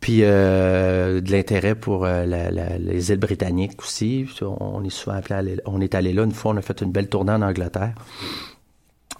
Puis 0.00 0.20
euh, 0.22 1.20
de 1.20 1.30
l'intérêt 1.30 1.74
pour 1.74 2.04
euh, 2.04 2.24
la- 2.26 2.50
la- 2.50 2.78
les 2.78 3.10
îles 3.10 3.18
britanniques 3.18 3.80
aussi. 3.82 4.26
On 4.42 4.82
est 4.84 4.90
souvent 4.90 5.16
appelé, 5.16 5.34
à 5.34 5.38
aller- 5.38 5.60
on 5.64 5.80
est 5.80 5.94
allé 5.94 6.12
là 6.12 6.24
une 6.24 6.32
fois, 6.32 6.52
on 6.52 6.56
a 6.56 6.62
fait 6.62 6.80
une 6.80 6.90
belle 6.92 7.08
tournée 7.08 7.32
en 7.32 7.42
Angleterre. 7.42 7.94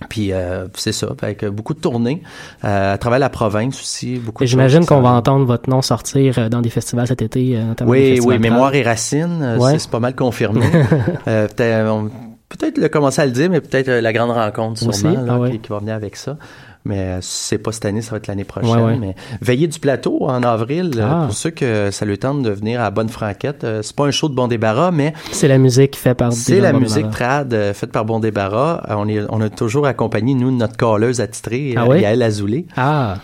Puis 0.08 0.32
euh, 0.32 0.66
c'est 0.74 0.92
ça, 0.92 1.08
avec 1.22 1.44
beaucoup 1.44 1.74
de 1.74 1.80
tournées 1.80 2.22
euh, 2.64 2.94
à 2.94 2.98
travers 2.98 3.18
la 3.18 3.30
province 3.30 3.80
aussi. 3.80 4.16
Beaucoup 4.18 4.44
J'imagine 4.44 4.84
qu'on 4.84 5.00
va 5.00 5.10
entendre 5.10 5.44
votre 5.44 5.70
nom 5.70 5.80
sortir 5.82 6.38
euh, 6.38 6.48
dans 6.48 6.60
des 6.60 6.70
festivals 6.70 7.06
cet 7.06 7.22
été, 7.22 7.56
notamment 7.58 7.90
Oui, 7.92 8.10
festivals 8.10 8.36
oui. 8.36 8.42
Mémoire 8.42 8.74
et 8.74 8.82
Racines, 8.82 9.40
euh, 9.42 9.58
Ouais. 9.58 9.78
c'est- 9.78 9.90
pas 9.90 10.00
mal 10.00 10.14
confirmé. 10.14 10.62
Euh, 11.28 11.46
peut-être, 11.46 11.88
on- 11.90 12.10
peut-être 12.48 12.78
le 12.78 12.88
commencer 12.88 13.22
à 13.22 13.26
le 13.26 13.32
dire, 13.32 13.48
mais 13.50 13.60
peut-être 13.60 13.88
la 13.90 14.12
grande 14.12 14.30
rencontre 14.30 14.86
Aussi? 14.88 15.00
sûrement 15.00 15.20
là, 15.22 15.32
Ah 15.34 15.38
ouais. 15.38 15.50
qui, 15.52 15.58
qui 15.60 15.68
va 15.68 15.78
venir 15.78 15.94
avec 15.94 16.16
ça. 16.16 16.36
Mais 16.84 17.18
c'est 17.20 17.58
pas 17.58 17.70
cette 17.70 17.84
année, 17.84 18.02
ça 18.02 18.10
va 18.12 18.16
être 18.16 18.26
l'année 18.26 18.44
prochaine. 18.44 18.70
Ouais, 18.70 18.82
ouais. 18.82 18.96
Mais 18.98 19.14
Veillée 19.40 19.68
du 19.68 19.78
plateau 19.78 20.24
en 20.26 20.42
avril, 20.42 20.92
euh, 20.96 21.06
Ah. 21.08 21.22
pour 21.26 21.34
ceux 21.36 21.50
que 21.50 21.90
ça 21.92 22.04
le 22.04 22.16
tente 22.16 22.42
de 22.42 22.50
venir 22.50 22.80
à 22.80 22.90
Bonne 22.90 23.08
Franquette. 23.08 23.62
euh, 23.64 23.82
c'est 23.82 23.94
pas 23.94 24.06
un 24.06 24.10
show 24.10 24.28
de 24.28 24.34
bon 24.34 24.48
débarras, 24.48 24.90
mais 24.90 25.12
C'est 25.30 25.46
la 25.48 25.58
musique 25.58 25.94
faite 25.96 26.18
par 26.18 26.32
c'est 26.32 26.58
la 26.60 26.72
musique 26.72 27.10
trad 27.10 27.54
euh, 27.54 27.72
faite 27.72 27.92
par 27.92 28.04
Bon 28.04 28.18
Débarras. 28.18 28.82
On, 28.88 29.06
est, 29.08 29.20
on 29.28 29.40
a 29.40 29.48
toujours 29.48 29.86
accompagné, 29.86 30.34
nous, 30.34 30.50
notre 30.50 30.76
calleuse 30.76 31.20
attitrée, 31.20 31.74
Ah 31.76 31.86
oui? 31.88 32.00
Yael 32.00 32.22
Azoulay, 32.22 32.66
Ah, 32.76 33.18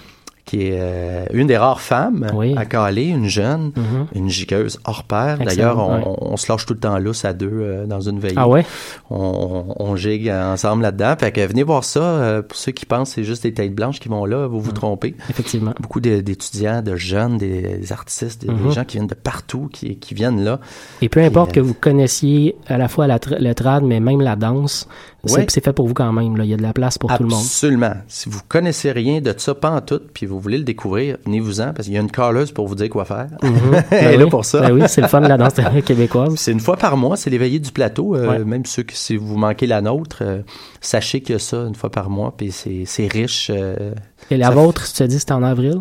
qui 0.49 0.69
est 0.69 0.79
euh, 0.81 1.27
une 1.35 1.47
des 1.47 1.59
rares 1.59 1.83
femmes 1.83 2.27
Oui. 2.35 2.55
à 2.57 2.65
caler, 2.65 3.05
une 3.09 3.27
jeune, 3.29 3.73
mhm. 3.77 4.07
une 4.15 4.31
gigueuse 4.31 4.81
hors 4.87 5.05
pair. 5.05 5.37
D'ailleurs, 5.45 5.77
on, 5.79 5.97
ouais. 5.99 6.03
on 6.23 6.37
se 6.39 6.51
lâche 6.51 6.65
tout 6.65 6.73
le 6.73 6.81
temps 6.81 6.99
lousse 6.99 7.27
à 7.27 7.35
deux 7.35 7.51
euh, 7.53 7.85
dans 7.87 8.01
une 8.01 8.19
veillée. 8.19 8.35
ah 8.39 8.49
ouais? 8.49 8.65
On, 9.11 9.75
on 9.79 9.95
gigue 9.95 10.31
ensemble 10.31 10.83
là-dedans. 10.85 11.15
Fait 11.21 11.33
que 11.33 11.43
venez 11.47 11.63
voir 11.63 11.85
ça. 11.85 12.01
euh, 12.01 12.41
pour 12.43 12.57
ceux 12.57 12.73
qui 12.73 12.87
pensent 12.87 13.11
que 13.11 13.15
c'est 13.17 13.25
juste 13.25 13.43
des 13.43 13.53
têtes 13.53 13.75
blanches 13.75 14.01
qui 14.01 14.09
vont 14.09 14.25
là, 14.25 14.47
vous 14.47 14.61
vous 14.61 14.73
trompez. 14.73 15.15
Effectivement. 15.29 15.75
Beaucoup 15.81 16.01
d'étudiants, 16.01 16.81
de 16.81 16.97
jeunes, 16.97 17.37
des, 17.37 17.93
artistes, 17.93 18.41
des, 18.41 18.49
des 18.49 18.55
Mhm. 18.55 18.71
gens 18.73 18.85
qui 18.85 18.97
viennent 18.97 19.07
de 19.07 19.15
partout, 19.15 19.69
qui, 19.71 19.97
qui 19.99 20.15
viennent 20.15 20.43
là. 20.43 20.61
Et 21.03 21.11
peu 21.11 21.21
importe 21.21 21.53
que 21.53 21.61
vous 21.61 21.75
connaissiez 21.75 22.57
à 22.69 22.79
la 22.79 22.89
fois 22.89 23.07
la 23.07 23.19
tra- 23.19 23.39
le 23.39 23.55
trad, 23.55 23.85
mais 23.85 24.01
même 24.01 24.23
la 24.23 24.35
danse, 24.37 24.89
Ouais. 25.25 25.47
c'est 25.49 25.65
fait 25.65 25.73
pour 25.73 25.87
vous 25.89 25.95
quand 25.95 26.13
même. 26.13 26.37
Là. 26.37 26.45
Il 26.45 26.51
y 26.51 26.55
a 26.55 26.57
de 26.57 26.63
la 26.63 26.73
place 26.73 26.97
pour 26.97 27.11
tout 27.15 27.23
le 27.25 27.29
monde. 27.29 27.41
Absolument. 27.41 27.95
Si 28.07 28.29
vous 28.29 28.41
connaissez 28.49 28.93
rien 28.93 29.21
de 29.21 29.35
ça, 29.37 29.55
pas 29.55 29.71
en 29.71 29.81
tout, 29.81 30.01
puis 30.15 30.27
vous 30.27 30.39
voulez 30.39 30.59
le 30.59 30.65
découvrir, 30.65 31.17
venez-vous-en, 31.25 31.73
parce 31.73 31.87
qu'il 31.87 31.95
y 31.95 31.99
a 31.99 32.01
une 32.01 32.11
calleuse 32.11 32.53
pour 32.53 32.69
vous 32.69 32.77
dire 32.77 32.89
quoi 32.89 33.05
faire. 33.05 33.27
Mhm. 33.43 33.51
Elle 33.91 34.05
Ben 34.05 34.15
est 34.15 34.17
là 34.17 34.27
pour 34.29 34.45
ça. 34.45 34.61
Ben 34.61 34.73
oui, 34.73 34.83
c'est 34.87 35.01
le 35.01 35.09
fun 35.09 35.21
de 35.21 35.27
la 35.27 35.37
danse 35.37 35.55
québécoise. 35.85 36.35
C'est 36.37 36.53
une 36.53 36.61
fois 36.61 36.77
par 36.77 36.97
mois, 36.97 37.17
c'est 37.17 37.31
l'éveillé 37.31 37.59
du 37.59 37.73
plateau. 37.73 38.15
euh, 38.15 38.29
Ouais. 38.29 38.45
Même 38.45 38.65
ceux 38.65 38.85
que 38.85 38.95
si 38.95 39.17
vous 39.17 39.37
manquez 39.37 39.67
la 39.67 39.81
nôtre, 39.81 40.19
euh, 40.23 40.43
sachez 40.81 41.21
qu'il 41.21 41.33
y 41.33 41.37
a 41.37 41.39
ça 41.41 41.57
une 41.67 41.75
fois 41.75 41.91
par 41.91 42.11
mois, 42.11 42.35
puis 42.37 42.53
c'est 42.53 42.85
c'est 42.87 43.07
riche. 43.09 43.51
euh, 43.53 43.93
Et 44.31 44.37
la 44.37 44.51
vôtre, 44.51 44.87
tu 44.87 44.93
te 44.93 45.05
dis, 45.05 45.19
c'était 45.19 45.33
en 45.33 45.43
avril? 45.43 45.81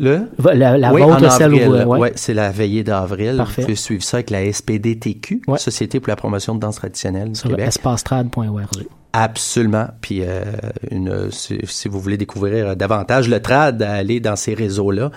Le? 0.00 0.30
La, 0.54 0.78
la 0.78 0.94
oui, 0.94 1.02
vôtre, 1.02 1.26
en 1.26 1.30
celle 1.30 1.52
ouais, 1.52 1.84
ouais. 1.84 2.12
c'est 2.16 2.32
la 2.32 2.50
veillée 2.50 2.82
d'avril. 2.82 3.36
Parfait. 3.36 3.60
Vous 3.60 3.66
pouvez 3.66 3.76
suivre 3.76 4.02
ça 4.02 4.16
avec 4.16 4.30
la 4.30 4.50
SPDTQ, 4.50 5.42
Ouais. 5.46 5.58
Société 5.58 6.00
pour 6.00 6.08
la 6.08 6.16
promotion 6.16 6.54
de 6.54 6.60
danse 6.60 6.76
traditionnelle 6.76 7.36
Sur 7.36 7.58
espacetrad.org. 7.58 8.86
Absolument. 9.12 9.88
Puis 10.00 10.20
euh, 10.22 10.42
une, 10.90 11.30
si, 11.30 11.58
si 11.64 11.88
vous 11.88 12.00
voulez 12.00 12.16
découvrir 12.16 12.76
davantage 12.76 13.28
le 13.28 13.40
trad, 13.40 13.82
allez 13.82 14.20
dans 14.20 14.36
ces 14.36 14.54
réseaux-là, 14.54 15.10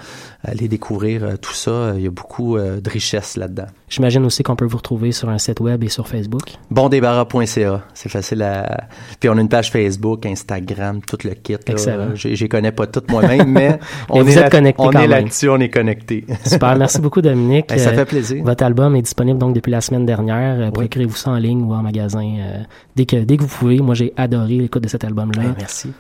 allez 0.43 0.67
découvrir 0.67 1.23
euh, 1.23 1.35
tout 1.39 1.53
ça. 1.53 1.93
Il 1.95 2.01
y 2.03 2.07
a 2.07 2.11
beaucoup 2.11 2.57
euh, 2.57 2.81
de 2.81 2.89
richesse 2.89 3.37
là-dedans. 3.37 3.67
J'imagine 3.89 4.25
aussi 4.25 4.41
qu'on 4.41 4.55
peut 4.55 4.65
vous 4.65 4.77
retrouver 4.77 5.11
sur 5.11 5.29
un 5.29 5.37
site 5.37 5.59
web 5.59 5.83
et 5.83 5.89
sur 5.89 6.07
Facebook. 6.07 6.41
Bondébarras.ca. 6.71 7.81
C'est 7.93 8.09
facile 8.09 8.41
à. 8.41 8.87
Puis 9.19 9.29
on 9.29 9.37
a 9.37 9.41
une 9.41 9.49
page 9.49 9.69
Facebook, 9.71 10.25
Instagram, 10.25 11.01
tout 11.05 11.17
le 11.23 11.31
kit. 11.35 11.55
Excellent. 11.67 12.15
Je 12.15 12.29
les 12.29 12.49
connais 12.49 12.71
pas 12.71 12.87
toutes 12.87 13.11
moi-même, 13.11 13.47
mais 13.51 13.77
on 14.09 14.23
vous 14.23 14.37
est 14.37 14.49
connectés 14.49 14.81
On 14.83 14.91
est 14.91 15.07
là-dessus, 15.07 15.49
on 15.49 15.59
est 15.59 15.69
connecté. 15.69 16.25
Super, 16.45 16.75
merci 16.77 16.99
beaucoup 16.99 17.21
Dominique. 17.21 17.67
Ben, 17.69 17.77
ça 17.77 17.91
Euh, 17.91 17.93
fait 17.95 18.05
plaisir. 18.05 18.43
Votre 18.43 18.63
album 18.63 18.95
est 18.95 19.03
disponible 19.03 19.37
donc 19.37 19.53
depuis 19.53 19.71
la 19.71 19.81
semaine 19.81 20.05
dernière. 20.07 20.59
Euh, 20.59 20.71
Procurez-vous 20.71 21.15
ça 21.15 21.29
en 21.31 21.37
ligne 21.37 21.61
ou 21.61 21.73
en 21.73 21.83
magasin 21.83 22.23
euh, 22.23 22.63
dès 22.95 23.05
que 23.05 23.17
dès 23.17 23.37
que 23.37 23.43
vous 23.43 23.47
pouvez. 23.47 23.79
Moi, 23.83 23.95
j'ai 23.95 24.13
adoré 24.17 24.57
l'écoute 24.57 24.83
de 24.83 24.89
cet 24.89 25.03
album-là. 25.03 25.43
Ben, 25.43 25.55
merci. 25.57 25.91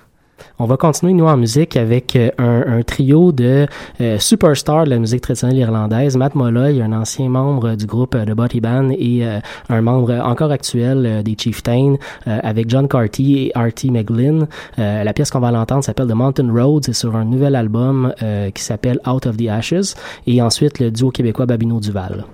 On 0.59 0.65
va 0.65 0.77
continuer 0.77 1.13
nous 1.13 1.25
en 1.25 1.37
musique 1.37 1.77
avec 1.77 2.15
euh, 2.15 2.29
un, 2.37 2.79
un 2.79 2.81
trio 2.83 3.31
de 3.31 3.65
euh, 4.01 4.19
superstars 4.19 4.85
de 4.85 4.91
la 4.91 4.99
musique 4.99 5.21
traditionnelle 5.21 5.57
irlandaise. 5.57 6.17
Matt 6.17 6.35
Molloy, 6.35 6.81
un 6.81 6.91
ancien 6.91 7.29
membre 7.29 7.75
du 7.75 7.85
groupe 7.85 8.15
euh, 8.15 8.25
de 8.25 8.33
Body 8.33 8.59
Band 8.59 8.89
et 8.91 9.25
euh, 9.25 9.39
un 9.69 9.81
membre 9.81 10.13
encore 10.23 10.51
actuel 10.51 11.23
des 11.23 11.35
Chieftains, 11.37 11.95
avec 12.25 12.69
John 12.69 12.87
Carty 12.87 13.37
et 13.37 13.51
Artie 13.57 13.91
McGlynn. 13.91 14.47
La 14.77 15.13
pièce 15.13 15.31
qu'on 15.31 15.39
va 15.39 15.51
l'entendre 15.51 15.83
s'appelle 15.83 16.07
The 16.07 16.13
Mountain 16.13 16.51
Road. 16.51 16.83
C'est 16.85 16.93
sur 16.93 17.15
un 17.15 17.25
nouvel 17.25 17.55
album 17.55 18.13
qui 18.53 18.63
s'appelle 18.63 18.99
Out 19.07 19.25
of 19.27 19.37
the 19.37 19.47
Ashes. 19.47 19.95
Et 20.27 20.41
ensuite 20.41 20.79
le 20.79 20.91
duo 20.91 21.11
québécois 21.11 21.45
Babino 21.45 21.79
Duval. 21.79 22.25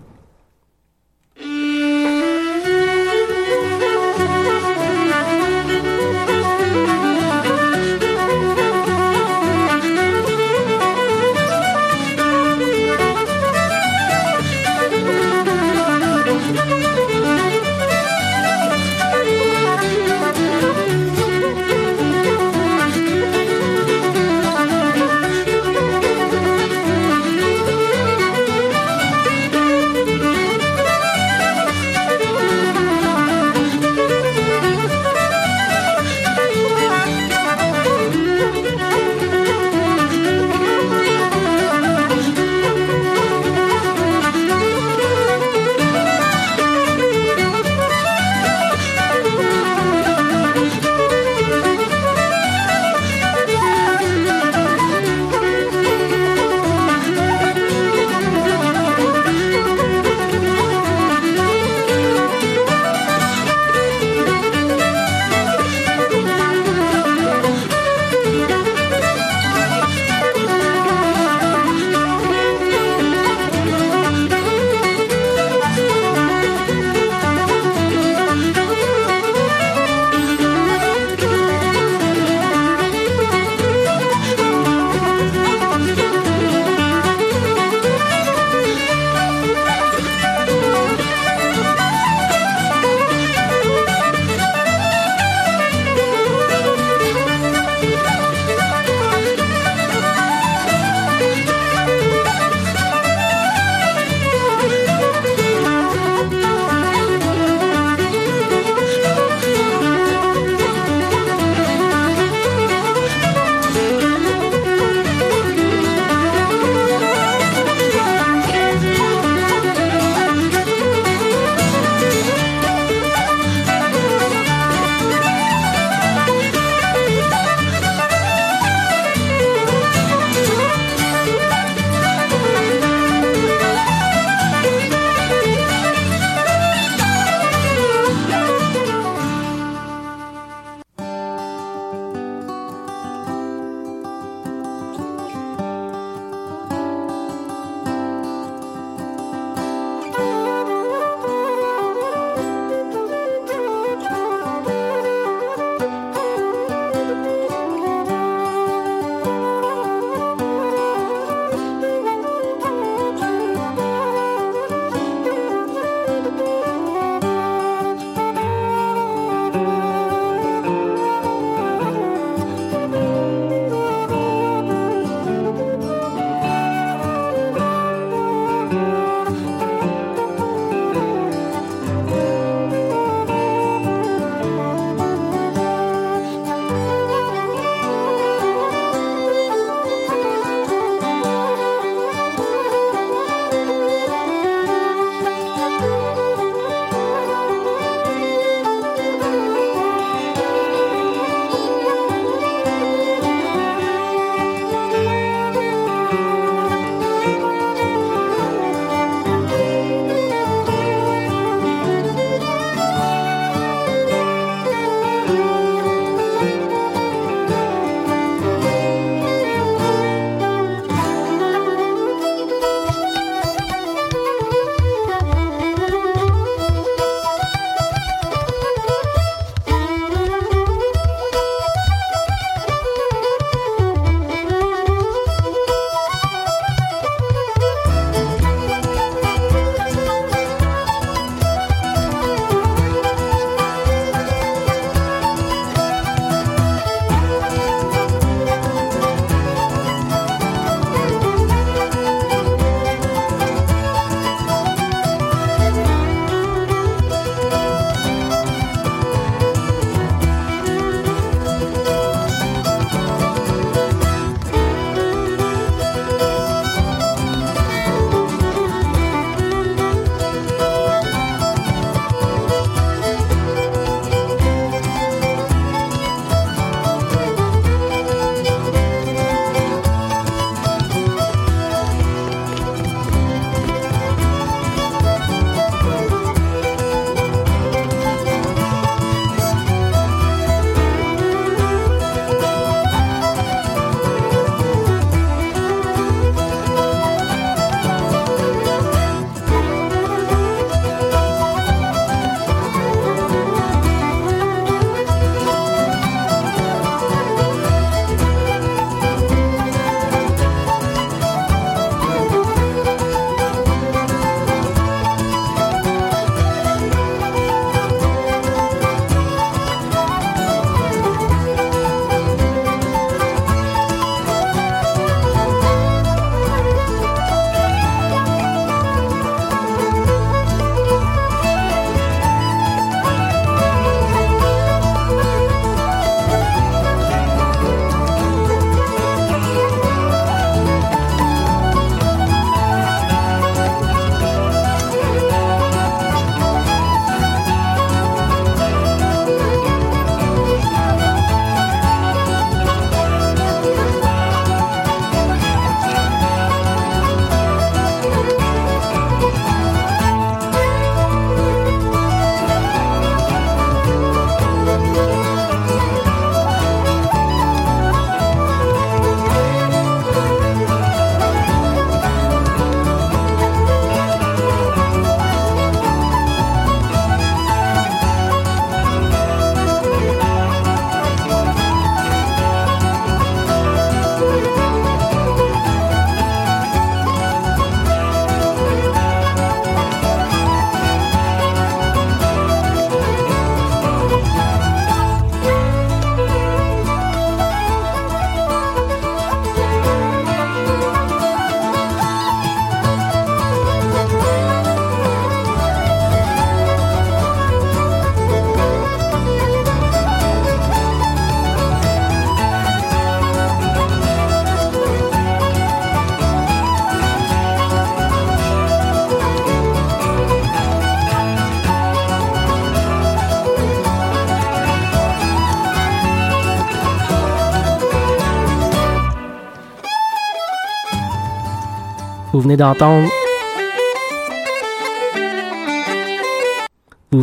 Venez 432.49 432.57
d'entendre 432.57 433.18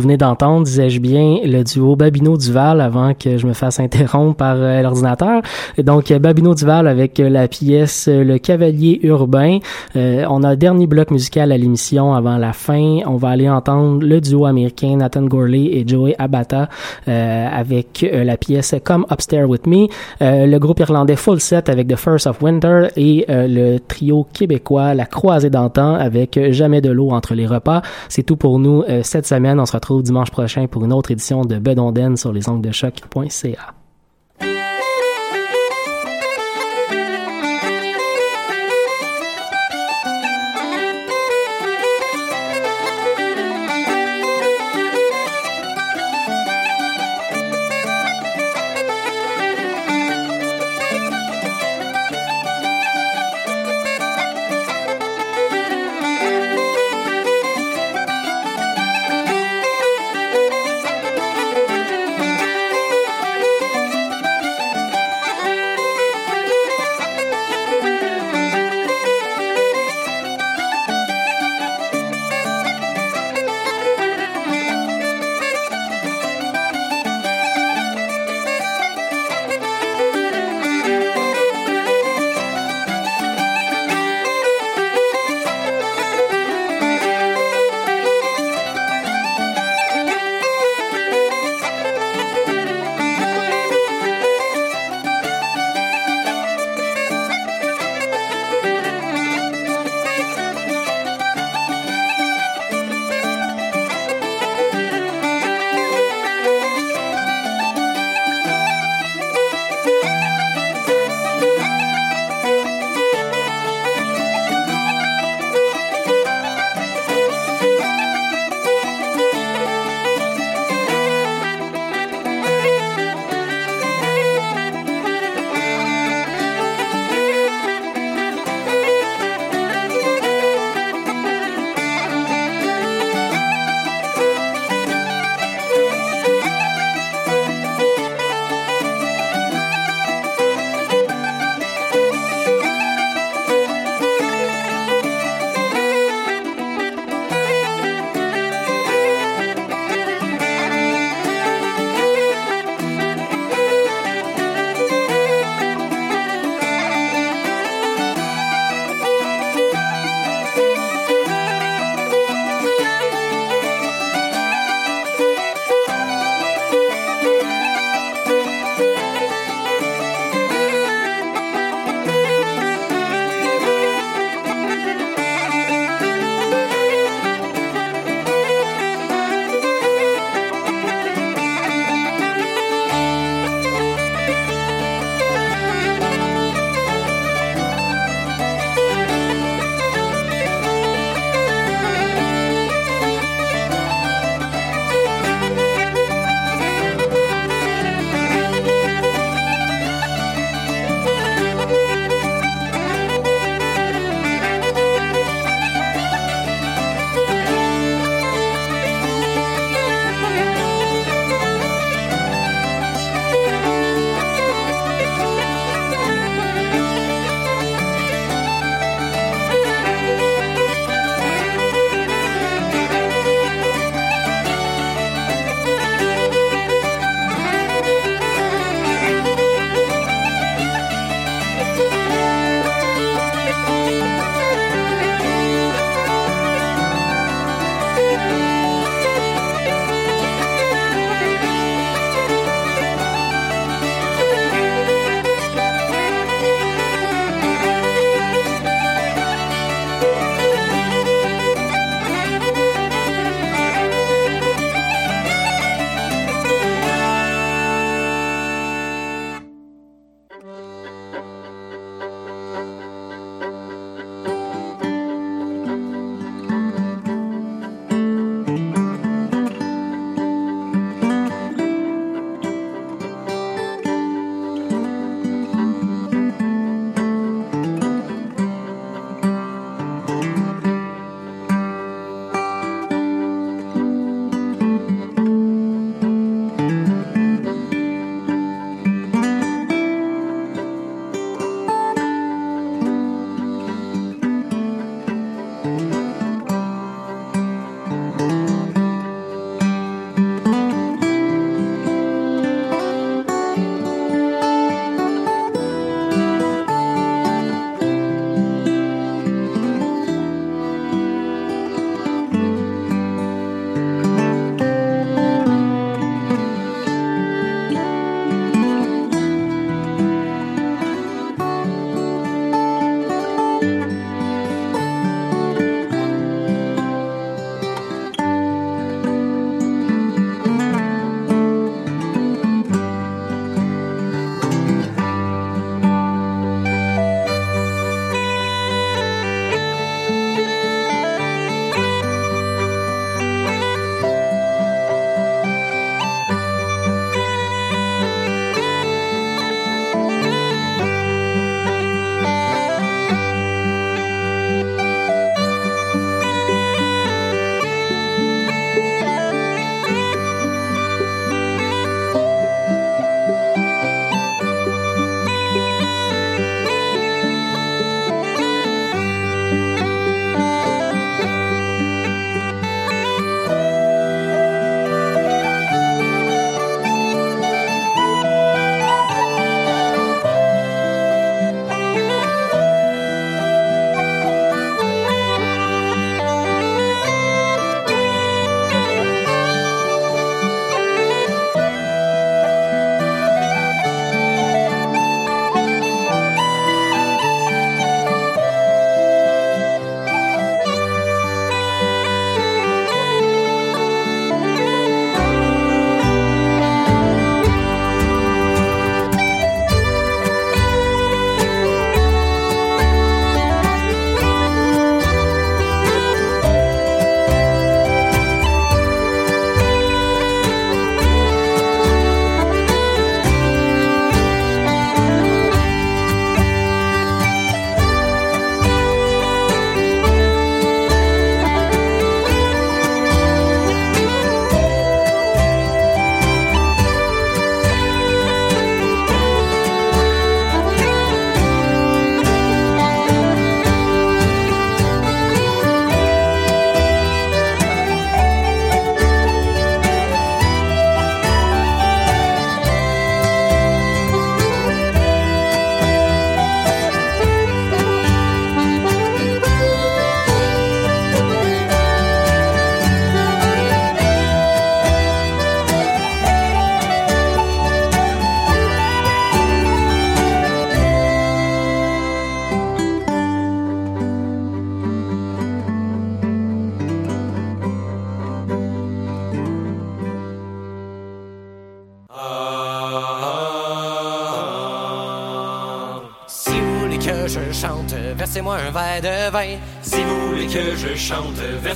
venez 0.07 0.15
d'entendre, 0.15 0.63
disais-je 0.63 1.01
bien, 1.01 1.39
le 1.43 1.63
duo 1.63 1.97
Babino-Duval 1.97 2.79
avant 2.79 3.13
que 3.13 3.37
je 3.37 3.45
me 3.45 3.51
fasse 3.51 3.81
interrompre 3.81 4.37
par 4.37 4.55
euh, 4.55 4.81
l'ordinateur. 4.81 5.41
Donc, 5.77 6.13
Babino-Duval 6.13 6.87
avec 6.87 7.19
euh, 7.19 7.27
la 7.27 7.49
pièce 7.49 8.07
euh, 8.07 8.23
Le 8.23 8.37
Cavalier 8.37 9.01
Urbain. 9.03 9.59
on 9.95 10.43
a 10.43 10.51
le 10.51 10.55
dernier 10.55 10.87
bloc 10.87 11.11
musical 11.11 11.51
à 11.51 11.57
l'émission 11.57 12.13
avant 12.13 12.37
la 12.37 12.53
fin. 12.53 12.99
On 13.05 13.17
va 13.17 13.29
aller 13.29 13.49
entendre 13.49 14.01
le 14.01 14.21
duo 14.21 14.45
américain 14.45 14.95
Nathan 14.95 15.23
Gorley 15.23 15.71
et 15.73 15.85
Joey 15.85 16.15
Abata 16.17 16.69
avec 17.05 18.05
la 18.11 18.37
pièce 18.37 18.75
Come 18.83 19.05
Upstairs 19.11 19.49
With 19.49 19.67
Me. 19.67 19.87
le 20.21 20.57
groupe 20.57 20.79
irlandais 20.79 21.15
Full 21.15 21.39
Set 21.39 21.69
avec 21.69 21.87
The 21.87 21.95
First 21.95 22.27
of 22.27 22.41
Winter 22.41 22.87
et 22.95 23.25
le 23.27 23.79
trio 23.79 24.25
québécois 24.31 24.93
La 24.93 25.05
Croisée 25.05 25.49
d'antan 25.49 25.95
avec 25.95 26.39
Jamais 26.51 26.81
de 26.81 26.91
l'eau 26.91 27.11
entre 27.11 27.33
les 27.33 27.47
repas. 27.47 27.81
C'est 28.09 28.23
tout 28.23 28.37
pour 28.37 28.59
nous 28.59 28.83
cette 29.03 29.25
semaine. 29.25 29.59
On 29.59 29.65
se 29.65 29.73
dimanche 30.01 30.31
prochain 30.31 30.67
pour 30.67 30.83
une 30.85 30.93
autre 30.93 31.11
édition 31.11 31.45
de 31.45 31.59
Bedonden 31.59 32.17
sur 32.17 32.31
les 32.31 32.49
ongles 32.49 32.67
de 32.67 32.71
choc.ca. 32.71 33.76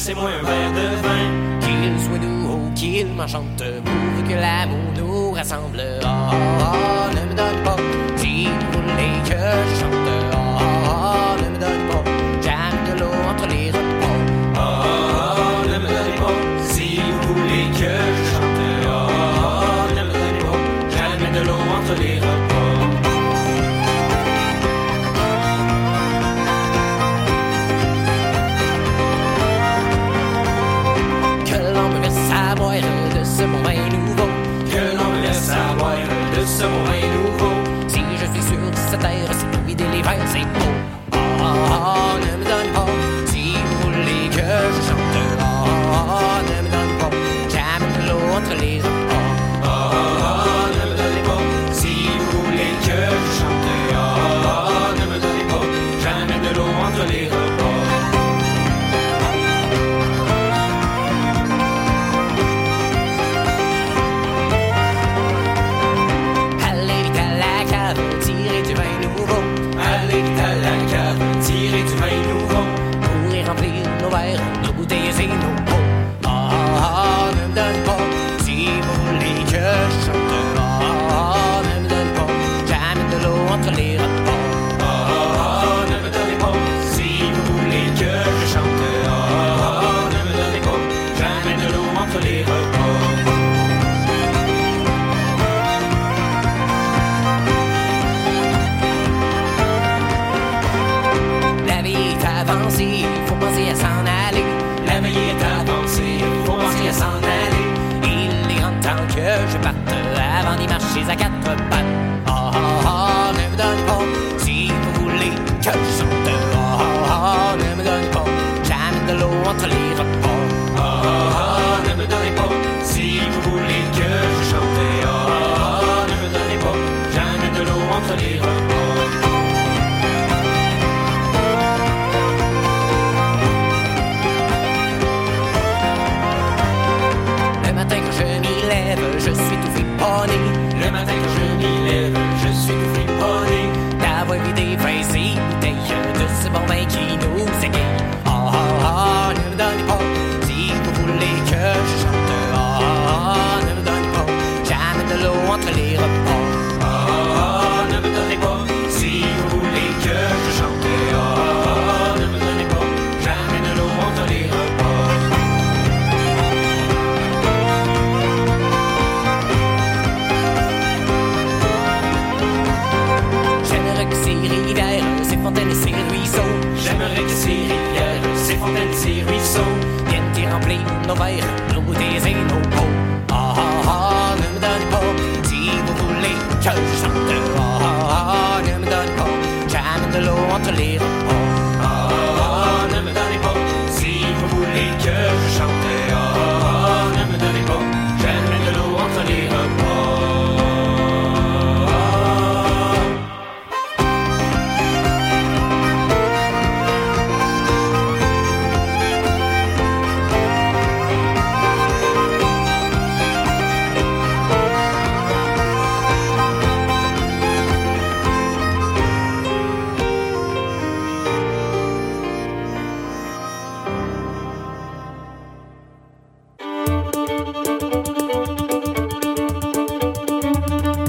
C'est 0.04 0.16
moi 0.16 0.32
un 0.32 0.44
verre 0.44 0.72
de 0.72 0.96
vin. 1.04 1.60
Qu'il 1.60 2.04
soit 2.04 2.18
doux 2.18 2.54
ou 2.54 2.74
qu'il 2.74 3.06
m'enchante, 3.06 3.62
move 3.62 4.28
que 4.28 4.34
l'amour 4.34 4.92
nous 4.98 5.32
rassemble. 5.32 5.80
Ah, 6.04 6.32
ah, 6.34 6.74
ah. 6.74 6.91